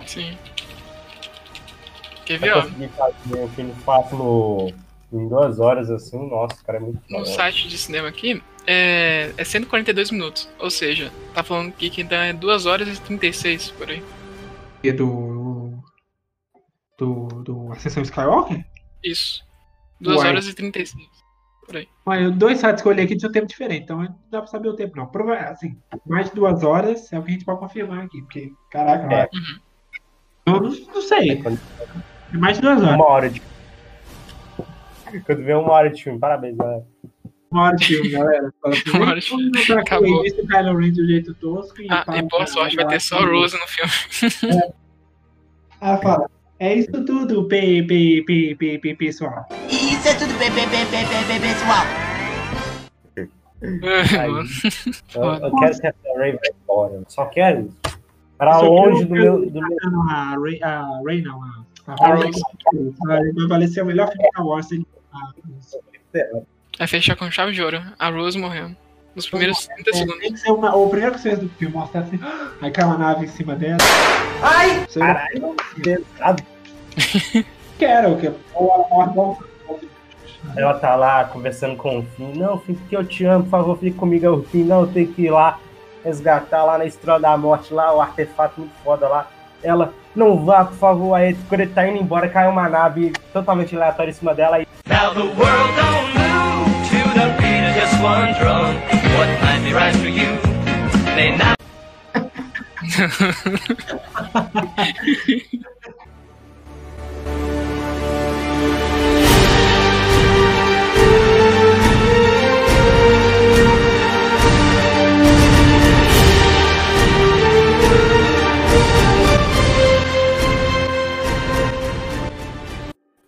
Sim. 0.06 0.36
Quer 2.24 2.38
ver, 2.38 2.56
ó? 2.56 2.62
fazer 2.62 3.50
ele 3.58 3.74
faz 3.84 4.12
no, 4.12 4.72
em 5.12 5.28
duas 5.28 5.58
horas, 5.58 5.90
assim, 5.90 6.28
nossa, 6.28 6.60
o 6.60 6.64
cara 6.64 6.78
é 6.78 6.80
muito 6.80 7.00
No 7.08 7.26
site 7.26 7.68
de 7.68 7.76
cinema 7.76 8.08
aqui, 8.08 8.42
é, 8.66 9.32
é 9.36 9.44
142 9.44 10.10
minutos. 10.10 10.48
Ou 10.58 10.70
seja, 10.70 11.12
tá 11.34 11.42
falando 11.42 11.68
aqui 11.68 11.90
que 11.90 12.04
dá 12.04 12.30
2 12.32 12.66
horas 12.66 12.88
e 12.88 13.00
36 13.00 13.70
por 13.72 13.90
aí. 13.90 14.02
E 14.82 14.92
do. 14.92 15.78
Do. 16.98 17.26
Do 17.42 17.72
Ascensão 17.72 18.02
Skywalker? 18.02 18.64
Isso. 19.02 19.42
2 20.00 20.18
Uai. 20.18 20.28
horas 20.28 20.46
e 20.46 20.54
36. 20.54 21.19
Olha, 22.06 22.30
dois 22.30 22.58
sites 22.58 22.82
que 22.82 22.88
eu 22.88 22.92
olhei 22.92 23.04
aqui 23.04 23.16
tinham 23.16 23.30
tempo 23.32 23.46
diferente, 23.46 23.84
então 23.84 23.98
não 24.02 24.14
dá 24.30 24.38
pra 24.40 24.46
saber 24.48 24.68
o 24.68 24.74
tempo, 24.74 24.96
não. 24.96 25.06
Prova 25.06 25.34
assim, 25.34 25.76
mais 26.06 26.28
de 26.28 26.34
duas 26.34 26.62
horas 26.64 27.12
é 27.12 27.18
o 27.18 27.22
que 27.22 27.30
a 27.30 27.32
gente 27.32 27.44
pode 27.44 27.60
confirmar 27.60 28.04
aqui, 28.04 28.20
porque, 28.22 28.52
caraca, 28.70 29.12
É. 29.14 29.28
Eu 30.46 30.60
não, 30.60 30.70
não 30.70 31.02
sei. 31.02 31.36
Quando- 31.42 31.60
É 32.32 32.36
mais 32.36 32.56
de 32.56 32.62
duas 32.62 32.82
horas. 32.82 32.94
Uma 32.96 33.06
hora 33.08 33.30
de. 33.30 33.42
Quando 35.26 35.42
vê 35.44 35.54
uma 35.54 35.70
hora 35.72 35.90
de 35.90 36.02
filme, 36.02 36.18
parabéns, 36.18 36.56
galera. 36.56 36.84
Uma 37.50 37.62
hora 37.64 37.76
de 37.76 37.86
filme, 37.86 38.08
galera. 38.10 38.54
Fala 38.62 38.74
assim, 38.74 38.90
Uma 38.90 39.06
hora 39.10 39.20
de 39.20 39.30
"Vamos 39.30 39.50
mostrar 39.54 39.80
aqui 39.80 39.88
Acabou. 39.94 40.24
Esse 40.24 40.46
Kylo 40.46 40.76
Ren 40.78 40.92
de 40.92 41.02
um 41.02 41.06
jeito 41.06 41.34
tosco 41.34 41.82
e. 41.82 41.86
Ah, 41.90 42.04
fala 42.04 42.18
e 42.18 42.22
boa 42.22 42.46
sorte, 42.46 42.76
vai 42.76 42.86
ter 42.86 43.00
só 43.00 43.24
Rose 43.24 43.56
no 43.58 43.66
filme. 43.66 44.62
Ela 45.80 45.98
fala, 45.98 46.30
é 46.58 46.74
isso 46.74 46.92
tudo, 47.04 47.44
P, 47.48 47.82
P, 47.82 48.22
P, 48.26 48.54
P, 48.56 48.78
P, 48.78 48.94
pessoal. 48.94 49.46
Isso 50.00 50.08
é 50.08 50.14
tudo 50.14 50.38
bem, 50.38 50.50
bem, 50.52 50.66
bem, 50.68 50.86
bem, 50.86 51.06
bem, 51.06 51.24
bem, 51.26 51.40
pessoal. 51.40 51.84
Aí. 54.18 54.30
Mano, 54.30 54.48
Eu, 55.14 55.48
eu 55.48 55.56
quero 55.56 55.80
que 55.80 55.86
essa 55.86 55.96
Ray 56.16 56.32
vá 56.32 56.38
embora. 56.62 56.94
eu 56.94 57.04
Só 57.06 57.26
quero 57.26 57.66
isso. 57.66 57.98
Pra 58.38 58.54
Só 58.54 58.62
longe 58.66 59.04
do 59.04 59.12
meu. 59.12 59.50
Do 59.50 59.52
meu... 59.52 60.00
A 60.08 60.36
Ray, 60.42 60.62
a 60.62 61.00
Ray 61.04 61.20
não, 61.20 61.42
a, 61.42 61.64
a 61.88 61.92
A 61.92 62.14
Rose. 62.14 62.40
Rose. 62.72 62.94
Vai 63.06 63.46
valer 63.48 63.68
ser 63.68 63.82
o 63.82 63.86
melhor 63.86 64.08
filme 64.10 64.28
da 64.34 64.42
Wars. 64.42 64.68
Vai 66.78 66.86
fechar 66.86 67.16
com 67.16 67.30
chave 67.30 67.52
de 67.52 67.62
ouro. 67.62 67.82
A 67.98 68.08
Rose 68.08 68.38
morrendo. 68.38 68.74
Nos 69.14 69.28
primeiros 69.28 69.66
30 69.66 69.90
É, 69.90 69.92
segundos. 69.92 70.20
tem 70.20 70.32
que 70.32 70.38
ser 70.40 70.52
uma, 70.52 70.74
o 70.74 70.88
primeiro 70.88 71.14
que 71.14 71.20
você 71.20 71.30
fez 71.30 71.40
do 71.40 71.48
filme, 71.50 71.74
mostrar 71.74 72.02
assim, 72.02 72.18
aí 72.62 72.70
cai 72.70 72.84
uma 72.84 72.96
nave 72.96 73.26
em 73.26 73.28
cima 73.28 73.54
dela. 73.56 73.76
Ai! 74.40 74.86
Você 74.88 75.00
Caralho, 75.00 75.54
pesado. 75.82 76.42
quero, 77.78 78.16
que 78.18 78.32
ou 78.54 78.72
a 78.72 78.88
morte 78.88 79.14
volta. 79.14 79.49
Ela 80.56 80.74
tá 80.74 80.94
lá 80.94 81.24
conversando 81.24 81.76
com 81.76 81.98
o 81.98 82.02
Finn. 82.02 82.32
Não, 82.34 82.58
Finn, 82.58 82.74
porque 82.74 82.96
eu 82.96 83.04
te 83.04 83.24
amo, 83.24 83.44
por 83.44 83.50
favor, 83.50 83.78
fique 83.78 83.96
comigo. 83.96 84.26
Aí 84.26 84.32
O 84.32 84.42
Finn, 84.42 84.64
não, 84.64 84.80
eu 84.82 84.86
tenho 84.86 85.08
que 85.08 85.22
ir 85.22 85.30
lá 85.30 85.58
resgatar 86.04 86.64
lá 86.64 86.78
na 86.78 86.86
Estrela 86.86 87.20
da 87.20 87.36
Morte, 87.36 87.74
lá, 87.74 87.94
o 87.94 88.00
artefato 88.00 88.60
muito 88.60 88.72
foda 88.82 89.06
lá. 89.06 89.26
Ela, 89.62 89.92
não 90.16 90.44
vá, 90.44 90.64
por 90.64 90.76
favor. 90.76 91.14
Aí 91.14 91.36
quando 91.48 91.60
ele 91.60 91.72
tá 91.72 91.86
indo 91.86 91.98
embora, 92.02 92.28
cai 92.28 92.48
uma 92.48 92.68
nave 92.68 93.12
totalmente 93.32 93.76
aleatória 93.76 94.10
em 94.10 94.14
cima 94.14 94.34
dela. 94.34 94.60
E 94.60 94.66
Now 94.88 95.12
the 95.14 95.20
world 95.20 95.74
don't 95.76 96.14
move 96.14 96.70
to 96.88 96.96
the 97.14 97.26
beat 97.38 97.64
of 97.68 97.74
just 97.78 98.00
one 98.02 98.32
drum. 98.38 98.74
What 99.18 99.28
might 99.42 99.62
be 99.62 99.72
right 99.74 99.94
for 99.94 100.08
you 100.08 100.38
may 101.14 101.36
not. 101.36 101.60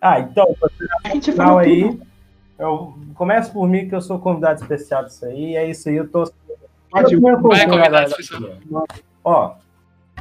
Ah, 0.05 0.19
então, 0.19 0.53
A 1.05 1.09
gente 1.09 1.31
final 1.31 1.59
aí. 1.59 1.83
tudo. 1.83 2.05
Eu 2.59 2.93
começo 3.15 3.53
por 3.53 3.69
mim, 3.69 3.87
que 3.87 3.95
eu 3.95 4.01
sou 4.01 4.19
convidado 4.19 4.61
especial 4.61 5.05
disso 5.05 5.25
aí. 5.25 5.55
É 5.55 5.69
isso 5.69 5.87
aí, 5.87 5.95
eu 5.95 6.09
tô. 6.09 6.29
Pode 6.91 7.13
ir. 7.13 7.21
Primeiro 7.21 7.41
Vai, 7.41 7.65
convidado 7.65 8.09
especial. 8.09 8.57
Ó, 9.23 9.55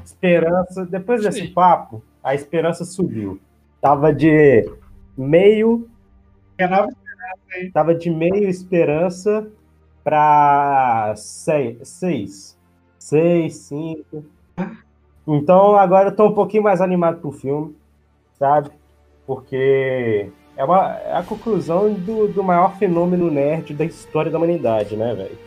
esperança. 0.04 0.86
Depois 0.86 1.24
desse 1.24 1.48
Sim. 1.48 1.52
papo, 1.52 2.00
a 2.22 2.32
esperança 2.32 2.84
subiu. 2.84 3.40
Tava 3.80 4.14
de 4.14 4.72
meio. 5.18 5.90
É 6.56 6.68
nova 6.68 6.88
Tava 7.74 7.92
de 7.92 8.08
meio 8.08 8.48
esperança 8.48 9.48
pra 10.04 11.12
seis. 11.16 11.88
Seis, 11.88 12.56
seis 13.00 13.56
cinco. 13.56 14.24
Então 15.26 15.74
agora 15.76 16.10
eu 16.10 16.16
tô 16.16 16.28
um 16.28 16.34
pouquinho 16.34 16.62
mais 16.62 16.80
animado 16.80 17.20
pro 17.20 17.32
filme, 17.32 17.76
sabe? 18.38 18.70
Porque 19.26 20.28
é, 20.56 20.64
uma, 20.64 20.96
é 20.96 21.16
a 21.16 21.22
conclusão 21.22 21.92
do, 21.92 22.28
do 22.28 22.42
maior 22.42 22.76
fenômeno 22.76 23.30
nerd 23.30 23.72
da 23.74 23.84
história 23.84 24.30
da 24.30 24.38
humanidade, 24.38 24.96
né, 24.96 25.14
velho? 25.14 25.38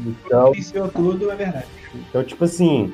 Então, 0.00 0.52
Iniciou 0.54 0.88
tudo, 0.88 1.30
é 1.30 1.36
verdade. 1.36 1.66
então, 1.94 2.24
tipo 2.24 2.44
assim, 2.44 2.92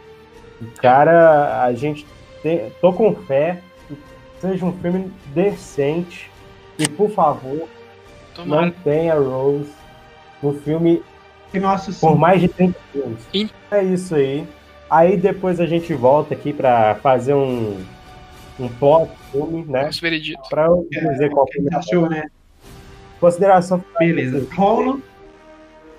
cara, 0.81 1.63
a 1.65 1.73
gente 1.73 2.07
tem, 2.43 2.71
tô 2.81 2.93
com 2.93 3.15
fé 3.15 3.63
que 3.87 3.97
seja 4.41 4.65
um 4.65 4.73
filme 4.73 5.11
decente 5.33 6.31
e, 6.79 6.89
por 6.89 7.11
favor, 7.11 7.69
não 8.37 8.45
Tomara. 8.45 8.75
tenha 8.85 9.15
Rose 9.15 9.71
no 10.43 10.55
filme 10.55 11.03
nosso 11.55 11.93
por 11.99 12.17
mais 12.19 12.41
de 12.41 12.49
30 12.49 12.79
filmes. 12.93 13.19
Sim. 13.33 13.51
É 13.71 13.83
isso 13.83 14.15
aí. 14.15 14.47
Aí 14.91 15.17
depois 15.17 15.61
a 15.61 15.67
gente 15.67 15.93
volta 15.95 16.35
aqui 16.35 16.53
pra 16.53 16.95
fazer 16.97 17.35
um, 17.35 17.79
um 18.59 18.69
pós-filme, 18.69 19.65
né? 19.67 19.85
Nosso 19.85 20.01
veredito. 20.01 20.41
Pra 20.49 20.67
eu 20.67 20.87
dizer 20.91 21.31
qual 21.31 21.47
filme 21.53 21.69
é 21.73 21.75
a 21.75 21.79
Achou, 21.79 22.09
né? 22.09 22.29
consideração. 23.21 23.85
Beleza. 23.99 24.47
Rolo. 24.55 25.03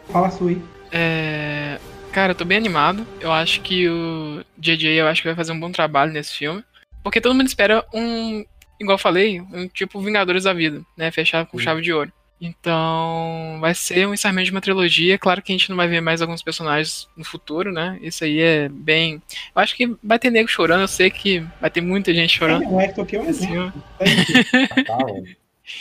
Fala 0.10 0.28
a 0.28 0.32
sua 0.32 0.50
aí. 0.50 0.62
É, 0.92 1.78
Cara, 2.12 2.32
eu 2.32 2.36
tô 2.36 2.44
bem 2.44 2.58
animado. 2.58 3.06
Eu 3.22 3.32
acho 3.32 3.62
que 3.62 3.88
o 3.88 4.44
JJ 4.58 5.00
eu 5.00 5.08
acho 5.08 5.22
que 5.22 5.28
vai 5.28 5.36
fazer 5.36 5.52
um 5.52 5.60
bom 5.60 5.72
trabalho 5.72 6.12
nesse 6.12 6.34
filme. 6.34 6.64
Porque 7.04 7.22
todo 7.22 7.36
mundo 7.36 7.48
espera 7.48 7.86
um, 7.94 8.44
igual 8.80 8.96
eu 8.96 8.98
falei, 8.98 9.40
um 9.40 9.68
tipo 9.68 10.02
Vingadores 10.02 10.44
da 10.44 10.54
Vida, 10.54 10.82
né? 10.98 11.12
Fechar 11.12 11.46
com 11.46 11.58
Sim. 11.58 11.64
chave 11.64 11.82
de 11.82 11.94
ouro. 11.94 12.12
Então, 12.42 13.58
vai 13.60 13.76
ser 13.76 14.08
um 14.08 14.14
encerramento 14.14 14.46
de 14.46 14.52
uma 14.52 14.62
trilogia. 14.62 15.18
Claro 15.18 15.42
que 15.42 15.52
a 15.52 15.58
gente 15.58 15.70
não 15.70 15.76
vai 15.76 15.88
ver 15.90 16.00
mais 16.00 16.22
alguns 16.22 16.42
personagens 16.42 17.08
no 17.18 17.26
futuro, 17.26 17.72
né? 17.72 18.00
Isso 18.02 18.24
aí 18.24 18.40
é 18.40 18.70
bem. 18.70 19.22
Eu 19.56 19.62
acho 19.62 19.76
que 19.76 19.94
vai 20.02 20.18
ter 20.18 20.30
nego 20.30 20.48
chorando. 20.48 20.82
Eu 20.82 20.88
sei 20.88 21.10
que 21.10 21.44
vai 21.60 21.70
ter 21.70 21.82
muita 21.82 22.14
gente 22.14 22.38
chorando. 22.38 22.64
Aqui 22.80 23.16
é 23.18 23.20
um 23.20 23.26
nesse 23.26 23.44
exemplo. 23.46 23.84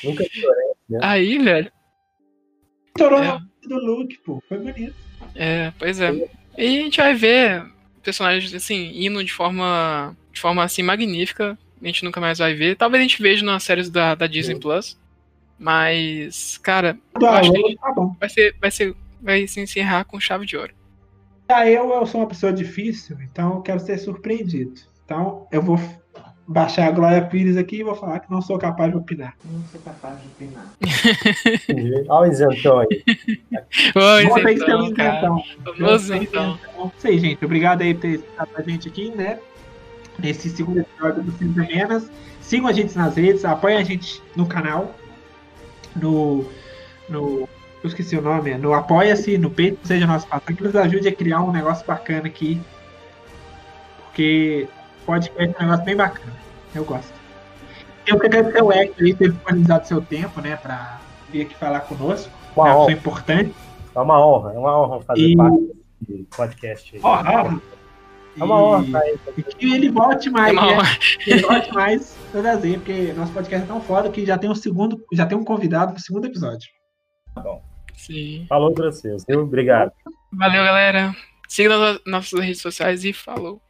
Nunca 0.05 0.25
chorei. 0.31 0.99
Aí, 1.01 1.39
velho. 1.39 1.71
Estourou 2.89 3.23
É. 3.23 3.41
do 3.69 3.77
Luke, 3.77 4.19
pô. 4.19 4.43
Foi 4.49 4.59
bonito. 4.59 4.95
É, 5.35 5.73
pois 5.79 6.01
é. 6.01 6.13
E 6.57 6.79
a 6.79 6.83
gente 6.83 6.97
vai 7.01 7.15
ver 7.15 7.65
personagens 8.03 8.53
assim 8.55 8.93
indo 8.95 9.23
de 9.23 9.33
forma 9.33 10.17
de 10.33 10.41
forma 10.41 10.65
assim 10.65 10.83
magnífica. 10.83 11.57
A 11.81 11.87
gente 11.87 12.05
nunca 12.05 12.21
mais 12.21 12.39
vai 12.39 12.55
ver. 12.55 12.77
Talvez 12.77 13.01
a 13.01 13.07
gente 13.07 13.23
veja 13.23 13.45
nas 13.45 13.63
séries 13.63 13.89
da, 13.89 14.17
da 14.17 14.27
Disney 14.27 14.59
Plus. 14.59 14.99
Mas, 15.59 16.57
cara, 16.59 16.99
eu 17.21 17.29
acho 17.29 17.53
que 17.53 17.77
tá 17.77 17.93
bom. 17.93 18.15
vai 18.19 18.29
ser 18.29 18.55
vai 18.61 18.71
ser 18.71 18.95
vai 19.21 19.47
se 19.47 19.61
encerrar 19.61 20.05
com 20.05 20.21
chave 20.21 20.47
de 20.47 20.57
ouro. 20.57 20.73
Já 21.51 21.69
eu, 21.69 21.91
eu 21.93 22.07
sou 22.07 22.21
uma 22.21 22.29
pessoa 22.29 22.53
difícil, 22.53 23.19
então 23.23 23.55
eu 23.55 23.63
quero 23.63 23.81
ser 23.81 23.99
surpreendido. 23.99 24.81
Então 25.05 25.49
eu 25.51 25.61
vou 25.61 25.79
baixar 26.49 26.89
a 26.89 26.91
Glória 26.91 27.23
Pires 27.27 27.57
aqui 27.57 27.77
e 27.77 27.83
vou 27.83 27.95
falar 27.95 28.21
que 28.21 28.31
não 28.31 28.41
sou 28.41 28.59
capaz 28.59 28.91
de 28.91 28.97
opinar. 28.97 29.35
Não 29.45 29.63
sou 29.65 29.81
capaz 29.81 30.17
de 30.21 30.27
opinar. 30.29 30.75
Olha 32.09 32.29
o 32.29 32.33
isentão 32.33 32.79
aí. 32.79 33.05
Então, 33.95 34.95
cara. 34.95 35.19
isentão. 35.19 35.45
Famoso 35.65 36.15
então. 36.15 36.59
Então, 36.73 36.93
isso 36.97 37.07
aí, 37.07 37.19
gente. 37.19 37.45
Obrigado 37.45 37.83
aí 37.83 37.95
por 37.95 38.01
ter 38.01 38.15
estado 38.21 38.49
com 38.49 38.61
a 38.61 38.65
gente 38.65 38.89
aqui, 38.89 39.11
né? 39.11 39.39
Nesse 40.19 40.49
segundo 40.49 40.81
episódio 40.81 41.23
do 41.23 41.33
Filmes 41.33 41.57
e 41.57 41.75
Menos. 41.75 42.11
Sigam 42.41 42.67
a 42.67 42.73
gente 42.73 42.97
nas 42.97 43.15
redes, 43.15 43.45
apoiem 43.45 43.77
a 43.77 43.85
gente 43.85 44.23
no 44.35 44.47
canal. 44.47 44.95
No. 46.01 46.45
no 47.09 47.49
eu 47.83 47.87
esqueci 47.89 48.17
o 48.17 48.23
nome, 48.23 48.57
no 48.59 48.75
Apoia-se, 48.75 49.39
no 49.39 49.51
Peito, 49.51 49.87
seja 49.87 50.05
nosso 50.07 50.27
patrão, 50.27 50.57
que 50.57 50.65
nos 50.65 50.75
ajude 50.75 51.07
a 51.09 51.15
criar 51.15 51.41
um 51.43 51.53
negócio 51.53 51.87
bacana 51.87 52.27
aqui. 52.27 52.61
Porque 54.05 54.67
podcast 55.07 55.39
é 55.39 55.45
um 55.45 55.63
negócio 55.67 55.85
bem 55.85 55.97
bacana. 55.97 56.33
Eu 56.75 56.85
gosto. 56.85 57.13
Eu 58.07 58.19
quero 58.19 58.39
agradecer 58.39 58.63
o 58.65 58.73
Hector 58.73 59.05
aí 59.05 59.15
ter 59.15 59.31
disponibilizado 59.31 59.87
seu 59.87 60.01
tempo, 60.03 60.41
né? 60.41 60.57
Pra 60.57 60.99
vir 61.31 61.43
aqui 61.43 61.55
falar 61.55 61.81
conosco. 61.81 62.31
Uma 62.57 62.69
É 62.69 62.73
uma 62.73 62.73
pessoa 62.73 62.83
honra, 62.85 62.93
importante. 62.93 63.55
é 63.95 64.01
uma 64.01 64.27
honra, 64.27 64.53
é 64.55 64.59
uma 64.59 64.79
honra 64.83 65.01
fazer 65.03 65.21
E- 65.21 65.37
parte 65.37 65.59
desse 66.01 66.23
podcast 66.37 67.01
ó. 67.03 67.19
É 68.41 68.45
uma 68.45 68.63
honra 68.63 68.85
tá. 68.93 69.01
E 69.37 69.43
que 69.43 69.75
ele 69.75 69.91
volte 69.91 70.31
mais, 70.31 70.57
É 70.57 70.61
uma 70.61 70.67
né? 70.67 70.77
honra. 70.79 70.97
Que 71.25 71.31
ele 71.31 71.43
volte 71.43 71.73
mais 71.73 72.17
pra 72.31 72.41
trazer, 72.43 72.79
porque 72.79 73.13
nosso 73.15 73.33
podcast 73.33 73.65
é 73.65 73.67
tão 73.69 73.81
foda 73.81 74.11
que 74.11 74.25
já 74.25 74.39
tem 74.39 74.49
um 74.51 74.55
segundo, 74.55 75.03
já 75.13 75.27
tem 75.27 75.37
um 75.37 75.45
convidado 75.45 75.93
pro 75.93 76.03
segundo 76.03 76.27
episódio. 76.27 76.69
Sim. 77.97 78.47
Falou 78.49 78.73
pra 78.73 78.91
vocês, 78.91 79.25
viu? 79.29 79.41
Obrigado. 79.43 79.93
Valeu, 80.33 80.63
galera. 80.65 81.15
Siga 81.49 81.77
nas 81.79 82.01
nossas 82.07 82.41
redes 82.41 82.61
sociais 82.61 83.05
e 83.05 83.13
falou. 83.13 83.61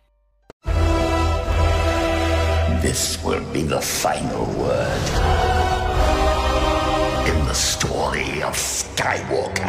This 2.83 3.19
will 3.25 3.43
be 3.53 3.63
the 3.65 3.81
final 3.81 4.47
word 4.57 5.03
in 7.27 7.47
the 7.47 7.55
story 7.55 8.43
of 8.45 8.57
Skywalker. 8.57 9.67